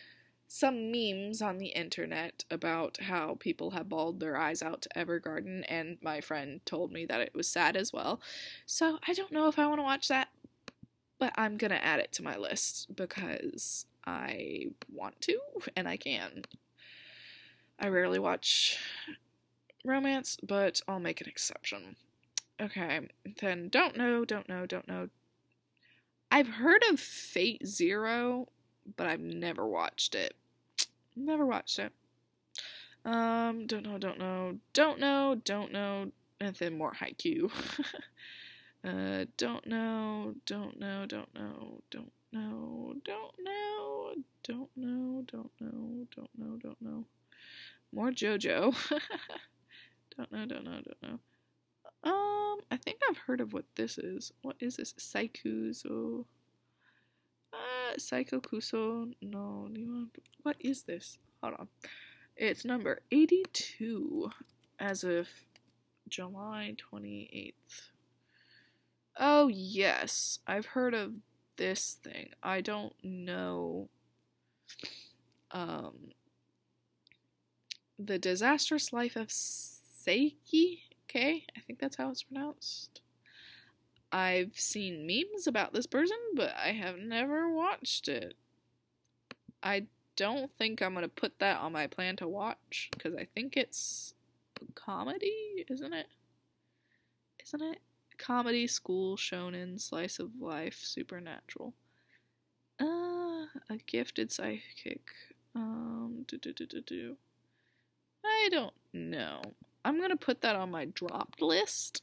some 0.49 0.93
memes 0.93 1.43
on 1.43 1.59
the 1.59 1.69
internet 1.69 2.45
about 2.51 2.99
how 3.03 3.37
people 3.41 3.73
have 3.73 3.89
bawled 3.89 4.21
their 4.21 4.37
eyes 4.37 4.63
out 4.63 4.83
to 4.83 4.89
Evergarden, 4.97 5.65
and 5.69 5.99
my 6.01 6.21
friend 6.21 6.61
told 6.65 6.93
me 6.93 7.05
that 7.07 7.21
it 7.21 7.35
was 7.35 7.49
sad 7.49 7.77
as 7.77 7.93
well. 7.93 8.21
So 8.65 8.99
I 9.07 9.13
don't 9.13 9.33
know 9.33 9.49
if 9.49 9.59
I 9.59 9.67
want 9.67 9.81
to 9.81 9.85
watch 9.85 10.07
that, 10.09 10.29
but 11.19 11.33
I'm 11.37 11.57
gonna 11.57 11.75
add 11.75 12.01
it 12.01 12.13
to 12.13 12.23
my 12.23 12.37
list 12.37 12.95
because 12.95 13.87
I 14.07 14.67
want 14.93 15.21
to 15.23 15.39
and 15.77 15.89
I 15.89 15.97
can. 15.97 16.45
I 17.79 17.89
rarely 17.89 18.19
watch 18.19 18.79
romance, 19.85 20.37
but 20.43 20.81
I'll 20.89 21.01
make 21.01 21.21
an 21.21 21.29
exception. 21.29 21.97
Okay, 22.61 23.09
then 23.41 23.69
don't 23.69 23.97
know, 23.97 24.25
don't 24.25 24.49
know, 24.49 24.65
don't 24.67 24.89
know. 24.89 25.09
I've 26.31 26.49
heard 26.49 26.83
of 26.91 26.99
Fate 26.99 27.67
Zero, 27.67 28.49
but 28.97 29.07
I've 29.07 29.21
never 29.21 29.67
watched 29.67 30.15
it. 30.15 30.35
Never 31.15 31.47
watched 31.47 31.79
it. 31.79 31.93
Um, 33.05 33.67
don't 33.67 33.85
know, 33.85 33.99
don't 33.99 34.19
know, 34.19 34.59
don't 34.73 34.99
know, 34.99 35.41
don't 35.45 35.73
know, 35.73 36.11
and 36.41 36.57
then 36.57 36.77
more 36.77 36.93
Haikyuu. 36.93 37.51
uh, 38.87 39.25
don't 39.37 39.67
know, 39.67 40.35
don't 40.47 40.79
know, 40.79 41.07
don't 41.07 41.35
know, 41.35 41.81
don't 41.91 42.13
know, 42.33 42.95
don't 43.05 43.33
know, 43.43 44.15
don't 44.45 44.71
know, 44.77 45.25
don't 45.27 45.51
know, 45.61 46.07
don't 46.15 46.31
know, 46.39 46.59
don't 46.63 46.83
know. 46.83 47.05
More 47.93 48.11
JoJo. 48.11 48.75
don't 50.17 50.33
know, 50.33 50.47
don't 50.47 50.65
know, 50.65 50.81
don't 50.85 51.03
know. 51.03 51.19
Um, 52.05 52.61
I 52.71 52.77
think 52.77 53.01
I've 53.09 53.19
heard 53.19 53.41
of 53.41 53.53
what 53.53 53.65
this 53.75 53.99
is. 53.99 54.33
What 54.43 54.57
is 54.61 54.77
this? 54.77 54.95
Saikuzo. 54.95 56.25
Uh, 57.53 57.99
Psycho 57.99 58.41
Kuso. 58.41 59.13
No, 59.21 59.69
what 60.43 60.57
is 60.61 60.83
this? 60.83 61.19
Hold 61.43 61.55
on. 61.59 61.69
It's 62.37 62.65
number 62.65 63.01
82 63.11 64.31
as 64.79 65.03
of 65.03 65.29
July 66.09 66.77
28th. 66.93 67.91
Oh, 69.19 69.49
yes. 69.49 70.39
I've 70.47 70.67
heard 70.67 70.95
of 70.95 71.15
this 71.57 71.99
thing. 72.03 72.31
I 72.43 72.61
don't 72.61 72.95
know. 73.03 73.89
Um, 75.51 76.13
the 77.99 78.19
Disastrous 78.19 78.93
Life 78.93 79.17
of 79.17 79.29
Saiki? 79.29 80.81
Okay, 81.05 81.45
I 81.57 81.61
think 81.61 81.79
that's 81.79 81.97
how 81.97 82.11
it's 82.11 82.23
pronounced. 82.25 83.01
I've 84.13 84.59
seen 84.59 85.07
memes 85.07 85.47
about 85.47 85.73
this 85.73 85.87
person, 85.87 86.17
but 86.35 86.55
I 86.57 86.73
have 86.73 86.99
never 86.99 87.49
watched 87.51 88.09
it. 88.09 88.37
I 89.63 89.87
don't 90.17 90.51
think 90.51 90.81
I'm 90.81 90.95
gonna 90.95 91.09
put 91.09 91.39
that 91.41 91.59
on 91.61 91.73
my 91.73 91.87
plan 91.87 92.17
to 92.17 92.29
watch 92.29 92.89
because 92.93 93.15
I 93.15 93.25
think 93.25 93.57
it's 93.57 94.15
comedy, 94.75 95.65
isn't 95.69 95.93
it? 95.93 96.09
Isn't 97.43 97.63
it? 97.63 97.81
Comedy, 98.19 98.67
school, 98.67 99.17
shonen, 99.17 99.81
slice 99.81 100.19
of 100.19 100.31
life, 100.41 100.79
supernatural. 100.83 101.75
Uh, 102.81 103.47
a 103.71 103.77
gifted 103.87 104.31
psychic. 104.33 105.03
Um, 105.55 106.25
do 106.29 106.37
do 106.39 106.53
do 106.53 106.67
do 106.67 106.81
do. 106.81 107.17
I 108.25 108.49
don't 108.51 108.75
know. 108.93 109.41
I'm 109.85 110.01
gonna 110.01 110.17
put 110.17 110.41
that 110.43 110.57
on 110.57 110.71
my 110.71 110.87
dropped 110.87 111.41
list 111.41 112.03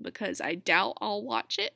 because 0.00 0.40
I 0.40 0.54
doubt 0.54 0.98
I'll 1.00 1.22
watch 1.22 1.58
it. 1.58 1.74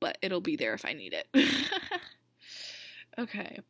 But 0.00 0.18
it'll 0.22 0.40
be 0.40 0.56
there 0.56 0.74
if 0.74 0.84
I 0.84 0.92
need 0.92 1.12
it. 1.12 1.28
okay. 3.18 3.60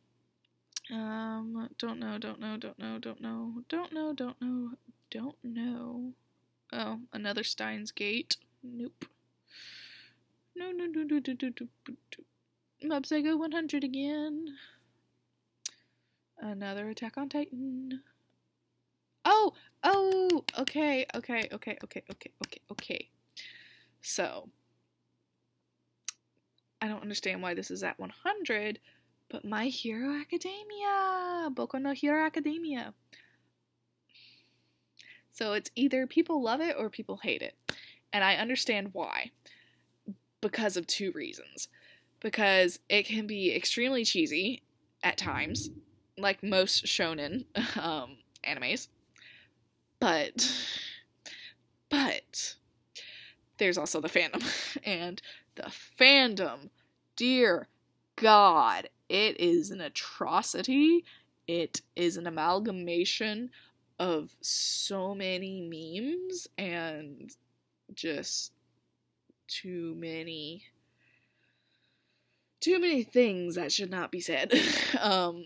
Um, 0.91 1.69
don't 1.77 1.99
know, 1.99 2.17
don't 2.17 2.39
know, 2.39 2.57
don't 2.57 2.79
know, 2.79 2.97
don't 2.99 3.21
know, 3.21 3.63
don't 3.67 3.91
know, 3.93 4.13
don't 4.13 4.41
know, 4.41 4.71
don't 5.11 5.35
know. 5.43 6.13
Oh, 6.71 6.99
another 7.11 7.43
Steins 7.43 7.91
Gate. 7.91 8.37
Nope. 8.63 9.05
No, 10.55 10.71
no, 10.71 10.85
no, 10.85 11.03
no, 11.03 11.19
no, 11.19 11.33
no, 11.41 11.49
no, 11.57 11.67
no. 11.87 12.87
Mob 12.87 13.05
Psycho 13.05 13.35
100 13.37 13.83
again. 13.83 14.55
Another 16.37 16.89
Attack 16.89 17.17
on 17.17 17.29
Titan. 17.29 18.01
Oh, 19.25 19.53
oh, 19.83 20.43
okay, 20.57 21.05
okay, 21.15 21.49
okay, 21.51 21.77
okay, 21.83 22.03
okay, 22.09 22.31
okay, 22.43 22.61
okay. 22.71 23.09
So, 24.01 24.49
I 26.81 26.87
don't 26.87 27.01
understand 27.01 27.41
why 27.41 27.53
this 27.53 27.69
is 27.69 27.83
at 27.83 27.99
100, 27.99 28.79
but 29.29 29.43
My 29.43 29.65
Hero 29.65 30.19
Academia! 30.19 31.49
Boku 31.51 31.81
no 31.81 31.91
Hero 31.91 32.25
Academia. 32.25 32.93
So 35.39 35.53
it's 35.53 35.71
either 35.73 36.05
people 36.05 36.41
love 36.41 36.59
it 36.59 36.75
or 36.77 36.89
people 36.89 37.21
hate 37.23 37.41
it. 37.41 37.55
And 38.11 38.25
I 38.25 38.35
understand 38.35 38.89
why. 38.91 39.31
Because 40.41 40.75
of 40.75 40.85
two 40.85 41.13
reasons. 41.13 41.69
Because 42.19 42.79
it 42.89 43.03
can 43.03 43.25
be 43.25 43.55
extremely 43.55 44.03
cheesy 44.03 44.63
at 45.01 45.17
times, 45.17 45.69
like 46.17 46.43
most 46.43 46.85
shonen 46.85 47.45
um, 47.81 48.17
animes. 48.45 48.89
But, 50.01 50.53
but, 51.87 52.55
there's 53.59 53.77
also 53.77 54.01
the 54.01 54.09
fandom. 54.09 54.43
And 54.85 55.21
the 55.55 55.71
fandom, 55.97 56.69
dear 57.15 57.69
God, 58.17 58.89
it 59.07 59.39
is 59.39 59.71
an 59.71 59.79
atrocity. 59.79 61.05
It 61.47 61.81
is 61.95 62.17
an 62.17 62.27
amalgamation 62.27 63.51
of 63.99 64.29
so 64.41 65.13
many 65.13 65.61
memes 65.61 66.47
and 66.57 67.35
just 67.93 68.53
too 69.47 69.95
many 69.97 70.63
too 72.61 72.79
many 72.79 73.03
things 73.03 73.55
that 73.55 73.71
should 73.71 73.89
not 73.89 74.11
be 74.11 74.21
said. 74.21 74.53
um 75.01 75.43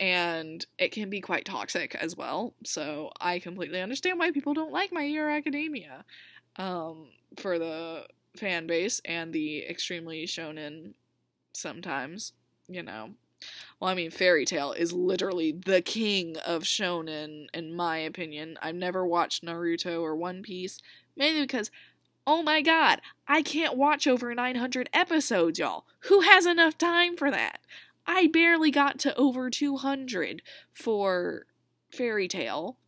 and 0.00 0.64
it 0.78 0.92
can 0.92 1.10
be 1.10 1.20
quite 1.20 1.44
toxic 1.44 1.94
as 1.96 2.16
well. 2.16 2.54
So 2.64 3.10
I 3.20 3.40
completely 3.40 3.80
understand 3.80 4.18
why 4.18 4.30
people 4.30 4.54
don't 4.54 4.72
like 4.72 4.92
My 4.92 5.04
Hero 5.04 5.32
Academia. 5.32 6.04
Um 6.56 7.08
for 7.36 7.58
the 7.58 8.06
fan 8.36 8.66
base 8.66 9.00
and 9.04 9.32
the 9.32 9.64
extremely 9.64 10.24
shonen 10.26 10.94
sometimes, 11.52 12.32
you 12.68 12.82
know. 12.82 13.10
Well, 13.78 13.90
I 13.90 13.94
mean, 13.94 14.10
Fairy 14.10 14.44
Tail 14.44 14.72
is 14.72 14.92
literally 14.92 15.52
the 15.52 15.80
king 15.80 16.36
of 16.38 16.62
shonen, 16.62 17.46
in 17.54 17.74
my 17.74 17.98
opinion. 17.98 18.58
I've 18.60 18.74
never 18.74 19.06
watched 19.06 19.44
Naruto 19.44 20.00
or 20.00 20.16
One 20.16 20.42
Piece, 20.42 20.80
mainly 21.16 21.42
because, 21.42 21.70
oh 22.26 22.42
my 22.42 22.60
god, 22.60 23.00
I 23.26 23.42
can't 23.42 23.76
watch 23.76 24.06
over 24.06 24.34
900 24.34 24.90
episodes, 24.92 25.58
y'all. 25.58 25.84
Who 26.00 26.22
has 26.22 26.46
enough 26.46 26.76
time 26.76 27.16
for 27.16 27.30
that? 27.30 27.60
I 28.06 28.26
barely 28.26 28.70
got 28.70 28.98
to 29.00 29.14
over 29.16 29.50
200 29.50 30.42
for 30.72 31.46
Fairy 31.90 32.26
Tail. 32.26 32.78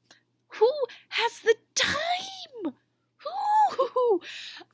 Who 0.55 0.73
has 1.11 1.41
the 1.41 1.57
time? 1.75 2.75
Who? 3.19 3.31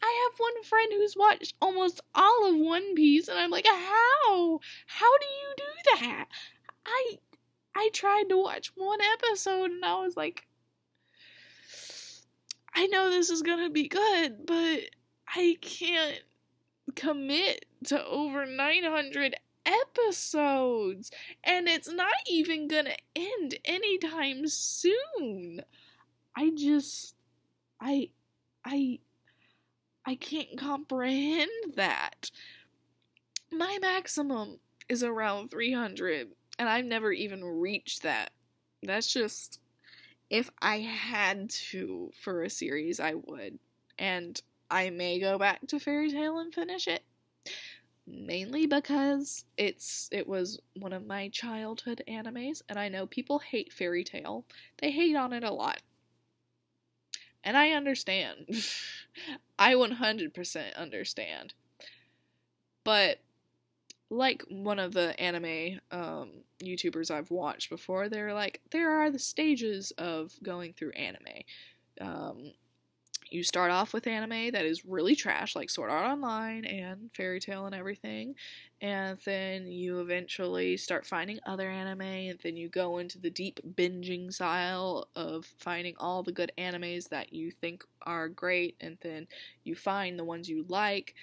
I 0.02 0.28
have 0.30 0.38
one 0.38 0.62
friend 0.62 0.92
who's 0.92 1.16
watched 1.16 1.54
almost 1.60 2.00
all 2.14 2.50
of 2.50 2.58
One 2.58 2.94
Piece, 2.94 3.28
and 3.28 3.38
I'm 3.38 3.50
like, 3.50 3.66
how? 3.66 4.60
How 4.86 5.18
do 5.18 5.26
you 5.26 5.54
do 5.56 6.00
that? 6.00 6.26
I 6.86 7.18
I 7.74 7.90
tried 7.92 8.28
to 8.30 8.38
watch 8.38 8.72
one 8.74 9.00
episode, 9.00 9.70
and 9.70 9.84
I 9.84 10.00
was 10.02 10.16
like, 10.16 10.46
I 12.74 12.86
know 12.86 13.10
this 13.10 13.30
is 13.30 13.42
gonna 13.42 13.70
be 13.70 13.88
good, 13.88 14.46
but 14.46 14.80
I 15.34 15.56
can't 15.60 16.22
commit 16.94 17.66
to 17.84 18.04
over 18.04 18.46
900 18.46 19.34
episodes, 19.66 21.10
and 21.44 21.68
it's 21.68 21.90
not 21.90 22.12
even 22.26 22.68
gonna 22.68 22.96
end 23.14 23.56
anytime 23.64 24.46
soon. 24.48 25.60
I 26.36 26.50
just, 26.54 27.14
I, 27.80 28.10
I 28.66 29.00
I 30.06 30.14
can't 30.14 30.56
comprehend 30.56 31.50
that. 31.74 32.30
My 33.50 33.78
maximum 33.80 34.60
is 34.88 35.02
around 35.02 35.50
300, 35.50 36.32
and 36.58 36.68
I've 36.68 36.84
never 36.84 37.10
even 37.12 37.44
reached 37.44 38.02
that. 38.02 38.32
That's 38.82 39.12
just. 39.12 39.60
If 40.30 40.50
I 40.62 40.78
had 40.80 41.50
to 41.70 42.12
for 42.20 42.42
a 42.42 42.50
series, 42.50 43.00
I 43.00 43.14
would. 43.14 43.58
And 43.98 44.40
I 44.70 44.90
may 44.90 45.20
go 45.20 45.38
back 45.38 45.66
to 45.68 45.80
Fairy 45.80 46.10
Tail 46.10 46.38
and 46.38 46.54
finish 46.54 46.88
it. 46.88 47.04
mainly 48.06 48.66
because 48.66 49.44
it's 49.56 50.08
it 50.12 50.26
was 50.28 50.60
one 50.74 50.92
of 50.92 51.06
my 51.06 51.28
childhood 51.28 52.02
animes 52.08 52.62
and 52.68 52.78
I 52.78 52.88
know 52.88 53.06
people 53.06 53.40
hate 53.40 53.72
Fairy 53.72 54.04
Tail. 54.04 54.44
They 54.78 54.90
hate 54.92 55.16
on 55.16 55.32
it 55.32 55.42
a 55.44 55.52
lot. 55.52 55.82
And 57.46 57.56
I 57.56 57.70
understand. 57.70 58.48
I 59.58 59.74
100% 59.74 60.76
understand. 60.76 61.54
But 62.82 63.20
like 64.10 64.42
one 64.48 64.80
of 64.80 64.92
the 64.92 65.18
anime 65.18 65.80
um, 65.92 66.30
YouTubers 66.62 67.10
I've 67.10 67.30
watched 67.30 67.70
before, 67.70 68.08
they're 68.08 68.34
like, 68.34 68.60
there 68.72 69.00
are 69.00 69.10
the 69.10 69.18
stages 69.20 69.92
of 69.96 70.32
going 70.42 70.72
through 70.72 70.90
anime. 70.92 71.44
Um, 72.00 72.52
you 73.30 73.42
start 73.42 73.70
off 73.70 73.92
with 73.92 74.06
anime 74.06 74.52
that 74.52 74.64
is 74.64 74.84
really 74.84 75.16
trash, 75.16 75.56
like 75.56 75.70
Sword 75.70 75.90
Art 75.90 76.06
Online 76.06 76.64
and 76.64 77.10
Fairy 77.12 77.40
Tail 77.40 77.66
and 77.66 77.74
everything, 77.74 78.34
and 78.80 79.18
then 79.24 79.66
you 79.66 80.00
eventually 80.00 80.76
start 80.76 81.06
finding 81.06 81.38
other 81.46 81.68
anime, 81.68 82.02
and 82.02 82.38
then 82.42 82.56
you 82.56 82.68
go 82.68 82.98
into 82.98 83.18
the 83.18 83.30
deep 83.30 83.60
binging 83.74 84.32
style 84.32 85.08
of 85.16 85.46
finding 85.58 85.94
all 85.98 86.22
the 86.22 86.32
good 86.32 86.52
animes 86.58 87.08
that 87.08 87.32
you 87.32 87.50
think 87.50 87.84
are 88.02 88.28
great, 88.28 88.76
and 88.80 88.98
then 89.00 89.26
you 89.64 89.74
find 89.74 90.18
the 90.18 90.24
ones 90.24 90.48
you 90.48 90.64
like, 90.68 91.14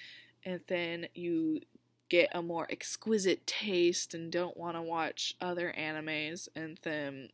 and 0.46 0.62
then 0.68 1.08
you 1.16 1.62
get 2.10 2.30
a 2.34 2.42
more 2.42 2.68
exquisite 2.70 3.48
taste 3.48 4.14
and 4.14 4.32
don't 4.32 4.58
want 4.58 4.76
to 4.76 4.82
watch 4.82 5.36
other 5.42 5.74
animes, 5.78 6.48
and 6.56 6.78
then 6.84 7.30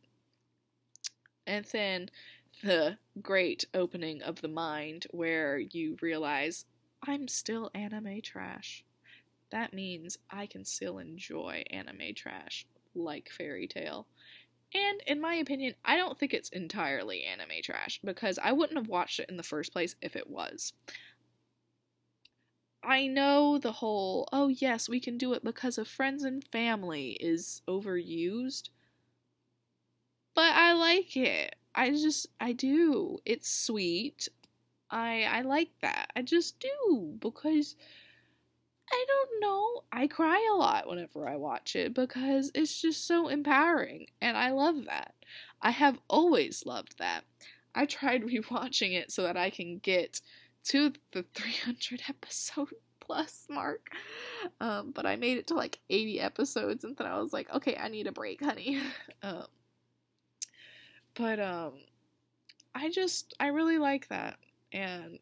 and 1.46 1.64
then 1.72 2.08
the 2.62 2.98
great 3.20 3.64
opening 3.74 4.22
of 4.22 4.40
the 4.40 4.48
mind 4.48 5.06
where 5.10 5.58
you 5.58 5.96
realize 6.00 6.64
I'm 7.02 7.28
still 7.28 7.70
anime 7.74 8.20
trash. 8.22 8.84
That 9.50 9.72
means 9.74 10.18
I 10.30 10.46
can 10.46 10.64
still 10.64 10.98
enjoy 10.98 11.64
anime 11.70 12.14
trash 12.14 12.66
like 12.94 13.30
Fairy 13.30 13.66
Tail. 13.66 14.06
And 14.74 15.02
in 15.06 15.20
my 15.20 15.34
opinion, 15.36 15.74
I 15.84 15.96
don't 15.96 16.18
think 16.18 16.34
it's 16.34 16.50
entirely 16.50 17.24
anime 17.24 17.62
trash 17.62 18.00
because 18.04 18.38
I 18.42 18.52
wouldn't 18.52 18.78
have 18.78 18.88
watched 18.88 19.20
it 19.20 19.28
in 19.30 19.36
the 19.36 19.42
first 19.42 19.72
place 19.72 19.96
if 20.02 20.16
it 20.16 20.28
was. 20.30 20.72
I 22.82 23.06
know 23.06 23.56
the 23.58 23.72
whole, 23.72 24.28
oh 24.32 24.48
yes, 24.48 24.86
we 24.88 25.00
can 25.00 25.16
do 25.16 25.32
it 25.32 25.42
because 25.44 25.78
of 25.78 25.88
friends 25.88 26.24
and 26.24 26.44
family 26.44 27.12
is 27.12 27.62
overused, 27.66 28.68
but 30.34 30.52
I 30.54 30.72
like 30.72 31.16
it. 31.16 31.54
I 31.74 31.90
just 31.90 32.26
I 32.40 32.52
do. 32.52 33.18
It's 33.24 33.50
sweet. 33.50 34.28
I 34.90 35.24
I 35.24 35.42
like 35.42 35.70
that. 35.82 36.10
I 36.16 36.22
just 36.22 36.60
do 36.60 37.16
because 37.20 37.76
I 38.92 39.04
don't 39.06 39.40
know. 39.40 39.82
I 39.92 40.06
cry 40.08 40.48
a 40.52 40.56
lot 40.56 40.88
whenever 40.88 41.28
I 41.28 41.36
watch 41.36 41.76
it 41.76 41.94
because 41.94 42.50
it's 42.54 42.80
just 42.80 43.06
so 43.06 43.28
empowering 43.28 44.06
and 44.20 44.36
I 44.36 44.50
love 44.50 44.86
that. 44.86 45.14
I 45.62 45.70
have 45.70 45.98
always 46.08 46.64
loved 46.66 46.98
that. 46.98 47.24
I 47.74 47.86
tried 47.86 48.22
rewatching 48.24 48.92
it 48.92 49.12
so 49.12 49.22
that 49.22 49.36
I 49.36 49.50
can 49.50 49.78
get 49.78 50.20
to 50.66 50.92
the 51.12 51.22
300 51.34 52.02
episode 52.08 52.68
plus 53.00 53.46
mark. 53.48 53.90
Um, 54.60 54.90
but 54.92 55.06
I 55.06 55.16
made 55.16 55.38
it 55.38 55.46
to 55.48 55.54
like 55.54 55.78
80 55.88 56.20
episodes 56.20 56.84
and 56.84 56.96
then 56.96 57.06
I 57.06 57.20
was 57.20 57.32
like, 57.32 57.52
okay, 57.54 57.76
I 57.76 57.88
need 57.88 58.06
a 58.08 58.12
break, 58.12 58.42
honey. 58.42 58.80
um, 59.22 59.46
but 61.14 61.40
um 61.40 61.72
I 62.74 62.90
just 62.90 63.34
I 63.40 63.48
really 63.48 63.78
like 63.78 64.08
that 64.08 64.36
and 64.72 65.18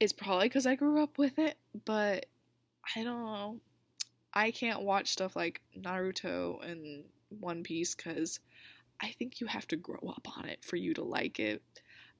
it's 0.00 0.12
probably 0.12 0.48
cuz 0.48 0.66
I 0.66 0.74
grew 0.74 1.02
up 1.02 1.18
with 1.18 1.38
it, 1.38 1.58
but 1.84 2.26
I 2.96 3.02
don't 3.02 3.24
know. 3.24 3.60
I 4.32 4.50
can't 4.50 4.82
watch 4.82 5.08
stuff 5.08 5.34
like 5.36 5.62
Naruto 5.76 6.62
and 6.64 7.04
One 7.28 7.62
Piece 7.62 7.94
cuz 7.94 8.40
I 9.00 9.10
think 9.12 9.40
you 9.40 9.46
have 9.46 9.68
to 9.68 9.76
grow 9.76 10.08
up 10.08 10.36
on 10.36 10.48
it 10.48 10.64
for 10.64 10.76
you 10.76 10.94
to 10.94 11.04
like 11.04 11.38
it. 11.38 11.62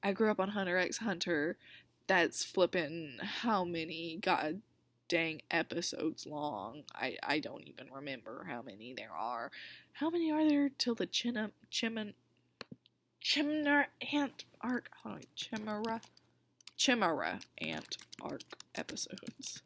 I 0.01 0.13
grew 0.13 0.31
up 0.31 0.39
on 0.39 0.49
Hunter 0.49 0.77
x 0.77 0.97
Hunter. 0.97 1.57
That's 2.07 2.43
flipping 2.43 3.19
how 3.21 3.63
many 3.63 4.17
god 4.17 4.61
dang 5.09 5.41
episodes 5.51 6.25
long. 6.25 6.83
I, 6.95 7.17
I 7.21 7.39
don't 7.39 7.67
even 7.67 7.91
remember 7.91 8.45
how 8.47 8.61
many 8.61 8.93
there 8.93 9.11
are. 9.11 9.51
How 9.93 10.09
many 10.09 10.31
are 10.31 10.47
there 10.47 10.69
till 10.69 10.95
the 10.95 11.07
China 11.07 11.51
Chimin 11.69 12.13
Chimera 13.21 13.87
Ant 14.13 14.45
arc. 14.61 14.89
Hold 15.03 15.15
on, 15.15 15.21
Chimera, 15.35 16.01
Chimera 16.77 17.39
Ant 17.59 17.97
arc 18.21 18.41
episodes. 18.75 19.61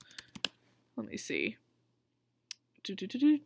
Let 0.95 1.07
me 1.07 1.17
see. 1.17 1.57
Do, 2.83 2.95
do, 2.95 3.07
do, 3.07 3.39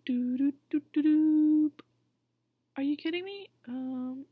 Are 2.75 2.83
you 2.83 2.97
kidding 2.97 3.23
me? 3.23 3.49
Um, 3.67 4.25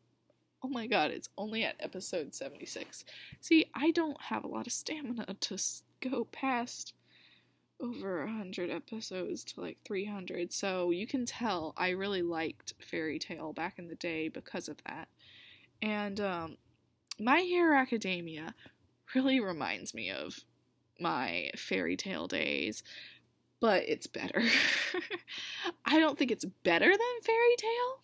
oh 0.63 0.67
my 0.67 0.87
god, 0.87 1.11
it's 1.11 1.29
only 1.37 1.63
at 1.63 1.75
episode 1.79 2.33
76. 2.33 3.05
See, 3.39 3.65
I 3.75 3.91
don't 3.91 4.19
have 4.19 4.43
a 4.43 4.47
lot 4.47 4.65
of 4.65 4.73
stamina 4.73 5.35
to 5.39 5.57
go 6.01 6.25
past 6.31 6.93
over 7.79 8.25
100 8.25 8.71
episodes 8.71 9.43
to 9.43 9.61
like 9.61 9.77
300, 9.85 10.51
so 10.51 10.89
you 10.89 11.05
can 11.05 11.25
tell 11.25 11.73
I 11.77 11.89
really 11.89 12.23
liked 12.23 12.73
Fairy 12.79 13.19
Tail 13.19 13.53
back 13.53 13.77
in 13.77 13.87
the 13.87 13.95
day 13.95 14.29
because 14.29 14.67
of 14.67 14.77
that. 14.87 15.07
And 15.85 16.19
um, 16.19 16.57
My 17.19 17.41
Hero 17.41 17.77
Academia 17.77 18.55
really 19.13 19.39
reminds 19.39 19.93
me 19.93 20.09
of 20.09 20.39
my 20.99 21.51
Fairy 21.55 21.95
Tail 21.95 22.27
days, 22.27 22.81
but 23.59 23.83
it's 23.87 24.07
better. 24.07 24.41
I 25.85 25.99
don't 25.99 26.17
think 26.17 26.31
it's 26.31 26.45
better 26.63 26.89
than 26.89 27.21
Fairy 27.21 27.55
Tail, 27.55 27.99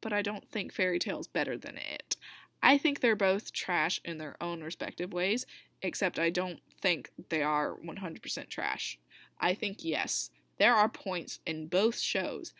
but 0.00 0.12
I 0.12 0.22
don't 0.22 0.50
think 0.50 0.72
Fairy 0.72 0.98
Tail 0.98 1.20
is 1.20 1.28
better 1.28 1.56
than 1.56 1.76
it. 1.76 2.16
I 2.60 2.78
think 2.78 2.98
they're 2.98 3.14
both 3.14 3.52
trash 3.52 4.00
in 4.04 4.18
their 4.18 4.34
own 4.40 4.64
respective 4.64 5.12
ways, 5.12 5.46
except 5.82 6.18
I 6.18 6.30
don't 6.30 6.58
think 6.82 7.12
they 7.28 7.44
are 7.44 7.76
100% 7.76 8.48
trash. 8.48 8.98
I 9.38 9.54
think, 9.54 9.84
yes, 9.84 10.30
there 10.58 10.74
are 10.74 10.88
points 10.88 11.38
in 11.46 11.68
both 11.68 12.00
shows 12.00 12.54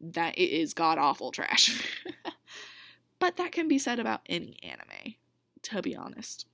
that 0.00 0.38
it 0.38 0.52
is 0.52 0.74
god 0.74 0.98
awful 0.98 1.32
trash. 1.32 1.82
But 3.18 3.36
that 3.36 3.52
can 3.52 3.68
be 3.68 3.78
said 3.78 3.98
about 3.98 4.20
any 4.26 4.58
anime, 4.62 5.14
to 5.62 5.82
be 5.82 5.96
honest. 5.96 6.46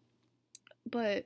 But 0.89 1.25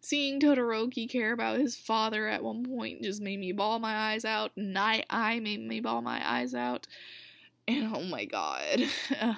seeing 0.00 0.40
Todoroki 0.40 1.08
care 1.08 1.32
about 1.32 1.58
his 1.58 1.76
father 1.76 2.28
at 2.28 2.42
one 2.42 2.64
point 2.64 3.02
just 3.02 3.20
made 3.20 3.38
me 3.38 3.52
bawl 3.52 3.78
my 3.78 3.94
eyes 3.94 4.24
out. 4.24 4.52
Night 4.56 5.06
Eye 5.10 5.40
made 5.40 5.60
me 5.60 5.80
bawl 5.80 6.02
my 6.02 6.22
eyes 6.28 6.54
out. 6.54 6.86
And 7.66 7.94
oh 7.94 8.02
my 8.02 8.24
god. 8.24 8.84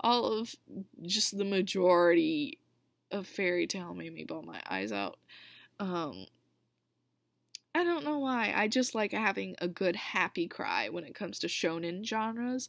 All 0.00 0.26
of 0.26 0.54
just 1.02 1.36
the 1.36 1.44
majority 1.44 2.58
of 3.10 3.26
Fairy 3.26 3.66
Tail 3.66 3.94
made 3.94 4.14
me 4.14 4.24
bawl 4.24 4.42
my 4.42 4.60
eyes 4.68 4.92
out. 4.92 5.18
Um 5.80 6.26
I 7.76 7.82
don't 7.82 8.04
know 8.04 8.18
why. 8.18 8.52
I 8.54 8.68
just 8.68 8.94
like 8.94 9.10
having 9.10 9.56
a 9.58 9.66
good 9.66 9.96
happy 9.96 10.46
cry 10.46 10.88
when 10.88 11.02
it 11.02 11.14
comes 11.14 11.40
to 11.40 11.48
shonen 11.48 12.04
genres. 12.04 12.68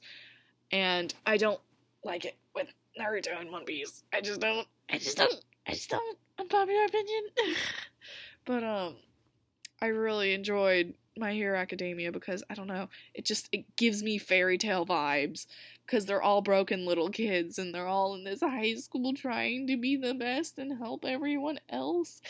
And 0.71 1.13
I 1.27 1.37
don't 1.37 1.61
like 2.05 2.23
it 2.23 2.37
with 2.53 2.67
Naruto 2.99 3.39
and 3.39 3.51
One 3.51 3.65
Piece. 3.65 4.03
I 4.13 4.21
just 4.21 4.39
don't. 4.39 4.67
I 4.89 4.97
just 4.97 5.17
don't. 5.17 5.35
I 5.67 5.71
just 5.71 5.89
don't. 5.89 6.17
Unpopular 6.39 6.85
opinion. 6.85 7.23
but 8.45 8.63
um, 8.63 8.95
I 9.81 9.87
really 9.87 10.33
enjoyed 10.33 10.93
My 11.17 11.33
Hero 11.33 11.57
Academia 11.57 12.11
because 12.11 12.43
I 12.49 12.55
don't 12.55 12.67
know. 12.67 12.89
It 13.13 13.25
just 13.25 13.49
it 13.51 13.75
gives 13.75 14.03
me 14.03 14.17
Fairy 14.17 14.57
Tail 14.57 14.85
vibes 14.85 15.45
because 15.85 16.05
they're 16.05 16.21
all 16.21 16.41
broken 16.41 16.85
little 16.85 17.09
kids 17.09 17.59
and 17.59 17.73
they're 17.73 17.87
all 17.87 18.15
in 18.15 18.23
this 18.23 18.41
high 18.41 18.75
school 18.75 19.13
trying 19.13 19.67
to 19.67 19.77
be 19.77 19.95
the 19.95 20.13
best 20.13 20.57
and 20.57 20.77
help 20.77 21.05
everyone 21.05 21.59
else. 21.69 22.21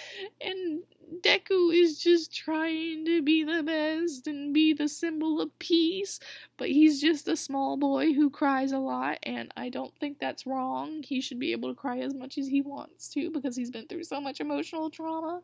And 0.41 0.83
Deku 1.21 1.73
is 1.73 1.99
just 2.01 2.33
trying 2.35 3.05
to 3.05 3.21
be 3.21 3.43
the 3.43 3.63
best 3.63 4.27
and 4.27 4.53
be 4.53 4.73
the 4.73 4.87
symbol 4.87 5.39
of 5.41 5.57
peace, 5.59 6.19
but 6.57 6.69
he's 6.69 6.99
just 6.99 7.27
a 7.27 7.35
small 7.35 7.77
boy 7.77 8.13
who 8.13 8.29
cries 8.29 8.71
a 8.71 8.79
lot, 8.79 9.19
and 9.23 9.51
I 9.55 9.69
don't 9.69 9.93
think 9.99 10.19
that's 10.19 10.45
wrong. 10.45 11.03
He 11.03 11.21
should 11.21 11.39
be 11.39 11.51
able 11.51 11.69
to 11.69 11.75
cry 11.75 11.99
as 11.99 12.13
much 12.13 12.37
as 12.37 12.47
he 12.47 12.61
wants 12.61 13.09
to 13.09 13.29
because 13.31 13.55
he's 13.55 13.71
been 13.71 13.87
through 13.87 14.03
so 14.03 14.19
much 14.19 14.41
emotional 14.41 14.89
trauma. 14.89 15.41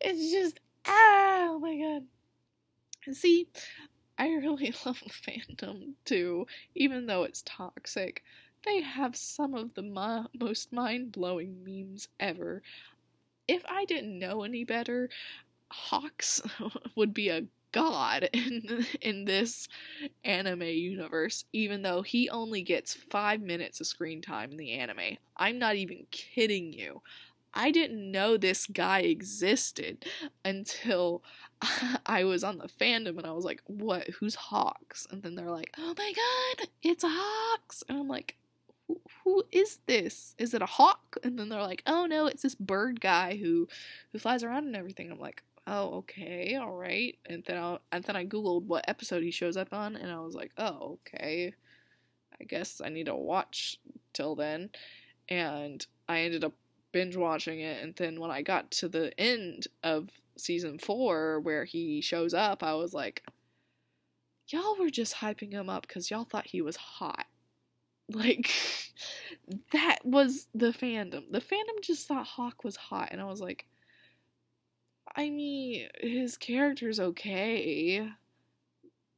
It's 0.00 0.30
just, 0.30 0.60
oh 0.86 1.58
my 1.60 1.76
god. 1.76 2.06
See, 3.12 3.48
I 4.18 4.28
really 4.34 4.74
love 4.86 5.00
fandom 5.00 5.94
too, 6.04 6.46
even 6.74 7.06
though 7.06 7.24
it's 7.24 7.42
toxic. 7.42 8.22
They 8.64 8.80
have 8.82 9.16
some 9.16 9.54
of 9.54 9.74
the 9.74 9.82
mo- 9.82 10.28
most 10.38 10.72
mind 10.72 11.12
blowing 11.12 11.64
memes 11.64 12.08
ever. 12.18 12.62
If 13.48 13.64
I 13.68 13.84
didn't 13.86 14.18
know 14.18 14.44
any 14.44 14.64
better, 14.64 15.10
Hawks 15.70 16.42
would 16.96 17.14
be 17.14 17.30
a 17.30 17.46
god 17.72 18.28
in 18.34 18.86
in 19.02 19.24
this 19.26 19.68
anime 20.24 20.62
universe 20.62 21.44
even 21.52 21.82
though 21.82 22.02
he 22.02 22.28
only 22.30 22.62
gets 22.62 22.94
5 22.94 23.40
minutes 23.40 23.80
of 23.80 23.86
screen 23.86 24.22
time 24.22 24.50
in 24.52 24.56
the 24.56 24.72
anime. 24.72 25.18
I'm 25.36 25.58
not 25.58 25.76
even 25.76 26.06
kidding 26.10 26.72
you. 26.72 27.02
I 27.54 27.70
didn't 27.70 28.10
know 28.10 28.36
this 28.36 28.66
guy 28.66 29.00
existed 29.00 30.04
until 30.44 31.22
I 32.06 32.24
was 32.24 32.44
on 32.44 32.58
the 32.58 32.68
fandom 32.68 33.18
and 33.18 33.26
I 33.26 33.32
was 33.32 33.44
like, 33.44 33.62
what? 33.66 34.08
Who's 34.08 34.34
Hawks? 34.34 35.06
And 35.10 35.22
then 35.22 35.34
they're 35.34 35.50
like, 35.50 35.72
oh 35.78 35.94
my 35.96 36.12
god, 36.12 36.68
it's 36.82 37.04
Hawks. 37.06 37.82
And 37.88 37.98
I'm 37.98 38.08
like, 38.08 38.36
who, 39.24 39.44
is 39.52 39.78
this? 39.86 40.34
Is 40.38 40.54
it 40.54 40.62
a 40.62 40.66
hawk? 40.66 41.16
And 41.22 41.38
then 41.38 41.48
they're 41.48 41.62
like, 41.62 41.82
oh 41.86 42.06
no, 42.06 42.26
it's 42.26 42.42
this 42.42 42.54
bird 42.54 43.00
guy 43.00 43.36
who 43.36 43.68
who 44.12 44.18
flies 44.18 44.42
around 44.42 44.66
and 44.66 44.76
everything. 44.76 45.10
I'm 45.10 45.18
like, 45.18 45.42
oh 45.66 45.98
okay, 45.98 46.56
all 46.56 46.72
right. 46.72 47.16
And 47.26 47.42
then 47.44 47.58
I 47.58 47.78
and 47.92 48.04
then 48.04 48.16
I 48.16 48.24
googled 48.26 48.64
what 48.64 48.88
episode 48.88 49.22
he 49.22 49.30
shows 49.30 49.56
up 49.56 49.72
on, 49.72 49.96
and 49.96 50.10
I 50.10 50.20
was 50.20 50.34
like, 50.34 50.52
oh 50.58 50.98
okay, 51.06 51.54
I 52.40 52.44
guess 52.44 52.80
I 52.84 52.88
need 52.88 53.06
to 53.06 53.14
watch 53.14 53.78
till 54.12 54.34
then. 54.34 54.70
And 55.28 55.86
I 56.08 56.20
ended 56.20 56.44
up 56.44 56.52
binge 56.94 57.16
watching 57.16 57.58
it, 57.58 57.82
and 57.82 57.94
then 57.96 58.20
when 58.20 58.30
I 58.30 58.40
got 58.40 58.70
to 58.70 58.88
the 58.88 59.12
end 59.20 59.66
of 59.82 60.08
season 60.38 60.78
four 60.78 61.40
where 61.40 61.64
he 61.64 62.00
shows 62.00 62.32
up, 62.32 62.62
I 62.62 62.74
was 62.74 62.94
like, 62.94 63.24
y'all 64.46 64.76
were 64.78 64.90
just 64.90 65.16
hyping 65.16 65.50
him 65.50 65.68
up 65.68 65.88
because 65.88 66.08
y'all 66.08 66.24
thought 66.24 66.46
he 66.46 66.62
was 66.62 66.76
hot. 66.76 67.26
Like, 68.12 68.50
that 69.72 70.00
was 70.04 70.48
the 70.54 70.66
fandom. 70.66 71.32
The 71.32 71.40
fandom 71.40 71.80
just 71.82 72.06
thought 72.06 72.26
Hawk 72.26 72.62
was 72.62 72.76
hot, 72.76 73.08
and 73.10 73.18
I 73.18 73.24
was 73.24 73.40
like, 73.40 73.66
I 75.16 75.30
mean, 75.30 75.88
his 75.98 76.36
character's 76.36 77.00
okay, 77.00 78.06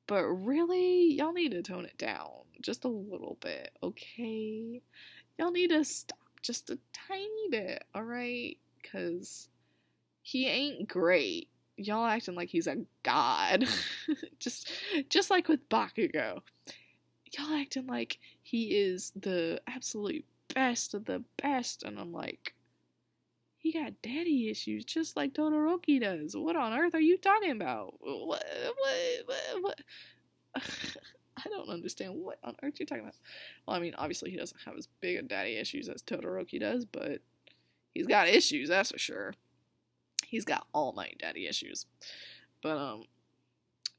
but 0.07 0.23
really, 0.23 1.15
y'all 1.15 1.33
need 1.33 1.51
to 1.51 1.63
tone 1.63 1.85
it 1.85 1.99
down 1.99 2.31
just 2.61 2.85
a 2.85 2.89
little 2.89 3.39
bit, 3.41 3.73
okay? 3.83 4.83
Y'all 5.37 5.51
need 5.51 5.71
to 5.71 5.85
stop 5.85 6.19
just 6.47 6.71
a 6.71 6.79
tiny 6.93 7.49
bit, 7.51 7.85
alright? 7.95 8.59
Because 8.81 9.49
he 10.23 10.47
ain't 10.47 10.89
great. 10.89 11.49
Y'all 11.77 12.07
acting 12.07 12.35
like 12.35 12.49
he's 12.49 12.67
a 12.67 12.79
god. 13.03 13.67
just 14.39 14.71
just 15.11 15.31
like 15.31 15.49
with 15.49 15.69
Bakugo. 15.69 16.41
Y'all 17.37 17.55
acting 17.55 17.87
like 17.87 18.19
he 18.43 18.77
is 18.77 19.13
the 19.17 19.61
absolute 19.67 20.25
best 20.55 20.95
of 20.95 21.05
the 21.05 21.23
best 21.43 21.83
and 21.83 21.99
I'm 21.99 22.13
like 22.13 22.55
he 23.59 23.73
got 23.73 24.01
daddy 24.01 24.49
issues 24.49 24.85
just 24.85 25.17
like 25.17 25.35
Todoroki 25.35 26.01
does. 26.01 26.37
What 26.37 26.55
on 26.55 26.73
earth 26.73 26.95
are 26.95 27.01
you 27.01 27.19
talking 27.19 27.51
about? 27.51 27.95
What 27.99 28.45
what 28.77 29.27
what, 29.27 29.63
what? 29.63 30.63
I 31.47 31.49
don't 31.49 31.69
understand 31.69 32.15
what 32.15 32.39
on 32.43 32.57
earth 32.63 32.75
you're 32.79 32.87
talking 32.87 33.05
about. 33.05 33.15
Well, 33.67 33.77
I 33.77 33.81
mean, 33.81 33.95
obviously 33.97 34.31
he 34.31 34.37
doesn't 34.37 34.61
have 34.65 34.77
as 34.77 34.89
big 35.01 35.17
a 35.17 35.23
daddy 35.23 35.57
issues 35.57 35.89
as 35.89 36.03
Todoroki 36.03 36.59
does, 36.59 36.85
but 36.85 37.21
he's 37.95 38.07
got 38.07 38.29
issues, 38.29 38.69
that's 38.69 38.91
for 38.91 38.99
sure. 38.99 39.35
He's 40.27 40.45
got 40.45 40.67
all 40.75 40.93
my 40.93 41.13
daddy 41.19 41.47
issues. 41.47 41.87
But 42.63 42.79
um 42.79 43.05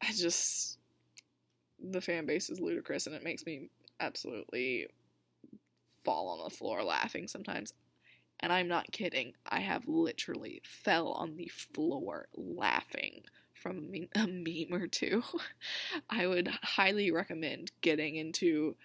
I 0.02 0.12
just 0.12 0.78
the 1.80 2.02
fan 2.02 2.26
base 2.26 2.50
is 2.50 2.60
ludicrous 2.60 3.08
and 3.08 3.16
it 3.16 3.24
makes 3.24 3.46
me 3.46 3.70
absolutely 4.00 4.88
fall 6.04 6.30
on 6.30 6.44
the 6.44 6.56
floor 6.56 6.84
laughing 6.84 7.28
sometimes. 7.28 7.74
And 8.40 8.54
I'm 8.54 8.68
not 8.68 8.92
kidding. 8.92 9.34
I 9.48 9.60
have 9.62 9.88
literally 9.88 10.62
fell 10.64 11.12
on 11.14 11.38
the 11.38 11.48
floor 11.48 12.28
laughing 12.36 13.24
from 13.62 13.92
a 14.16 14.28
meme 14.28 14.74
or 14.74 14.88
two. 14.88 15.24
I 16.10 16.28
would 16.28 16.48
highly 16.64 17.12
recommend 17.12 17.72
getting 17.82 18.16
into 18.16 18.76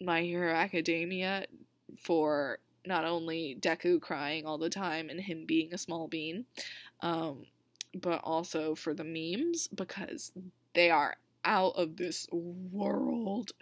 My 0.00 0.22
Hero 0.22 0.52
Academia 0.54 1.46
for 2.00 2.58
not 2.86 3.04
only 3.04 3.56
Deku 3.58 4.00
crying 4.00 4.46
all 4.46 4.58
the 4.58 4.70
time 4.70 5.08
and 5.08 5.20
him 5.20 5.46
being 5.46 5.72
a 5.72 5.78
small 5.78 6.06
bean, 6.08 6.44
um, 7.00 7.46
but 7.94 8.20
also 8.22 8.74
for 8.74 8.94
the 8.94 9.04
memes 9.04 9.68
because 9.68 10.32
they 10.74 10.90
are 10.90 11.16
out 11.44 11.74
of 11.76 11.96
this 11.96 12.26
world. 12.30 13.52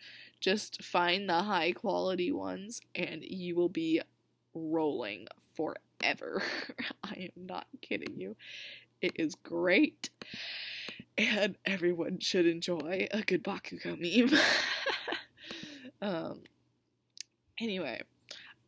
Just 0.41 0.83
find 0.83 1.29
the 1.29 1.43
high 1.43 1.73
quality 1.73 2.33
ones 2.33 2.81
and 2.95 3.23
you 3.23 3.55
will 3.55 3.69
be 3.69 4.01
rolling 4.55 5.27
forever. 5.57 6.43
I 7.05 7.31
am 7.37 7.47
not 7.47 7.67
kidding 7.81 8.19
you. 8.19 8.37
It 9.03 9.17
is 9.17 9.35
great. 9.35 10.11
And 11.19 11.59
everyone 11.67 12.21
should 12.21 12.47
enjoy 12.47 13.09
a 13.11 13.23
good 13.23 13.43
Bakugo 13.43 13.99
meme. 13.99 14.39
um, 16.03 16.43
anyway, 17.61 18.01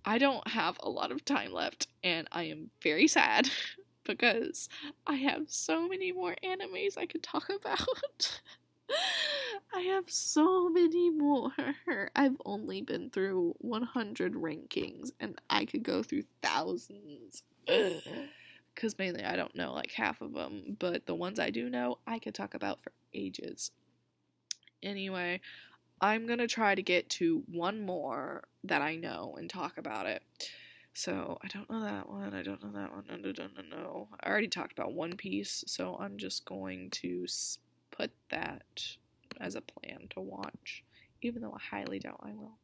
I 0.05 0.19
don't 0.19 0.47
have 0.49 0.77
a 0.83 0.91
lot 0.91 1.13
of 1.13 1.25
time 1.25 1.53
left, 1.53 1.87
and 2.03 2.29
I 2.33 2.45
am 2.45 2.71
very 2.83 3.07
sad 3.07 3.49
because 4.05 4.69
I 5.07 5.15
have 5.15 5.45
so 5.47 5.89
many 5.89 6.11
more 6.11 6.35
animes 6.45 6.99
I 6.99 7.07
could 7.07 7.23
talk 7.23 7.49
about. 7.49 8.41
I 9.75 9.81
have 9.81 10.11
so 10.11 10.69
many 10.69 11.11
more. 11.11 11.53
I've 12.15 12.37
only 12.45 12.83
been 12.83 13.09
through 13.11 13.55
100 13.59 14.35
rankings, 14.35 15.13
and 15.21 15.41
I 15.49 15.65
could 15.65 15.85
go 15.85 16.03
through 16.03 16.25
thousands. 16.43 17.45
Because 18.75 18.99
mainly 18.99 19.25
I 19.25 19.37
don't 19.37 19.55
know 19.55 19.73
like 19.73 19.93
half 19.93 20.21
of 20.21 20.33
them, 20.33 20.77
but 20.79 21.07
the 21.07 21.15
ones 21.15 21.39
I 21.39 21.51
do 21.51 21.71
know, 21.71 21.99
I 22.07 22.19
could 22.19 22.35
talk 22.35 22.55
about 22.55 22.81
for 22.81 22.93
ages. 23.13 23.71
Anyway, 24.83 25.41
I'm 26.01 26.27
gonna 26.27 26.47
try 26.47 26.75
to 26.75 26.83
get 26.83 27.09
to 27.11 27.45
one 27.47 27.81
more 27.85 28.45
that 28.65 28.83
I 28.83 28.97
know 28.97 29.37
and 29.39 29.49
talk 29.49 29.79
about 29.79 30.07
it. 30.07 30.23
So 30.93 31.39
I 31.43 31.49
don't 31.49 31.69
know 31.69 31.83
that 31.83 32.09
one. 32.09 32.35
I 32.35 32.43
don't 32.43 32.63
know 32.63 32.71
that 32.81 32.93
one. 32.93 33.05
No, 33.09 33.17
no, 33.17 33.33
no, 33.33 33.77
no. 33.77 34.09
I 34.21 34.29
already 34.29 34.47
talked 34.47 34.73
about 34.73 34.93
One 34.93 35.17
Piece, 35.17 35.65
so 35.67 35.99
I'm 36.01 36.19
just 36.19 36.45
going 36.45 36.91
to 36.91 37.27
put 37.91 38.13
that 38.31 38.63
as 39.41 39.57
a 39.57 39.61
plan 39.61 40.07
to 40.11 40.21
watch, 40.21 40.85
even 41.21 41.43
though 41.43 41.53
I 41.53 41.77
highly 41.77 41.99
doubt 41.99 42.21
I 42.23 42.33
will. 42.33 42.59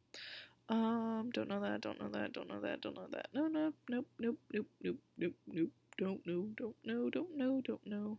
Um, 0.69 1.29
don't 1.33 1.49
know 1.49 1.59
that. 1.59 1.81
Don't 1.81 1.99
know 1.99 2.07
that. 2.07 2.31
Don't 2.31 2.47
know 2.47 2.61
that. 2.61 2.79
Don't 2.79 2.95
know 2.95 3.07
that. 3.11 3.27
No, 3.33 3.47
no, 3.47 3.73
nope, 3.89 4.07
nope, 4.17 4.37
nope, 4.53 4.67
nope, 4.81 4.97
nope, 5.17 5.33
nope. 5.47 5.69
Don't 5.97 6.25
know. 6.25 6.49
Don't 6.57 6.75
know. 6.85 7.09
Don't 7.09 7.37
know. 7.37 7.61
Don't 7.61 7.85
know. 7.85 8.17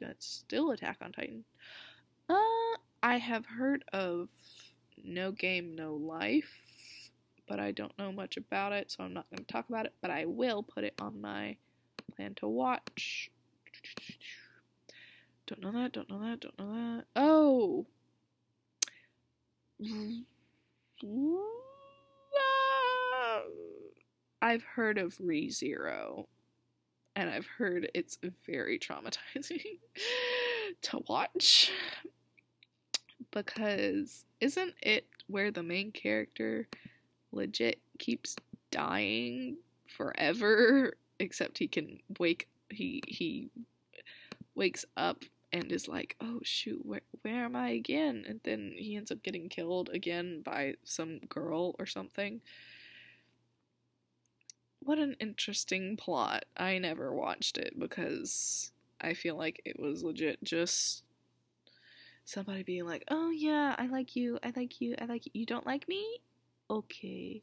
That's 0.00 0.26
still 0.26 0.70
Attack 0.70 0.98
on 1.02 1.12
Titan. 1.12 1.44
Uh, 2.28 2.76
I 3.02 3.16
have 3.16 3.44
heard 3.46 3.84
of 3.92 4.28
No 5.02 5.32
Game, 5.32 5.74
No 5.74 5.94
Life, 5.94 7.10
but 7.48 7.58
I 7.60 7.72
don't 7.72 7.98
know 7.98 8.12
much 8.12 8.36
about 8.36 8.72
it, 8.72 8.90
so 8.90 9.04
I'm 9.04 9.12
not 9.12 9.28
going 9.30 9.44
to 9.44 9.52
talk 9.52 9.68
about 9.68 9.86
it, 9.86 9.94
but 10.00 10.10
I 10.10 10.24
will 10.26 10.62
put 10.62 10.84
it 10.84 10.94
on 11.00 11.20
my 11.20 11.56
plan 12.14 12.34
to 12.36 12.48
watch. 12.48 13.30
Don't 15.46 15.60
know 15.62 15.72
that, 15.72 15.92
don't 15.92 16.08
know 16.08 16.20
that, 16.20 16.40
don't 16.40 16.58
know 16.58 16.96
that. 16.96 17.04
Oh! 17.16 17.86
I've 24.42 24.62
heard 24.62 24.98
of 24.98 25.18
ReZero, 25.18 26.26
and 27.14 27.28
I've 27.30 27.46
heard 27.46 27.90
it's 27.94 28.18
very 28.46 28.78
traumatizing 28.78 29.78
to 30.82 31.02
watch 31.08 31.70
because 33.30 34.24
isn't 34.40 34.74
it 34.82 35.06
where 35.26 35.50
the 35.50 35.62
main 35.62 35.92
character 35.92 36.68
legit 37.32 37.78
keeps 37.98 38.36
dying 38.70 39.58
forever 39.86 40.94
except 41.18 41.58
he 41.58 41.68
can 41.68 41.98
wake 42.18 42.48
he 42.70 43.02
he 43.06 43.50
wakes 44.54 44.84
up 44.96 45.22
and 45.52 45.70
is 45.70 45.88
like 45.88 46.16
oh 46.20 46.40
shoot 46.42 46.80
where 46.84 47.00
where 47.22 47.44
am 47.44 47.56
i 47.56 47.70
again? 47.70 48.24
And 48.26 48.40
then 48.44 48.72
he 48.76 48.96
ends 48.96 49.10
up 49.10 49.22
getting 49.22 49.48
killed 49.48 49.90
again 49.92 50.42
by 50.44 50.74
some 50.84 51.18
girl 51.28 51.74
or 51.78 51.86
something 51.86 52.40
what 54.80 54.98
an 54.98 55.16
interesting 55.20 55.96
plot 55.96 56.44
i 56.56 56.78
never 56.78 57.12
watched 57.12 57.56
it 57.58 57.78
because 57.78 58.72
i 59.00 59.14
feel 59.14 59.36
like 59.36 59.60
it 59.64 59.78
was 59.78 60.02
legit 60.02 60.42
just 60.42 61.04
somebody 62.30 62.62
being 62.62 62.86
like, 62.86 63.04
"Oh 63.10 63.30
yeah, 63.30 63.74
I 63.78 63.86
like 63.86 64.16
you. 64.16 64.38
I 64.42 64.52
like 64.54 64.80
you. 64.80 64.94
I 65.00 65.06
like 65.06 65.26
you. 65.26 65.32
You 65.34 65.46
don't 65.46 65.66
like 65.66 65.88
me? 65.88 66.20
Okay. 66.70 67.42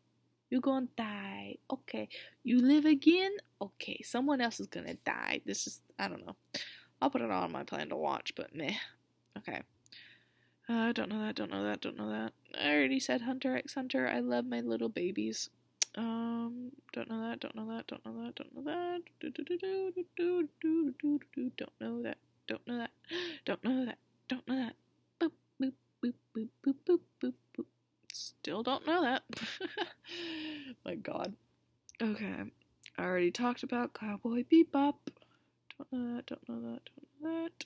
You're 0.50 0.62
gonna 0.62 0.88
die. 0.98 1.58
Okay. 1.72 2.08
You 2.44 2.60
live 2.60 2.86
again? 2.86 3.36
Okay. 3.62 4.02
Someone 4.04 4.42
else 4.42 4.60
is 4.60 4.68
gonna 4.68 4.96
die. 5.06 5.42
This 5.46 5.68
is 5.68 5.82
I 6.00 6.08
don't 6.08 6.26
know. 6.26 6.36
I'll 7.02 7.10
put 7.10 7.22
it 7.22 7.30
on 7.30 7.52
my 7.52 7.64
plan 7.64 7.90
to 7.90 7.96
watch, 7.96 8.34
but 8.36 8.56
meh. 8.56 8.76
Okay. 9.38 9.62
I 10.70 10.90
uh, 10.90 10.92
don't 10.94 11.10
know 11.10 11.22
that, 11.22 11.36
don't 11.36 11.52
know 11.52 11.64
that, 11.64 11.80
don't 11.82 11.98
know 11.98 12.10
that. 12.10 12.34
I 12.60 12.74
already 12.74 13.00
said 13.00 13.22
Hunter 13.22 13.56
x 13.56 13.76
Hunter. 13.76 14.08
I 14.08 14.20
love 14.20 14.46
my 14.46 14.60
little 14.62 14.90
babies. 14.90 15.50
Um, 15.98 16.72
don't 16.94 17.10
know 17.10 17.28
that, 17.28 17.40
don't 17.40 17.56
know 17.56 17.76
that, 17.76 17.88
don't 17.88 18.06
know 18.06 18.24
that, 18.24 18.36
don't 18.36 18.56
know 18.56 18.64
that. 18.66 19.02
Don't 19.20 19.34
know 21.82 22.02
that, 22.04 22.18
don't 22.48 22.68
know 22.68 22.84
that, 22.84 22.98
don't 23.46 23.64
know 23.64 23.86
that. 23.86 23.96
Don't 24.30 24.48
know 24.48 24.56
that. 24.56 24.76
Boop, 25.20 25.32
boop, 25.60 25.74
boop, 26.04 26.14
boop, 26.36 26.50
boop, 26.64 26.76
boop, 26.86 27.00
boop, 27.24 27.34
boop. 27.58 27.66
Still 28.14 28.62
don't 28.62 28.86
know 28.86 29.02
that. 29.02 29.24
My 30.86 30.94
god. 30.96 31.34
Okay. 32.00 32.44
I 32.98 33.04
already 33.04 33.32
talked 33.32 33.64
about 33.64 33.94
Cowboy 33.94 34.44
Bebop. 34.44 34.96
Don't 35.78 35.92
know 35.92 36.16
that, 36.16 36.26
don't 36.28 36.48
know 36.48 36.74
that, 36.74 36.82
don't 36.86 37.22
know 37.22 37.44
that. 37.44 37.66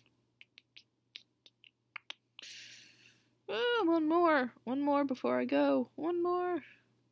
Oh, 3.49 3.83
one 3.85 4.07
more. 4.07 4.53
One 4.63 4.79
more 4.79 5.03
before 5.03 5.37
I 5.37 5.45
go. 5.45 5.89
One 5.95 6.23
more. 6.23 6.63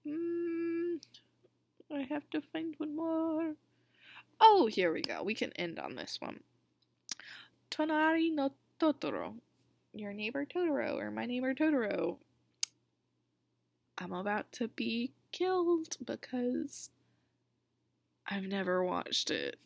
Mm, 0.08 1.00
I 1.92 2.02
have 2.10 2.30
to 2.32 2.42
find 2.42 2.76
one 2.78 2.96
more. 2.96 3.56
Oh, 4.42 4.68
here 4.68 4.94
we 4.94 5.02
go. 5.02 5.24
We 5.24 5.34
can 5.34 5.52
end 5.54 5.80
on 5.80 5.96
this 5.96 6.18
one. 6.20 6.42
Tonari 7.72 8.34
no 8.34 8.52
Totoro. 8.80 9.36
Your 9.94 10.14
neighbor 10.14 10.46
Totoro, 10.46 10.98
or 10.98 11.12
my 11.12 11.26
neighbor 11.26 11.54
Totoro. 11.54 12.18
I'm 13.98 14.14
about 14.14 14.52
to 14.54 14.68
be 14.70 15.12
killed 15.32 15.98
because 16.06 16.90
I've 18.26 18.44
never 18.44 18.84
watched 18.84 19.30
it. 19.30 19.60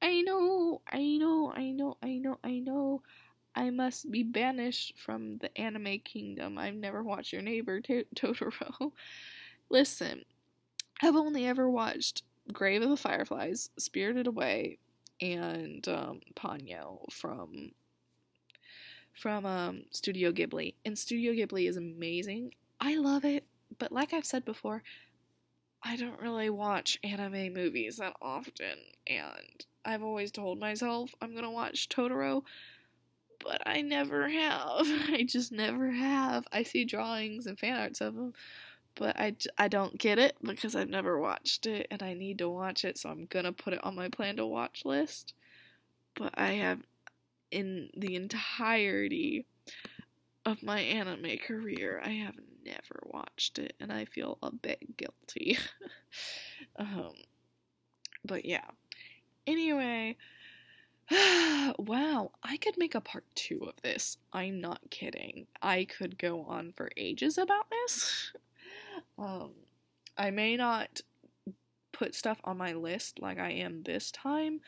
I 0.00 0.22
know, 0.22 0.80
I 0.90 1.16
know, 1.16 1.52
I 1.54 1.70
know, 1.72 1.96
I 2.02 2.18
know, 2.18 2.38
I 2.44 2.58
know. 2.60 3.02
I 3.54 3.70
must 3.70 4.10
be 4.10 4.22
banished 4.22 4.98
from 4.98 5.38
the 5.38 5.56
anime 5.56 6.00
kingdom. 6.00 6.58
I've 6.58 6.74
never 6.74 7.02
watched 7.02 7.32
your 7.32 7.42
neighbor 7.42 7.80
Totoro. 7.80 8.92
Listen, 9.70 10.24
I've 11.02 11.16
only 11.16 11.46
ever 11.46 11.68
watched 11.68 12.22
Grave 12.52 12.82
of 12.82 12.90
the 12.90 12.96
Fireflies, 12.96 13.70
Spirited 13.78 14.26
Away, 14.26 14.78
and 15.20 15.86
um, 15.88 16.20
Ponyo 16.34 17.10
from 17.10 17.72
from 19.14 19.46
um, 19.46 19.84
Studio 19.90 20.32
Ghibli. 20.32 20.74
And 20.84 20.98
Studio 20.98 21.32
Ghibli 21.32 21.68
is 21.68 21.76
amazing. 21.76 22.54
I 22.80 22.96
love 22.96 23.24
it, 23.24 23.46
but 23.78 23.92
like 23.92 24.12
I've 24.12 24.26
said 24.26 24.44
before, 24.44 24.82
I 25.82 25.96
don't 25.96 26.20
really 26.20 26.50
watch 26.50 26.98
anime 27.04 27.52
movies 27.52 27.98
that 27.98 28.14
often, 28.20 28.78
and 29.06 29.64
I've 29.84 30.02
always 30.02 30.30
told 30.30 30.58
myself 30.58 31.14
I'm 31.20 31.34
gonna 31.34 31.50
watch 31.50 31.88
Totoro, 31.88 32.42
but 33.44 33.62
I 33.66 33.82
never 33.82 34.28
have. 34.28 34.80
I 35.10 35.24
just 35.28 35.52
never 35.52 35.90
have. 35.90 36.46
I 36.52 36.62
see 36.62 36.84
drawings 36.84 37.46
and 37.46 37.58
fan 37.58 37.78
arts 37.78 38.00
of 38.00 38.14
them, 38.14 38.32
but 38.96 39.18
I, 39.18 39.36
I 39.58 39.68
don't 39.68 39.98
get 39.98 40.18
it 40.18 40.36
because 40.42 40.74
I've 40.76 40.88
never 40.88 41.18
watched 41.18 41.66
it 41.66 41.86
and 41.90 42.02
I 42.02 42.14
need 42.14 42.38
to 42.38 42.48
watch 42.48 42.84
it, 42.84 42.98
so 42.98 43.08
I'm 43.10 43.26
gonna 43.26 43.52
put 43.52 43.72
it 43.72 43.84
on 43.84 43.94
my 43.94 44.08
plan 44.08 44.36
to 44.36 44.46
watch 44.46 44.84
list. 44.84 45.34
But 46.14 46.34
I 46.36 46.52
have, 46.52 46.80
in 47.50 47.90
the 47.96 48.14
entirety 48.14 49.46
of 50.46 50.62
my 50.62 50.80
anime 50.80 51.38
career, 51.38 52.00
I 52.04 52.10
have 52.10 52.36
never 52.64 53.02
watched 53.06 53.58
it 53.58 53.74
and 53.80 53.92
I 53.92 54.04
feel 54.04 54.38
a 54.42 54.52
bit 54.52 54.96
guilty. 54.96 55.58
um, 56.76 57.12
but 58.24 58.44
yeah. 58.44 58.66
Anyway, 59.46 60.16
wow, 61.10 62.30
I 62.42 62.56
could 62.56 62.78
make 62.78 62.94
a 62.94 63.00
part 63.00 63.24
two 63.34 63.64
of 63.66 63.82
this. 63.82 64.18
I'm 64.32 64.60
not 64.60 64.90
kidding. 64.90 65.46
I 65.60 65.84
could 65.84 66.18
go 66.18 66.42
on 66.42 66.72
for 66.72 66.90
ages 66.96 67.38
about 67.38 67.68
this. 67.70 68.32
um, 69.18 69.50
I 70.16 70.30
may 70.30 70.56
not 70.56 71.00
put 71.92 72.14
stuff 72.14 72.40
on 72.44 72.58
my 72.58 72.72
list 72.72 73.20
like 73.20 73.38
I 73.38 73.50
am 73.50 73.82
this 73.82 74.10
time, 74.10 74.60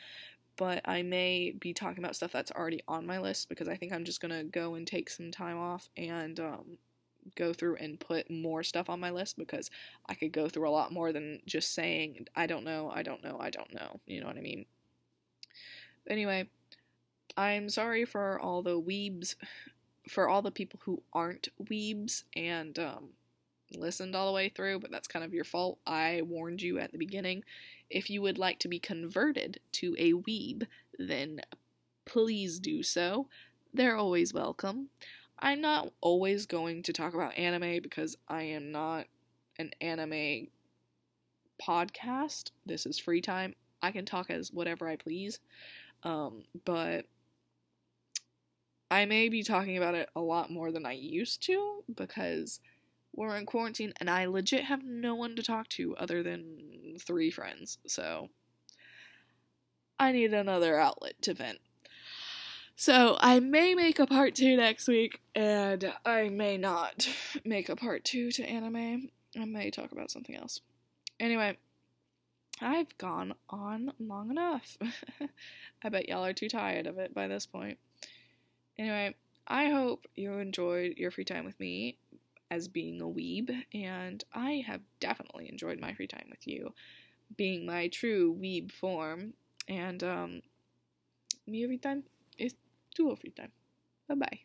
but 0.57 0.81
I 0.85 1.03
may 1.03 1.51
be 1.51 1.73
talking 1.73 2.03
about 2.03 2.15
stuff 2.15 2.31
that's 2.31 2.51
already 2.51 2.81
on 2.87 3.05
my 3.05 3.19
list 3.19 3.49
because 3.49 3.67
I 3.67 3.75
think 3.75 3.93
I'm 3.93 4.05
just 4.05 4.21
gonna 4.21 4.43
go 4.43 4.75
and 4.75 4.87
take 4.87 5.09
some 5.09 5.31
time 5.31 5.57
off 5.57 5.89
and 5.97 6.39
um, 6.39 6.77
go 7.35 7.53
through 7.53 7.75
and 7.77 7.99
put 7.99 8.29
more 8.29 8.63
stuff 8.63 8.89
on 8.89 8.99
my 8.99 9.11
list 9.11 9.37
because 9.37 9.69
I 10.07 10.15
could 10.15 10.31
go 10.31 10.47
through 10.47 10.67
a 10.67 10.71
lot 10.71 10.91
more 10.91 11.11
than 11.11 11.41
just 11.45 11.73
saying, 11.73 12.27
I 12.35 12.47
don't 12.47 12.63
know, 12.63 12.91
I 12.93 13.03
don't 13.03 13.23
know, 13.23 13.37
I 13.39 13.49
don't 13.49 13.73
know. 13.73 13.99
You 14.05 14.21
know 14.21 14.27
what 14.27 14.37
I 14.37 14.41
mean? 14.41 14.65
Anyway, 16.09 16.47
I'm 17.35 17.69
sorry 17.69 18.05
for 18.05 18.39
all 18.39 18.61
the 18.61 18.79
weebs, 18.79 19.35
for 20.09 20.29
all 20.29 20.41
the 20.41 20.51
people 20.51 20.79
who 20.83 21.03
aren't 21.13 21.49
weebs 21.61 22.23
and 22.35 22.77
um, 22.79 23.09
listened 23.73 24.15
all 24.15 24.27
the 24.27 24.33
way 24.33 24.49
through, 24.49 24.79
but 24.79 24.91
that's 24.91 25.07
kind 25.07 25.25
of 25.25 25.33
your 25.33 25.43
fault. 25.43 25.79
I 25.85 26.21
warned 26.23 26.61
you 26.61 26.79
at 26.79 26.91
the 26.91 26.97
beginning. 26.97 27.43
If 27.89 28.09
you 28.09 28.21
would 28.21 28.37
like 28.37 28.59
to 28.59 28.67
be 28.67 28.79
converted 28.79 29.59
to 29.73 29.95
a 29.97 30.13
weeb, 30.13 30.67
then 30.97 31.41
please 32.05 32.59
do 32.59 32.83
so. 32.83 33.27
They're 33.73 33.97
always 33.97 34.33
welcome. 34.33 34.89
I'm 35.39 35.61
not 35.61 35.91
always 36.01 36.45
going 36.45 36.83
to 36.83 36.93
talk 36.93 37.13
about 37.13 37.37
anime 37.37 37.81
because 37.81 38.17
I 38.27 38.43
am 38.43 38.71
not 38.71 39.05
an 39.59 39.71
anime 39.81 40.47
podcast. 41.61 42.51
This 42.65 42.85
is 42.85 42.97
free 42.97 43.21
time. 43.21 43.55
I 43.81 43.91
can 43.91 44.05
talk 44.05 44.29
as 44.29 44.51
whatever 44.51 44.87
I 44.87 44.95
please. 44.95 45.39
Um, 46.03 46.43
but 46.65 47.05
I 48.89 49.05
may 49.05 49.29
be 49.29 49.43
talking 49.43 49.77
about 49.77 49.95
it 49.95 50.09
a 50.15 50.21
lot 50.21 50.49
more 50.49 50.71
than 50.71 50.85
I 50.85 50.93
used 50.93 51.43
to 51.43 51.83
because 51.93 52.59
we're 53.17 53.35
in 53.35 53.45
quarantine 53.45 53.93
and 53.99 54.09
I 54.09 54.25
legit 54.27 54.65
have 54.65 54.83
no 54.85 55.15
one 55.15 55.35
to 55.35 55.43
talk 55.43 55.67
to 55.69 55.97
other 55.97 56.23
than 56.23 56.97
three 57.01 57.31
friends. 57.31 57.79
So 57.87 58.29
I 59.99 60.11
need 60.13 60.33
another 60.33 60.79
outlet 60.79 61.21
to 61.23 61.33
vent. 61.33 61.59
So 62.75 63.17
I 63.19 63.39
may 63.39 63.73
make 63.73 63.97
a 63.97 64.05
part 64.05 64.35
two 64.35 64.55
next 64.55 64.87
week, 64.87 65.19
and 65.33 65.91
I 66.05 66.29
may 66.29 66.57
not 66.57 67.09
make 67.43 67.69
a 67.69 67.75
part 67.75 68.03
two 68.03 68.31
to 68.33 68.43
anime. 68.43 69.09
I 69.35 69.45
may 69.45 69.71
talk 69.71 69.91
about 69.91 70.11
something 70.11 70.35
else. 70.35 70.61
Anyway, 71.19 71.57
I've 72.61 72.95
gone 72.99 73.33
on 73.49 73.93
long 73.99 74.29
enough. 74.29 74.77
I 75.83 75.89
bet 75.89 76.07
y'all 76.07 76.23
are 76.23 76.33
too 76.33 76.49
tired 76.49 76.85
of 76.85 76.99
it 76.99 77.15
by 77.15 77.27
this 77.27 77.47
point. 77.47 77.79
Anyway, 78.77 79.15
I 79.47 79.69
hope 79.69 80.05
you 80.15 80.33
enjoyed 80.33 80.97
your 80.97 81.09
free 81.09 81.25
time 81.25 81.45
with 81.45 81.59
me 81.59 81.97
as 82.51 82.67
being 82.67 83.01
a 83.01 83.05
weeb, 83.05 83.51
and 83.73 84.23
I 84.33 84.63
have 84.67 84.81
definitely 84.99 85.49
enjoyed 85.49 85.79
my 85.79 85.93
free 85.93 86.07
time 86.07 86.27
with 86.29 86.47
you, 86.47 86.73
being 87.37 87.65
my 87.65 87.89
true 87.89 88.35
weeb 88.39 88.71
form. 88.71 89.33
And 89.67 90.03
um, 90.03 90.41
me 91.47 91.63
every 91.63 91.77
time 91.77 92.03
is 92.37 92.55
two 92.95 93.11
every 93.11 93.31
time. 93.31 93.51
Bye 94.07 94.15
bye. 94.15 94.39